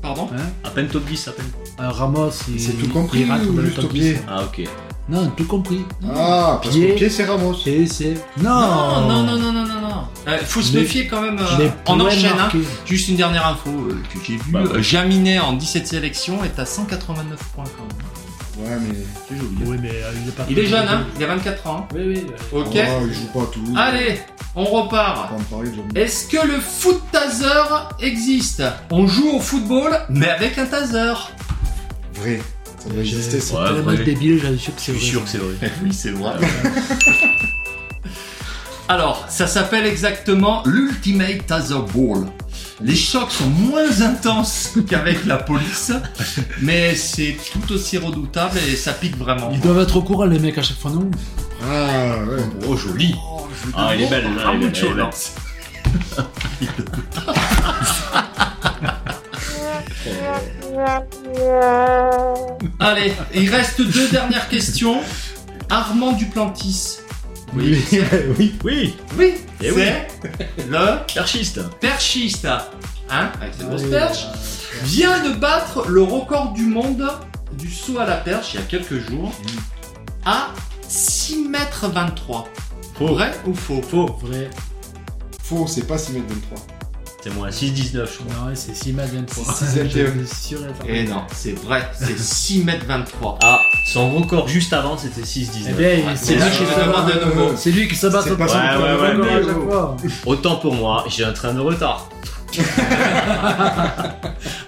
Pardon 0.00 0.28
Hein 0.32 0.42
À 0.62 0.70
peine 0.70 0.86
top 0.86 1.04
10, 1.06 1.26
à 1.28 1.32
peine. 1.32 1.50
Euh, 1.80 1.88
Ramos, 1.90 2.30
il, 2.48 2.60
C'est 2.60 2.72
tout 2.74 2.88
compris 2.88 3.22
il 3.22 3.48
ou 3.48 3.60
juste 3.62 3.76
top 3.76 3.84
au 3.86 3.88
pied 3.88 4.12
10. 4.12 4.20
Ah, 4.28 4.44
ok. 4.44 4.64
Non, 5.08 5.28
tout 5.36 5.44
compris. 5.46 5.80
Ah, 6.14 6.60
parce 6.62 6.72
Pied. 6.76 6.92
pied, 6.94 7.10
c'est 7.10 7.24
Ramos. 7.24 7.56
Et 7.66 7.86
c'est. 7.86 8.14
Non, 8.40 8.48
Non 8.48 9.08
non, 9.08 9.22
non, 9.24 9.36
non, 9.38 9.52
non, 9.52 9.64
non, 9.66 9.80
non. 9.80 10.02
Euh, 10.28 10.38
faut 10.44 10.62
se 10.62 10.76
méfier 10.76 11.08
quand 11.08 11.20
même. 11.20 11.36
euh, 11.40 11.68
on 11.88 11.98
enchaîne. 11.98 12.30
Hein. 12.38 12.48
Juste 12.86 13.08
une 13.08 13.16
dernière 13.16 13.44
info 13.48 13.70
euh, 13.70 14.00
que 14.12 14.20
j'ai 14.24 14.34
vue. 14.36 14.52
Bah, 14.52 14.62
ouais. 14.62 14.80
Jaminet 14.80 15.40
en 15.40 15.54
17 15.54 15.84
sélections 15.88 16.44
est 16.44 16.56
à 16.60 16.64
189 16.64 17.38
points 17.56 17.64
quand 17.76 17.82
même. 17.82 18.06
Ouais, 18.62 18.76
mais. 18.80 18.94
C'est 19.28 19.36
joli. 19.36 19.48
Oui, 19.66 19.76
mais 19.80 19.90
euh, 19.90 20.12
il 20.22 20.28
est 20.28 20.32
pas 20.32 20.44
Il 20.48 20.58
est 20.58 20.66
jeune, 20.66 20.86
hein 20.88 21.06
Il 21.18 21.24
a 21.24 21.26
24 21.28 21.66
ans. 21.66 21.86
hein. 21.90 21.94
Oui, 21.94 22.02
oui. 22.06 22.26
euh, 22.54 22.60
Ok. 22.60 22.74
Oh, 22.74 23.06
il 23.06 23.12
joue 23.14 23.26
pas 23.32 23.42
à 23.42 23.46
Toulouse. 23.46 23.74
Allez, 23.76 24.20
on 24.54 24.64
repart. 24.64 25.32
Est-ce 25.94 26.28
que 26.28 26.46
le 26.46 26.60
foot 26.60 27.00
taser 27.10 27.46
existe? 28.00 28.62
On 28.90 29.06
joue 29.06 29.30
au 29.36 29.40
football, 29.40 29.98
mais 30.10 30.28
avec 30.28 30.58
un 30.58 30.66
taser. 30.66 31.14
Vrai. 32.14 32.40
Ça 32.78 32.88
doit 32.90 33.02
j'ai- 33.04 33.16
exister, 33.16 33.40
C'est. 33.40 33.54
Ouais, 33.54 33.64
tellement 33.74 33.92
débile, 34.04 34.40
j'en 34.42 34.58
suis 34.58 34.58
sûr 34.58 34.74
que 34.74 34.80
Je 34.80 34.84
c'est 34.84 34.92
suis 34.98 35.08
sûr 35.10 35.22
que 35.24 35.28
c'est 35.28 35.38
vrai. 35.38 35.70
Oui, 35.84 35.92
c'est 35.92 36.10
vrai. 36.10 36.32
Alors, 38.88 39.24
ça 39.28 39.46
s'appelle 39.46 39.86
exactement 39.86 40.62
l'Ultimate 40.66 41.46
Taser 41.46 41.76
Ball. 41.94 42.26
Les 42.82 42.96
chocs 42.96 43.30
sont 43.30 43.48
moins 43.48 44.00
intenses 44.00 44.70
qu'avec 44.88 45.24
la 45.24 45.36
police, 45.36 45.92
mais 46.60 46.94
c'est 46.96 47.36
tout 47.52 47.72
aussi 47.72 47.98
redoutable 47.98 48.58
et 48.58 48.76
ça 48.76 48.92
pique 48.92 49.16
vraiment. 49.16 49.50
Ils 49.52 49.60
doivent 49.60 49.80
être 49.80 49.96
au 49.96 50.02
courant, 50.02 50.24
les 50.24 50.38
mecs, 50.38 50.58
à 50.58 50.62
chaque 50.62 50.78
fois, 50.78 50.90
non 50.90 51.10
Ah, 51.62 52.16
ouais. 52.24 52.42
Oh, 52.68 52.76
joli. 52.76 53.14
Ah, 53.74 53.90
elle 53.92 54.02
est 54.02 54.10
belle, 54.10 54.34
là, 54.34 54.52
elle 54.54 54.62
est 54.64 54.68
belle, 54.68 54.82
elle 54.82 54.90
est 54.90 54.94
belle. 54.94 55.10
Allez, 62.80 63.12
il 63.34 63.50
reste 63.50 63.80
deux 63.80 64.08
dernières 64.08 64.48
questions. 64.48 65.00
Armand 65.70 66.12
Duplantis. 66.12 66.98
Oui, 67.54 67.84
oui. 68.38 68.54
Oui, 68.64 68.94
Oui, 69.18 69.34
Eh 69.60 69.70
c'est 69.70 70.06
le 70.68 71.04
perchiste. 71.12 71.60
perchiste. 71.80 72.46
Hein, 73.10 73.30
avec 73.40 73.54
ses 73.54 73.64
grosses 73.64 73.82
Oui, 73.82 73.90
perches. 73.90 74.26
vient 74.84 75.22
de 75.28 75.34
battre 75.38 75.86
le 75.88 76.02
record 76.02 76.52
du 76.52 76.62
monde 76.64 77.06
du 77.58 77.70
saut 77.70 77.98
à 77.98 78.06
la 78.06 78.16
perche 78.16 78.54
il 78.54 78.60
y 78.60 78.62
a 78.62 78.66
quelques 78.66 78.98
jours 79.10 79.30
à 80.24 80.48
6 80.88 81.48
mètres 81.48 81.88
23. 81.88 82.48
Faux. 82.98 83.08
Vrai 83.08 83.32
ou 83.46 83.54
faux? 83.54 83.82
Faux. 83.82 84.18
Vrai. 84.22 84.48
Faux, 85.42 85.66
c'est 85.66 85.86
pas 85.86 85.98
6 85.98 86.12
mètres 86.12 86.26
23. 86.28 86.58
C'est 87.22 87.30
moi, 87.34 87.50
6-19, 87.50 87.92
je 87.92 87.98
crois. 88.18 88.34
Non, 88.36 88.46
ouais, 88.48 88.56
c'est 88.56 88.74
6 88.74 88.92
mètres 88.94 89.12
23. 89.14 89.54
C'est 89.54 89.66
6 89.66 89.78
mètres 90.02 90.36
sûr 90.42 90.58
et. 90.88 91.04
Eh 91.04 91.04
non, 91.08 91.22
c'est 91.32 91.52
vrai, 91.52 91.88
c'est 91.96 92.18
6 92.18 92.64
mètres 92.64 92.84
23. 92.86 93.38
Ah, 93.44 93.60
son 93.86 94.10
record 94.10 94.48
juste 94.48 94.72
avant, 94.72 94.98
c'était 94.98 95.20
Eh 95.20 95.24
6-19. 95.24 95.72
bien, 95.76 95.88
Ouais, 95.88 96.02
c'est 96.16 96.34
là, 96.34 96.46
lui, 96.48 96.56
qui 96.56 96.64
se 96.64 96.80
bat- 96.90 97.06
de 97.14 97.24
nouveau. 97.24 97.52
c'est 97.56 97.70
lui 97.70 97.86
qui 97.86 97.94
se 97.94 98.06
bat 98.08 98.22
Ouais, 98.22 98.30
ouais, 98.32 99.16
ouais. 99.16 100.10
Autant 100.26 100.56
pour 100.56 100.74
moi, 100.74 101.04
j'ai 101.08 101.24
un 101.24 101.32
train 101.32 101.54
de 101.54 101.60
retard. 101.60 102.08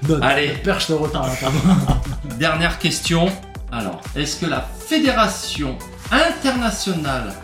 Non, 0.09 0.21
Allez. 0.23 0.49
Perche 0.63 0.89
de 0.91 0.95
retard. 0.95 1.29
Dernière 2.39 2.79
question. 2.79 3.31
Alors, 3.73 4.01
est-ce 4.15 4.37
que 4.37 4.47
la 4.47 4.65
Fédération 4.87 5.77
internationale. 6.11 7.35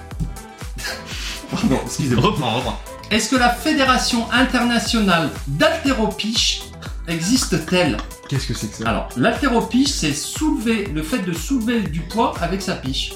Pardon, 1.51 1.81
excusez-moi. 1.85 2.25
Reprends, 2.27 2.55
reprends. 2.57 2.79
Est-ce 3.11 3.31
que 3.31 3.37
la 3.37 3.51
Fédération 3.51 4.31
internationale 4.31 5.31
d'haltéropiche 5.49 6.63
existe-t-elle 7.09 7.97
Qu'est-ce 8.29 8.47
que 8.47 8.55
c'est 8.55 8.69
que 8.69 8.77
ça 8.77 8.89
Alors, 8.89 9.09
l'haltéropiche, 9.17 9.89
c'est 9.89 10.13
soulever, 10.13 10.89
le 10.95 11.03
fait 11.03 11.19
de 11.19 11.33
soulever 11.33 11.81
du 11.81 12.01
poids 12.01 12.35
avec 12.41 12.63
sa 12.63 12.75
piche. 12.75 13.15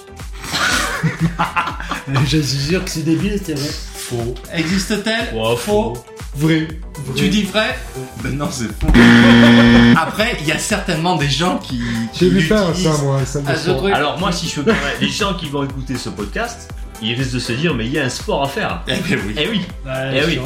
Je 2.26 2.38
suis 2.38 2.59
sûr 2.59 2.85
que 2.85 2.90
c'est 2.90 3.04
débile, 3.04 3.40
c'est 3.44 3.54
vrai. 3.54 3.70
Faux. 3.94 4.35
Existe-t-elle 4.52 5.33
Ouais, 5.38 5.57
Faux. 5.57 5.92
Vrai. 6.37 6.66
Tu 7.14 7.28
dis 7.28 7.44
vrai 7.44 7.78
Ben 8.24 8.37
non, 8.37 8.48
c'est 8.50 8.64
faux. 8.66 8.88
Après, 9.96 10.37
il 10.40 10.48
y 10.48 10.52
a 10.52 10.59
certainement 10.59 11.14
des 11.14 11.28
gens 11.28 11.59
qui. 11.59 11.80
J'ai 12.12 12.28
vu 12.28 12.40
faire 12.40 12.66
l'utilisent 12.68 12.96
ça, 12.96 13.02
moi, 13.04 13.24
ça 13.24 13.40
me 13.40 13.54
ce 13.54 13.64
soir. 13.66 13.76
truc. 13.76 13.94
Alors 13.94 14.18
moi, 14.18 14.33
si 14.33 14.48
je 14.48 14.57
peux 14.57 14.64
permettre, 14.64 15.00
les 15.00 15.09
gens 15.09 15.35
qui 15.35 15.46
vont 15.48 15.62
écouter 15.62 15.96
ce 15.96 16.09
podcast, 16.09 16.68
ils 17.05 17.14
risquent 17.14 17.35
de 17.35 17.38
se 17.38 17.53
dire, 17.53 17.75
mais 17.75 17.87
il 17.87 17.93
y 17.93 17.99
a 17.99 18.05
un 18.05 18.09
sport 18.09 18.43
à 18.43 18.49
faire. 18.49 18.83
Eh 18.88 18.93
ben 18.97 19.19
oui. 19.27 19.35
Eh 19.38 19.49
oui. 19.49 19.61
Ouais, 19.85 20.21
Eh 20.23 20.25
oui. 20.27 20.40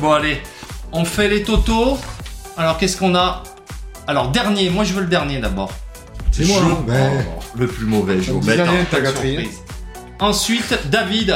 Bon, 0.00 0.12
allez. 0.12 0.40
On 0.92 1.04
fait 1.04 1.28
les 1.28 1.42
totaux. 1.42 1.98
Alors, 2.56 2.78
qu'est-ce 2.78 2.96
qu'on 2.96 3.14
a? 3.14 3.42
Alors, 4.06 4.28
dernier. 4.28 4.70
Moi, 4.70 4.84
je 4.84 4.92
veux 4.92 5.00
le 5.02 5.08
dernier 5.08 5.38
d'abord. 5.38 5.72
C'est 6.30 6.44
moi, 6.46 6.58
hein, 6.62 6.78
ben. 6.86 7.24
Oh, 7.38 7.42
le 7.56 7.66
plus 7.66 7.86
mauvais, 7.86 8.16
Ça 8.16 8.22
Jo. 8.22 8.40
me 8.40 8.40
dit 8.40 9.36
Ben. 9.36 9.46
Ensuite, 10.20 10.78
David. 10.90 11.34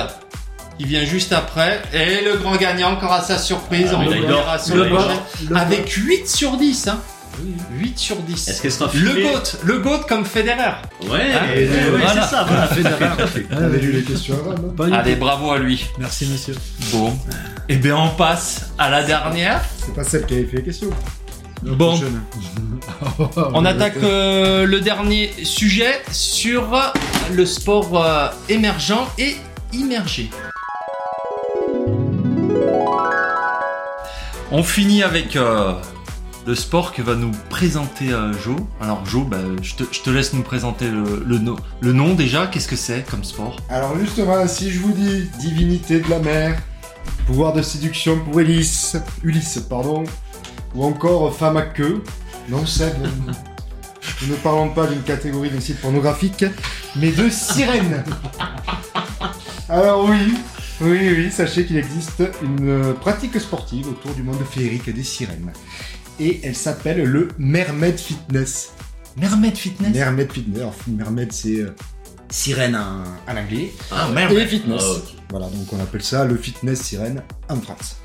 Il 0.80 0.86
vient 0.86 1.04
juste 1.04 1.32
après. 1.32 1.82
Et 1.92 2.22
le 2.24 2.36
grand 2.36 2.54
gagnant 2.56 2.92
encore 2.92 3.12
à 3.12 3.20
sa 3.20 3.36
surprise. 3.36 3.88
Ah, 3.92 3.96
on 4.00 4.08
le 4.08 4.16
il 4.16 4.26
verra 4.26 4.58
sur 4.58 4.76
Le. 4.76 4.88
Le 5.50 5.56
Avec 5.56 5.88
8 5.90 6.28
sur 6.28 6.56
10. 6.56 6.86
Hein. 6.88 7.00
Oui. 7.40 7.54
8 7.78 7.98
sur 7.98 8.16
10. 8.16 8.48
Est-ce 8.48 8.62
qu'elle 8.62 8.72
sera 8.72 8.90
Le 8.94 9.10
filmée 9.10 9.22
GOAT. 9.22 9.42
Le 9.64 9.78
GOAT 9.78 10.00
comme 10.08 10.24
Federer. 10.24 10.72
Ouais, 11.02 11.08
Hein 11.32 11.40
ouais, 11.54 11.68
ouais, 11.68 11.90
Voilà. 11.90 12.22
c'est 12.22 12.30
ça. 12.34 12.44
Voilà. 12.48 12.68
T'avais 13.48 13.78
lu 13.78 13.92
les 13.92 14.02
questions 14.02 14.34
avant, 14.34 14.54
non 14.60 14.70
Pas 14.70 14.86
du 14.86 14.92
Allez, 14.92 15.14
bravo 15.16 15.52
à 15.52 15.58
lui. 15.58 15.86
Merci, 15.98 16.26
monsieur. 16.26 16.54
Bon. 16.92 17.16
Eh 17.68 17.76
bien, 17.76 17.96
on 17.96 18.08
passe 18.10 18.70
à 18.78 18.90
la 18.90 19.02
dernière. 19.04 19.62
C'est 19.84 19.94
pas 19.94 20.04
celle 20.04 20.26
qui 20.26 20.34
avait 20.34 20.44
fait 20.44 20.56
les 20.58 20.62
questions. 20.64 20.90
La 21.64 21.72
Bon. 21.74 21.96
prochaine. 21.96 22.22
On 23.54 23.64
attaque 23.64 23.96
euh, 24.02 24.64
le 24.64 24.80
dernier 24.80 25.32
sujet 25.42 26.00
sur 26.12 26.92
le 27.32 27.44
sport 27.46 28.00
euh, 28.00 28.28
émergent 28.48 29.08
et 29.18 29.36
immergé. 29.72 30.30
On 34.50 34.62
finit 34.62 35.02
avec 35.02 35.36
euh, 35.36 35.72
le 36.48 36.54
sport 36.54 36.94
que 36.94 37.02
va 37.02 37.14
nous 37.14 37.30
présenter 37.50 38.10
euh, 38.10 38.32
Jo. 38.32 38.56
Alors 38.80 39.04
Jo, 39.04 39.22
bah, 39.22 39.36
je, 39.60 39.74
te, 39.74 40.08
laisse 40.08 40.32
nous 40.32 40.42
présenter 40.42 40.88
le, 40.88 41.22
le 41.26 41.38
no- 41.38 41.58
le 41.82 41.92
nom 41.92 42.14
déjà. 42.14 42.46
Qu'est-ce 42.46 42.68
que 42.68 42.74
c'est 42.74 43.04
comme 43.06 43.22
sport? 43.22 43.58
Alors 43.68 43.98
justement, 43.98 44.48
si 44.48 44.70
je 44.70 44.80
vous 44.80 44.92
dis 44.92 45.28
divinité 45.40 46.00
de 46.00 46.08
la 46.08 46.20
mer, 46.20 46.58
pouvoir 47.26 47.52
de 47.52 47.60
séduction 47.60 48.18
pour 48.20 48.38
Ulysse, 48.40 48.96
ou 50.74 50.84
encore 50.84 51.36
femme 51.36 51.58
à 51.58 51.62
queue, 51.62 52.02
non 52.48 52.64
nous 54.22 54.28
ne 54.28 54.36
parlons 54.36 54.70
pas 54.70 54.86
d'une 54.86 55.02
catégorie 55.02 55.50
d'un 55.50 55.60
site 55.60 55.82
pornographique. 55.82 56.46
mais 56.96 57.12
de 57.12 57.28
sirènes. 57.28 58.04
Alors 59.68 60.08
oui, 60.08 60.34
oui, 60.80 61.12
oui, 61.14 61.30
sachez 61.30 61.66
qu'il 61.66 61.76
existe 61.76 62.22
une 62.42 62.94
pratique 62.94 63.38
sportive 63.38 63.88
autour 63.88 64.14
du 64.14 64.22
monde 64.22 64.42
féerique 64.50 64.88
des 64.88 65.02
sirènes. 65.04 65.52
Et 66.20 66.40
elle 66.42 66.56
s'appelle 66.56 67.04
le 67.04 67.28
Mermaid 67.38 67.98
Fitness. 67.98 68.72
Mermaid 69.16 69.56
Fitness 69.56 69.94
Mermaid 69.94 70.32
Fitness. 70.32 70.60
Alors, 70.60 70.74
Mermaid, 70.88 71.32
c'est 71.32 71.60
euh, 71.60 71.74
sirène 72.30 72.76
en, 72.76 73.04
en 73.30 73.36
anglais. 73.36 73.72
Ah, 73.90 74.08
Et 74.30 74.46
fitness. 74.46 74.82
Ah. 74.82 75.12
Voilà, 75.30 75.46
donc 75.46 75.72
on 75.72 75.80
appelle 75.80 76.02
ça 76.02 76.24
le 76.24 76.36
fitness 76.36 76.80
sirène 76.80 77.22
en 77.48 77.60
France. 77.60 77.96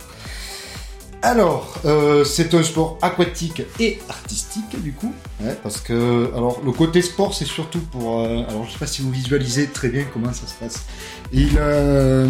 Alors, 1.22 1.80
euh, 1.86 2.26
c'est 2.26 2.54
un 2.54 2.64
sport 2.64 2.98
aquatique 3.02 3.64
et 3.80 4.00
artistique 4.10 4.82
du 4.84 4.92
coup, 4.92 5.14
ouais, 5.40 5.58
parce 5.64 5.80
que 5.80 6.30
alors 6.36 6.62
le 6.66 6.74
côté 6.74 7.02
sport 7.02 7.34
c'est 7.34 7.46
surtout 7.46 7.80
pour, 7.80 8.20
euh, 8.20 8.44
alors 8.50 8.66
je 8.66 8.74
sais 8.74 8.78
pas 8.78 8.88
si 8.88 9.04
vous 9.04 9.12
visualisez 9.12 9.68
très 9.68 9.88
bien 9.88 10.04
comment 10.12 10.34
ça 10.34 10.46
se 10.48 10.54
passe. 10.56 10.84
Il, 11.32 11.52
euh, 11.58 12.28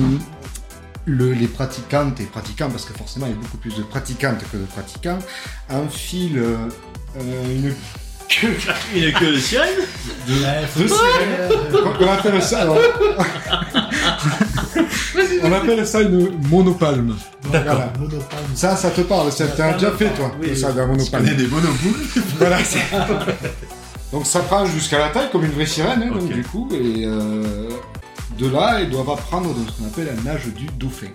le- 1.06 1.34
les 1.34 1.48
pratiquantes 1.48 2.20
et 2.22 2.26
pratiquants, 2.26 2.70
parce 2.70 2.86
que 2.86 2.94
forcément 2.94 3.26
il 3.28 3.32
y 3.32 3.36
a 3.36 3.38
beaucoup 3.38 3.58
plus 3.58 3.76
de 3.76 3.84
pratiquantes 3.84 4.40
que 4.52 4.58
de 4.58 4.66
pratiquants, 4.66 5.20
enfilent 5.70 6.40
euh, 6.40 6.56
euh, 7.20 7.56
une 7.56 7.74
queue 8.30 8.56
que 9.20 9.26
le 9.26 9.38
sirène 9.40 9.68
de, 10.28 10.34
de 10.82 10.88
sirène. 10.88 11.50
On 12.00 12.08
appelle 12.08 12.42
ça, 12.42 12.62
alors, 12.62 12.78
on 15.44 15.52
appelle 15.52 15.86
ça 15.86 16.02
une 16.02 16.32
monopalme. 16.50 17.16
Voilà. 17.44 17.92
Monopalme. 18.00 18.22
Ça, 18.56 18.76
ça 18.76 18.90
te 18.92 19.02
parle, 19.02 19.32
ça 19.32 19.48
t'as 19.48 19.74
déjà 19.74 19.92
fait 19.92 20.10
toi, 20.12 20.32
Oui, 20.42 20.56
ça, 20.58 20.72
d'un 20.72 20.88
monopalme. 20.88 21.26
des 21.36 21.48
monopoules 21.48 22.00
Voilà, 22.40 22.58
donc 24.12 24.26
ça 24.26 24.40
prend 24.42 24.66
jusqu'à 24.66 25.00
la 25.00 25.10
taille 25.10 25.30
comme 25.32 25.44
une 25.46 25.52
vraie 25.52 25.66
sirène, 25.66 26.04
hein, 26.04 26.12
donc, 26.18 26.32
du 26.32 26.44
coup, 26.44 26.70
et 26.72 27.04
euh, 27.06 27.70
de 28.38 28.50
là, 28.50 28.82
ils 28.82 28.90
doivent 28.90 29.10
apprendre 29.10 29.54
donc, 29.54 29.68
ce 29.70 29.82
qu'on 29.82 29.88
appelle 29.88 30.08
la 30.16 30.22
nage 30.24 30.48
du 30.48 30.66
dauphin. 30.78 31.08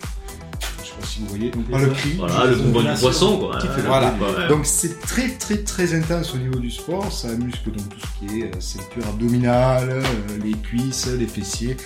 Je 0.61 0.87
sais 0.87 0.93
pas 1.01 1.07
si 1.07 1.21
vous 1.21 1.27
voyez, 1.27 1.51
donc 1.51 1.71
pas 1.71 1.79
le 1.79 1.89
cri. 1.89 2.15
Voilà, 2.19 2.47
le 2.47 2.57
combat 2.57 2.95
du 2.95 3.01
poisson, 3.01 3.39
quoi. 3.39 3.61
Fait 3.61 3.83
Voilà. 3.83 4.15
Donc 4.49 4.67
c'est 4.67 5.01
très 5.01 5.29
très 5.29 5.59
très 5.59 5.95
intense 5.95 6.35
au 6.35 6.39
niveau 6.39 6.59
du 6.59 6.71
sport, 6.71 7.13
ça 7.13 7.29
muscle 7.29 7.71
donc 7.71 7.89
tout 7.89 8.01
ce 8.01 8.27
qui 8.27 8.41
est 8.41 8.45
euh, 8.45 8.61
ceinture 8.61 9.07
abdominale, 9.09 9.91
euh, 9.91 10.03
les 10.43 10.53
cuisses, 10.53 11.07
les 11.07 11.27
fessiers, 11.27 11.77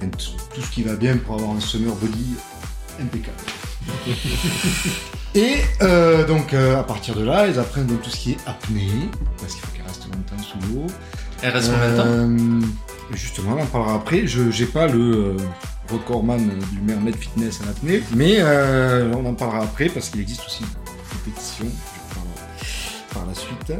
tout, 0.00 0.60
ce 0.60 0.70
qui 0.70 0.82
va 0.82 0.94
bien 0.94 1.16
pour 1.16 1.34
avoir 1.36 1.50
un 1.52 1.60
summer 1.60 1.94
body 1.94 2.34
impeccable. 3.00 3.36
Et 5.34 5.56
euh, 5.82 6.26
donc 6.26 6.54
euh, 6.54 6.80
à 6.80 6.82
partir 6.82 7.14
de 7.14 7.22
là, 7.22 7.46
ils 7.46 7.58
apprennent 7.58 7.86
donc 7.86 8.02
tout 8.02 8.10
ce 8.10 8.16
qui 8.16 8.32
est 8.32 8.38
apnée, 8.46 9.08
parce 9.38 9.54
qu'il 9.54 9.62
faut 9.62 9.72
qu'ils 9.72 9.84
restent 9.84 10.06
longtemps 10.06 10.42
sous 10.42 10.58
l'eau. 10.72 10.86
Elle 11.42 11.50
reste 11.50 11.70
combien 11.70 11.90
de 11.90 11.96
temps 11.96 12.68
Justement, 13.12 13.56
on 13.58 13.62
en 13.62 13.66
parlera 13.66 13.94
après. 13.94 14.26
Je 14.26 14.42
n'ai 14.42 14.66
pas 14.68 14.86
le 14.86 15.00
euh, 15.00 15.36
recordman 15.90 16.58
du 16.72 16.80
Mermaid 16.82 17.16
Fitness 17.16 17.60
en 17.64 17.70
apnée, 17.70 18.02
mais 18.14 18.36
euh, 18.38 19.12
on 19.14 19.24
en 19.26 19.34
parlera 19.34 19.62
après 19.62 19.88
parce 19.88 20.10
qu'il 20.10 20.20
existe 20.20 20.42
aussi 20.46 20.62
une 20.62 21.18
compétition. 21.18 21.66
Par 23.14 23.24
la 23.26 23.34
suite. 23.34 23.72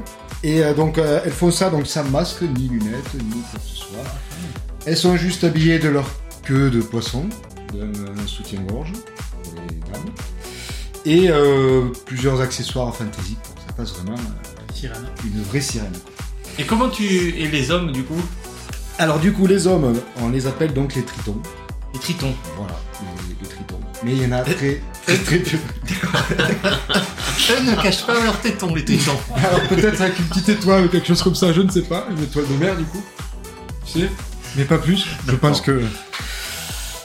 Et 0.43 0.65
euh, 0.65 0.73
donc, 0.73 0.97
euh, 0.97 1.21
elles 1.25 1.33
font 1.33 1.51
ça 1.51 1.69
donc 1.69 1.87
sans 1.87 2.05
masque, 2.05 2.43
ni 2.43 2.69
lunettes, 2.69 3.15
ni 3.15 3.41
quoi 3.43 3.61
que 3.61 3.67
ce 3.69 3.77
soit. 3.77 4.05
Elles 4.87 4.97
sont 4.97 5.17
juste 5.17 5.45
habillées 5.45 5.79
de 5.79 5.89
leur 5.91 6.09
queue 6.45 6.71
de 6.71 6.81
poisson, 6.81 7.27
d'un 7.75 8.27
soutien-gorge 8.27 8.93
pour 9.43 9.53
les 9.69 9.77
dames, 9.93 10.15
et 11.05 11.31
plusieurs 12.07 12.41
accessoires 12.41 12.97
que 12.97 13.05
ça 13.05 13.75
fasse 13.77 13.93
vraiment 13.93 14.17
Sirène. 14.75 15.07
une 15.25 15.43
vraie 15.43 15.61
sirène. 15.61 15.93
Et 16.59 16.65
comment 16.65 16.89
tu. 16.89 17.05
Et 17.05 17.49
les 17.49 17.71
hommes, 17.71 17.93
du 17.93 18.03
coup? 18.05 18.21
Alors 18.99 19.19
du 19.21 19.33
coup, 19.33 19.47
les 19.47 19.67
hommes, 19.67 19.95
on 20.21 20.29
les 20.29 20.47
appelle 20.47 20.73
donc 20.75 20.95
les 20.95 21.03
tritons. 21.03 21.41
Les 21.95 22.01
tritons. 22.01 22.35
Voilà, 22.57 22.75
les, 23.29 23.37
les 23.41 23.49
tritons. 23.49 23.79
Mais 24.03 24.13
il 24.13 24.23
y 24.23 24.27
en 24.27 24.33
a 24.33 24.43
très, 24.43 24.81
très, 25.07 25.17
très 25.19 25.39
peu. 25.39 25.57
Eux 27.51 27.63
ne 27.65 27.83
cachent 27.83 28.05
pas 28.05 28.23
leurs 28.23 28.41
tétons, 28.41 28.75
les 28.75 28.85
tritons. 28.85 29.17
Alors 29.37 29.63
peut-être 29.69 30.01
avec 30.01 30.19
une 30.19 30.27
petite 30.27 30.49
étoile 30.49 30.87
ou 30.87 30.89
quelque 30.89 31.07
chose 31.07 31.23
comme 31.23 31.35
ça, 31.35 31.53
je 31.53 31.63
ne 31.63 31.71
sais 31.71 31.83
pas. 31.83 32.07
Une 32.11 32.23
étoile 32.23 32.47
de 32.49 32.55
mer 32.55 32.77
du 32.77 32.85
coup. 32.85 33.03
Tu 33.87 34.01
sais 34.01 34.11
Mais 34.57 34.65
pas 34.65 34.79
plus. 34.79 35.07
Je 35.27 35.35
pense 35.37 35.61
que... 35.61 35.83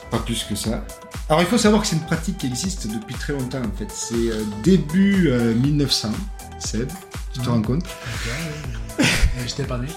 Pas 0.09 0.19
plus 0.19 0.43
que 0.49 0.55
ça. 0.55 0.83
Alors 1.29 1.41
il 1.41 1.47
faut 1.47 1.57
savoir 1.57 1.81
que 1.81 1.87
c'est 1.87 1.95
une 1.95 2.05
pratique 2.05 2.37
qui 2.39 2.47
existe 2.47 2.87
depuis 2.87 3.15
très 3.15 3.33
longtemps 3.33 3.61
en 3.61 3.77
fait. 3.77 3.87
C'est 3.93 4.15
euh, 4.15 4.43
début 4.63 5.29
euh, 5.29 5.53
1900, 5.55 6.09
Seb. 6.59 6.91
Tu 7.33 7.39
te 7.39 7.49
rends 7.49 7.61
compte 7.61 7.85
Euh, 8.99 9.41
J'étais 9.47 9.63
pas 9.63 9.79
né. 9.79 9.87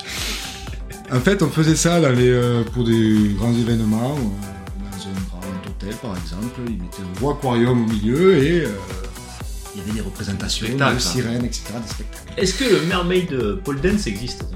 En 1.13 1.21
fait, 1.21 1.43
on 1.43 1.51
faisait 1.51 1.77
ça 1.77 2.01
les, 2.01 2.29
euh, 2.29 2.65
pour 2.65 2.85
des 2.85 3.35
grands 3.39 3.53
événements, 3.53 4.17
euh, 4.17 4.99
dans 4.99 5.07
un 5.07 5.13
grand 5.29 5.69
hôtel 5.69 5.95
par 6.03 6.17
exemple. 6.17 6.61
Ils 6.67 6.83
mettaient 6.83 7.03
un 7.03 7.21
gros 7.21 7.31
aquarium 7.31 7.85
au 7.85 7.89
milieu 7.89 8.37
et 8.37 8.65
euh, 8.65 8.69
il 9.75 9.81
y 9.81 9.85
avait 9.85 9.93
des 9.93 10.01
représentations 10.01 10.67
de 10.67 10.99
sirènes, 10.99 11.45
etc. 11.45 11.63
Des 11.81 11.89
spectacles. 11.89 12.33
Est-ce 12.37 12.55
que 12.55 12.65
le 12.65 12.87
Mermaid 12.87 13.61
Pole 13.63 13.81
Dance 13.81 14.07
existe 14.09 14.47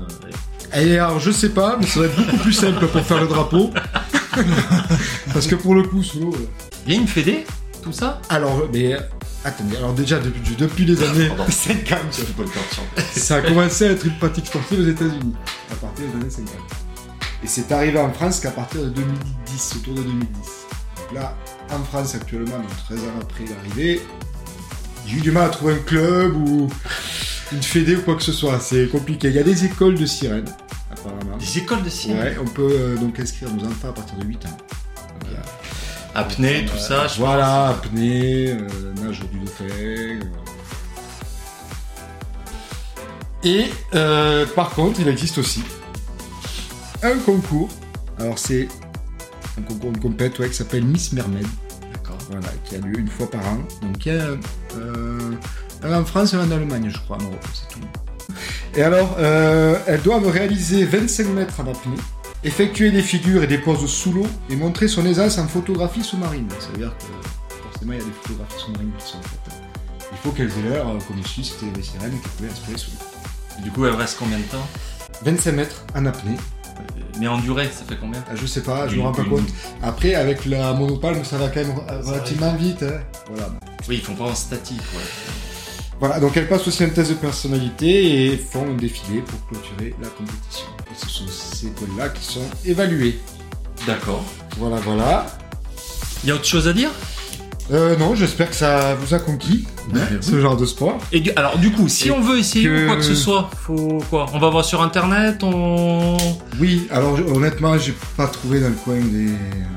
Et 0.75 0.99
alors, 0.99 1.21
je 1.21 1.31
sais 1.31 1.51
pas, 1.51 1.77
mais 1.79 1.87
ça 1.87 2.01
va 2.01 2.07
être 2.07 2.17
beaucoup 2.17 2.37
plus 2.39 2.53
simple 2.53 2.85
pour 2.87 3.03
faire 3.03 3.21
le 3.21 3.29
drapeau. 3.29 3.71
Parce 5.33 5.47
que 5.47 5.55
pour 5.55 5.75
le 5.75 5.85
coup, 5.85 6.03
sous 6.03 6.21
l'eau. 6.21 6.37
Il 6.87 6.95
y 6.95 6.97
a 6.97 7.01
une 7.01 7.09
fédé 7.09 7.45
Tout 7.83 7.93
ça? 7.93 8.21
Alors, 8.29 8.69
mais. 8.73 8.97
Attendez, 9.45 9.77
alors 9.77 9.95
déjà, 9.95 10.19
depuis, 10.19 10.55
depuis 10.55 10.85
les 10.85 11.03
années 11.03 11.31
50, 11.49 11.99
ça 13.17 13.37
a 13.37 13.41
commencé 13.43 13.87
à 13.87 13.93
être 13.93 14.05
une 14.05 14.19
pratique 14.19 14.47
sportive 14.47 14.81
aux 14.81 14.89
États-Unis, 14.89 15.35
à 15.73 15.75
partir 15.77 16.05
des 16.07 16.21
années 16.21 16.31
50. 16.31 16.55
Et 17.43 17.47
c'est 17.47 17.73
arrivé 17.73 17.99
en 17.99 18.13
France 18.13 18.41
qu'à 18.41 18.51
partir 18.51 18.83
de 18.83 18.91
2010, 18.91 19.77
autour 19.77 19.95
de 19.95 20.03
2010. 20.03 20.27
Donc 20.29 21.15
là, 21.15 21.37
en 21.73 21.83
France 21.85 22.15
actuellement, 22.15 22.59
donc 22.59 22.77
13 22.89 22.99
ans 22.99 23.03
après 23.23 23.45
l'arrivée, 23.47 24.03
j'ai 25.07 25.17
eu 25.17 25.21
du 25.21 25.31
mal 25.31 25.45
à 25.45 25.49
trouver 25.49 25.75
un 25.75 25.79
club 25.79 26.37
ou 26.37 26.69
une 27.53 27.63
fédé 27.63 27.97
ou 27.97 28.03
quoi 28.03 28.17
que 28.17 28.23
ce 28.23 28.33
soit. 28.33 28.61
C'est 28.61 28.89
compliqué. 28.89 29.29
Il 29.29 29.35
y 29.35 29.39
a 29.39 29.43
des 29.43 29.65
écoles 29.65 29.99
de 29.99 30.05
sirènes, 30.05 30.53
apparemment. 30.91 31.39
Des 31.39 31.59
écoles 31.59 31.83
de 31.83 31.89
sirènes. 31.89 32.21
Ouais, 32.21 32.37
on 32.41 32.47
peut 32.47 32.71
euh, 32.71 32.97
donc 32.97 33.19
inscrire 33.19 33.51
nos 33.55 33.65
enfants 33.65 33.89
à 33.89 33.93
partir 33.93 34.19
de 34.19 34.27
8 34.27 34.47
ans. 34.47 34.59
Voilà. 35.25 35.43
Apnée, 36.15 36.67
tout 36.67 36.77
ça, 36.79 37.07
je 37.07 37.19
Voilà, 37.21 37.69
apnée, 37.69 38.51
euh, 38.53 38.69
nage 39.03 39.21
du 39.31 39.39
dauphin. 39.39 39.65
euh. 39.65 40.21
Et 43.45 43.67
euh, 43.95 44.45
par 44.55 44.71
contre, 44.71 45.01
il 45.01 45.09
existe 45.09 45.39
aussi 45.39 45.63
un 47.03 47.17
concours. 47.19 47.69
Alors 48.19 48.39
c'est 48.39 48.69
un 49.59 49.63
concours, 49.63 49.91
une 49.91 50.01
compète 50.01 50.39
ouais, 50.41 50.49
qui 50.51 50.57
s'appelle 50.57 50.85
Miss 50.85 51.13
Mermaid. 51.13 51.47
D'accord. 51.93 52.19
Voilà, 52.31 52.49
qui 52.65 52.75
a 52.75 52.79
lieu 52.79 52.99
une 52.99 53.09
fois 53.09 53.31
par 53.31 53.47
an. 53.47 53.59
Donc 53.83 54.05
il 54.05 54.13
y 54.13 54.19
a 54.19 54.25
euh, 54.77 55.31
un 55.83 56.01
en 56.01 56.05
France 56.05 56.35
et 56.35 56.37
un 56.37 56.47
en 56.47 56.51
Allemagne, 56.51 56.91
je 56.93 56.99
crois, 56.99 57.17
en 57.17 57.23
Europe, 57.23 57.47
c'est 57.55 57.69
tout. 57.75 57.87
Et 58.77 58.83
alors, 58.83 59.17
euh, 59.19 59.79
elles 59.87 60.03
doivent 60.03 60.29
réaliser 60.29 60.85
25 60.85 61.27
mètres 61.29 61.55
en 61.61 61.71
apnée, 61.71 61.97
effectuer 62.45 62.91
des 62.91 63.03
figures 63.03 63.43
et 63.43 63.47
des 63.47 63.59
poses 63.59 63.87
sous 63.91 64.13
l'eau 64.13 64.27
et 64.49 64.57
montrer 64.57 64.89
son 64.89 65.05
aisance 65.07 65.39
en 65.39 65.47
photographie 65.47 66.03
sous-marine. 66.03 66.49
Ça 66.59 66.69
veut 66.73 66.79
dire 66.79 66.93
que 66.99 67.59
forcément 67.71 67.93
il 67.93 67.99
y 67.99 68.03
a 68.03 68.05
des 68.05 68.11
photographies 68.23 68.61
sous-marines 68.65 68.93
qui 68.99 69.07
sont 69.07 69.23
faites. 69.23 69.55
Il 70.13 70.19
faut 70.19 70.31
qu'elles 70.33 70.51
aient 70.51 70.71
l'air, 70.71 70.89
euh, 70.89 70.99
comme 71.07 71.19
ici, 71.19 71.45
c'était 71.45 71.71
des 71.73 71.83
sirènes 71.83 72.11
qu'elles 72.21 72.31
pouvaient 72.33 72.51
inspirer 72.51 72.79
sous 72.79 72.91
l'eau. 72.93 73.63
Du 73.63 73.71
coup, 73.71 73.85
elle 73.87 73.95
reste 73.95 74.17
combien 74.19 74.39
de 74.39 74.43
temps? 74.45 74.67
25 75.23 75.53
mètres 75.53 75.85
en 75.95 76.07
apnée, 76.07 76.37
Mais 77.19 77.29
en 77.29 77.39
durée, 77.39 77.67
ça 77.67 77.85
fait 77.87 77.99
combien? 78.01 78.23
Ah, 78.31 78.35
je 78.35 78.47
sais 78.47 78.63
pas, 78.63 78.89
je 78.89 78.95
Une- 78.95 79.01
me 79.01 79.07
rends 79.07 79.13
pas 79.13 79.25
compte. 79.25 79.49
Après, 79.83 80.15
avec 80.15 80.47
la 80.47 80.73
monopalme, 80.73 81.23
ça 81.25 81.37
va 81.37 81.49
quand 81.49 81.61
même 81.61 81.75
euh, 81.91 82.01
relativement 82.03 82.55
vite. 82.55 82.83
hein. 82.83 83.01
Voilà. 83.31 83.51
Oui, 83.89 83.97
ils 83.97 84.01
font 84.03 84.15
pas 84.15 84.25
en 84.25 84.35
statique, 84.35 84.81
ouais. 84.95 85.03
Voilà, 86.01 86.19
donc 86.19 86.35
elles 86.37 86.49
passent 86.49 86.67
aussi 86.67 86.83
un 86.83 86.89
test 86.89 87.11
de 87.11 87.15
personnalité 87.15 88.25
et 88.33 88.37
font 88.39 88.67
un 88.67 88.75
défilé 88.75 89.21
pour 89.21 89.47
clôturer 89.49 89.95
la 90.01 90.09
compétition. 90.09 90.67
Et 90.91 90.95
ce 90.97 91.09
sont 91.09 91.29
ces 91.29 91.67
écoles-là 91.67 92.09
qui 92.09 92.25
sont 92.25 92.49
évaluées. 92.65 93.19
D'accord. 93.87 94.25
Voilà, 94.57 94.77
voilà. 94.77 95.27
Il 96.25 96.31
y 96.31 96.33
a 96.33 96.37
autre 96.37 96.47
chose 96.47 96.67
à 96.69 96.73
dire? 96.73 96.91
Euh, 97.73 97.97
non, 97.97 98.15
j'espère 98.17 98.51
que 98.51 98.57
ça 98.57 98.97
vous 98.97 99.15
a 99.15 99.21
conquis, 99.21 99.65
ce 100.21 100.41
genre 100.41 100.57
de 100.57 100.67
sport. 100.67 100.99
Et 101.13 101.21
du- 101.21 101.31
alors, 101.37 101.57
du 101.57 101.71
coup, 101.71 101.89
si 101.89 102.09
Et 102.09 102.11
on 102.11 102.21
veut 102.21 102.39
essayer 102.39 102.65
que- 102.65 102.85
ou 102.85 102.87
quoi 102.89 102.97
que 102.97 103.03
ce 103.03 103.15
soit, 103.15 103.49
faut 103.65 104.03
quoi? 104.11 104.27
On 104.33 104.41
va 104.41 104.49
voir 104.51 104.65
sur 104.65 104.83
internet, 104.83 105.43
on. 105.45 106.17
Oui, 106.61 106.89
alors 106.91 107.17
je- 107.17 107.23
honnêtement, 107.23 107.79
j'ai 107.79 107.95
pas 108.17 108.27
trouvé 108.27 108.59
dans 108.61 108.69
le 108.69 108.75
coin 108.75 108.97
des. 108.97 109.31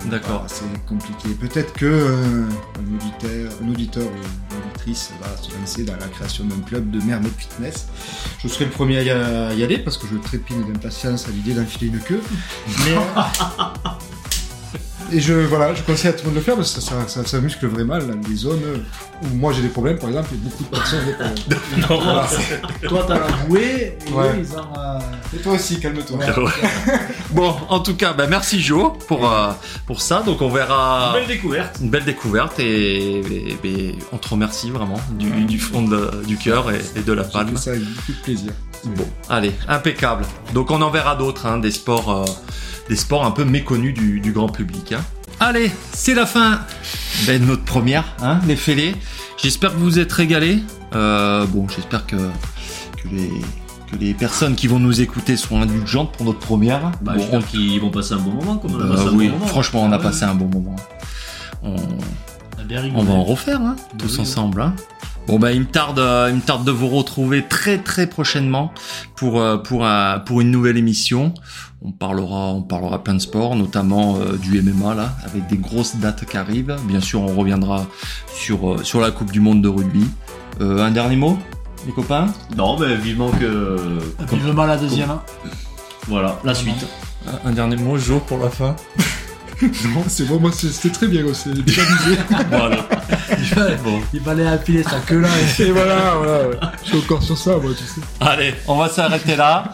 D'accord. 0.09 0.31
Voilà, 0.31 0.45
c'est 0.47 0.85
compliqué. 0.87 1.29
Peut-être 1.39 1.73
que 1.73 1.85
euh, 1.85 2.43
un 2.79 2.95
auditeur, 2.95 3.51
un 3.63 3.69
auditeur 3.69 4.03
ou 4.03 4.55
une 4.55 4.69
auditrice 4.71 5.11
va 5.21 5.27
se 5.41 5.51
lancer 5.59 5.83
dans 5.83 5.93
la 5.99 6.07
création 6.07 6.45
d'un 6.45 6.59
club 6.67 6.89
de 6.89 6.99
Mermaid 7.05 7.31
Fitness. 7.37 7.87
Je 8.41 8.47
serai 8.47 8.65
le 8.65 8.71
premier 8.71 8.97
à 8.97 9.03
y, 9.03 9.09
à 9.11 9.53
y 9.53 9.63
aller 9.63 9.77
parce 9.77 9.97
que 9.99 10.07
je 10.11 10.17
trépigne 10.17 10.63
d'impatience 10.71 11.27
à 11.27 11.31
l'idée 11.31 11.53
d'enfiler 11.53 11.87
une 11.87 11.99
queue. 11.99 12.21
Mais, 12.85 12.95
Et 15.11 15.19
je, 15.19 15.33
voilà, 15.33 15.73
je 15.75 15.81
conseille 15.83 16.09
à 16.09 16.13
tout 16.13 16.21
le 16.21 16.25
monde 16.27 16.33
de 16.35 16.39
le 16.39 16.43
faire 16.45 16.55
parce 16.55 16.73
que 16.73 16.81
ça, 16.81 17.07
ça, 17.07 17.23
ça 17.25 17.39
muscle 17.39 17.67
vraiment 17.67 17.99
des 17.99 18.35
zones 18.35 18.61
où 19.21 19.27
moi 19.35 19.53
j'ai 19.53 19.61
des 19.61 19.67
problèmes, 19.67 19.99
par 19.99 20.09
exemple, 20.09 20.29
et 20.33 20.37
beaucoup 20.37 20.63
de 20.63 20.69
personnes 20.69 21.01
ont 21.01 21.05
des 21.05 21.13
problèmes. 21.13 21.85
Voilà. 22.03 22.27
Toi, 22.87 23.05
t'as 23.07 23.19
la 23.19 23.27
bouée, 23.47 23.97
et 24.07 24.11
Ouais. 24.11 24.29
eux, 24.29 24.35
ils 24.39 24.53
ont. 24.53 24.79
euh, 24.79 24.99
Et 25.35 25.39
toi 25.39 25.53
aussi, 25.53 25.79
calme-toi. 25.79 26.19
Bon, 27.31 27.55
en 27.69 27.79
tout 27.79 27.95
cas, 27.95 28.13
bah, 28.13 28.27
merci 28.27 28.61
Joe 28.61 28.93
pour, 29.07 29.29
euh, 29.31 29.51
pour 29.85 30.01
ça. 30.01 30.21
Donc 30.23 30.41
on 30.41 30.49
verra 30.49 31.11
Belle 31.13 31.27
découverte. 31.27 31.77
une 31.81 31.89
belle 31.89 32.05
découverte 32.05 32.59
et, 32.59 33.19
et- 33.19 33.57
et 33.63 33.95
on 34.11 34.17
te 34.17 34.29
remercie 34.29 34.69
vraiment 34.71 34.99
du, 35.11 35.29
du 35.45 35.59
fond 35.59 35.81
de- 35.83 36.23
du 36.25 36.37
cœur 36.37 36.71
et, 36.71 36.81
et 36.95 37.01
de 37.01 37.13
la 37.13 37.23
J'ai 37.23 37.29
palme. 37.31 37.49
fait 37.57 37.57
ça 37.57 37.71
avec 37.71 37.83
beaucoup 37.83 38.11
de 38.13 38.17
plaisir. 38.23 38.51
Bon, 38.85 39.07
allez, 39.29 39.53
impeccable. 39.67 40.25
Donc 40.53 40.71
on 40.71 40.81
en 40.81 40.89
verra 40.89 41.15
d'autres, 41.15 41.45
hein, 41.45 41.57
des 41.57 41.71
sports, 41.71 42.11
euh, 42.11 42.25
des 42.89 42.95
sports 42.95 43.25
un 43.25 43.31
peu 43.31 43.45
méconnus 43.45 43.93
du, 43.93 44.19
du 44.19 44.31
grand 44.33 44.49
public. 44.49 44.91
hein. 44.93 45.01
Allez, 45.39 45.71
c'est 45.93 46.13
la 46.13 46.25
fin 46.25 46.59
ben, 47.25 47.41
de 47.41 47.45
notre 47.45 47.63
première, 47.63 48.05
hein, 48.21 48.39
les 48.47 48.55
fêlés. 48.55 48.95
J'espère 49.41 49.71
que 49.73 49.77
vous 49.77 49.85
vous 49.85 49.99
êtes 49.99 50.11
régalés. 50.11 50.59
Euh, 50.95 51.45
bon, 51.47 51.67
j'espère 51.67 52.05
que, 52.05 52.15
que 52.17 53.07
les 53.11 53.31
que 53.91 53.97
les 53.97 54.13
personnes 54.13 54.55
qui 54.55 54.67
vont 54.67 54.79
nous 54.79 55.01
écouter 55.01 55.37
seront 55.37 55.61
indulgentes 55.61 56.11
pour 56.13 56.25
notre 56.25 56.39
première. 56.39 56.91
Bah, 57.01 57.13
Bon, 57.13 57.19
j'espère 57.19 57.45
qu'ils 57.47 57.79
vont 57.81 57.89
passer 57.91 58.13
un 58.13 58.17
bon 58.19 58.31
moment, 58.31 58.57
comme 58.57 58.75
on 58.75 58.79
a 58.79 58.83
bah 58.83 58.95
passé 58.95 59.07
un 59.07 59.11
oui, 59.13 59.27
bon 59.27 59.33
moment. 59.33 59.47
franchement, 59.47 59.83
on 59.83 59.91
a 59.91 59.95
Ah 59.95 59.97
ouais. 59.97 60.03
passé 60.03 60.23
un 60.23 60.35
bon 60.35 60.47
moment. 60.47 60.75
On, 61.63 61.75
on 61.75 62.61
a 62.61 62.63
bien 62.63 62.81
rigolé. 62.81 63.01
on 63.01 63.03
va 63.05 63.13
en 63.13 63.23
refaire, 63.23 63.61
hein, 63.61 63.75
tous 63.97 64.15
oui, 64.15 64.21
ensemble. 64.21 64.61
Hein. 64.61 64.73
Bon 65.27 65.39
bah 65.39 65.51
il 65.53 65.61
me 65.61 65.65
tarde, 65.65 65.99
euh, 65.99 66.27
il 66.29 66.35
me 66.35 66.41
tarde 66.41 66.65
de 66.65 66.71
vous 66.71 66.89
retrouver 66.89 67.43
très 67.47 67.77
très 67.77 68.07
prochainement 68.07 68.73
pour 69.15 69.39
euh, 69.39 69.57
pour 69.57 69.85
un- 69.85 70.19
pour 70.19 70.41
une 70.41 70.51
nouvelle 70.51 70.77
émission. 70.77 71.33
On 71.81 71.91
parlera 71.91 72.49
on 72.53 72.61
parlera 72.61 73.03
plein 73.03 73.13
de 73.13 73.19
sports, 73.19 73.55
notamment 73.55 74.17
euh, 74.17 74.37
du 74.37 74.61
MMA 74.61 74.93
là, 74.95 75.15
avec 75.25 75.47
des 75.47 75.57
grosses 75.57 75.95
dates 75.95 76.25
qui 76.25 76.35
arrivent. 76.37 76.75
Bien 76.85 76.99
sûr, 77.01 77.21
on 77.21 77.33
reviendra 77.35 77.85
sur 78.35 78.73
euh, 78.73 78.83
sur 78.83 78.99
la 78.99 79.11
Coupe 79.11 79.31
du 79.31 79.39
Monde 79.39 79.61
de 79.61 79.69
rugby. 79.69 80.05
Euh, 80.61 80.83
un 80.85 80.91
dernier 80.91 81.15
mot, 81.15 81.39
les 81.85 81.93
copains? 81.93 82.27
Non, 82.57 82.77
mais 82.77 82.95
vivement 82.95 83.31
que. 83.31 83.99
Vivement 84.31 84.65
la 84.65 84.77
deuxième. 84.77 85.09
hein. 85.09 85.21
Voilà, 86.09 86.37
la 86.43 86.53
suite. 86.53 86.85
Un 87.45 87.51
dernier 87.53 87.77
mot, 87.77 87.97
Jo, 87.97 88.19
pour 88.19 88.37
la 88.39 88.49
fin? 88.49 88.75
Non, 89.93 90.03
c'est 90.07 90.25
bon, 90.27 90.39
moi 90.39 90.51
c'était 90.51 90.89
très 90.89 91.07
bien, 91.07 91.23
c'est 91.33 91.53
bien 91.53 91.83
amusé. 91.83 92.17
voilà. 92.49 92.87
Il 93.37 93.45
fallait, 93.45 93.75
Bon. 93.83 93.99
il 94.13 94.21
fallait 94.21 94.47
appiler 94.47 94.83
sa 94.83 94.99
queue 94.99 95.19
là. 95.19 95.29
et- 95.59 95.61
Et 95.63 95.71
voilà, 95.71 96.13
voilà, 96.17 96.47
ouais. 96.49 96.55
je 96.83 96.89
suis 96.89 96.97
encore 96.97 97.21
sur 97.23 97.37
ça, 97.37 97.51
moi, 97.57 97.71
tu 97.77 97.83
sais. 97.83 98.01
Allez, 98.19 98.53
on 98.67 98.77
va 98.77 98.89
s'arrêter 98.89 99.35
là. 99.35 99.73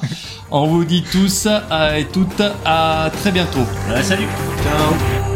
On 0.51 0.65
vous 0.67 0.83
dit 0.83 1.03
tous 1.11 1.47
euh, 1.47 1.95
et 1.95 2.05
toutes 2.05 2.41
à 2.65 3.11
très 3.21 3.31
bientôt. 3.31 3.65
Ouais, 3.93 4.01
salut. 4.03 4.27
Ciao. 4.63 5.28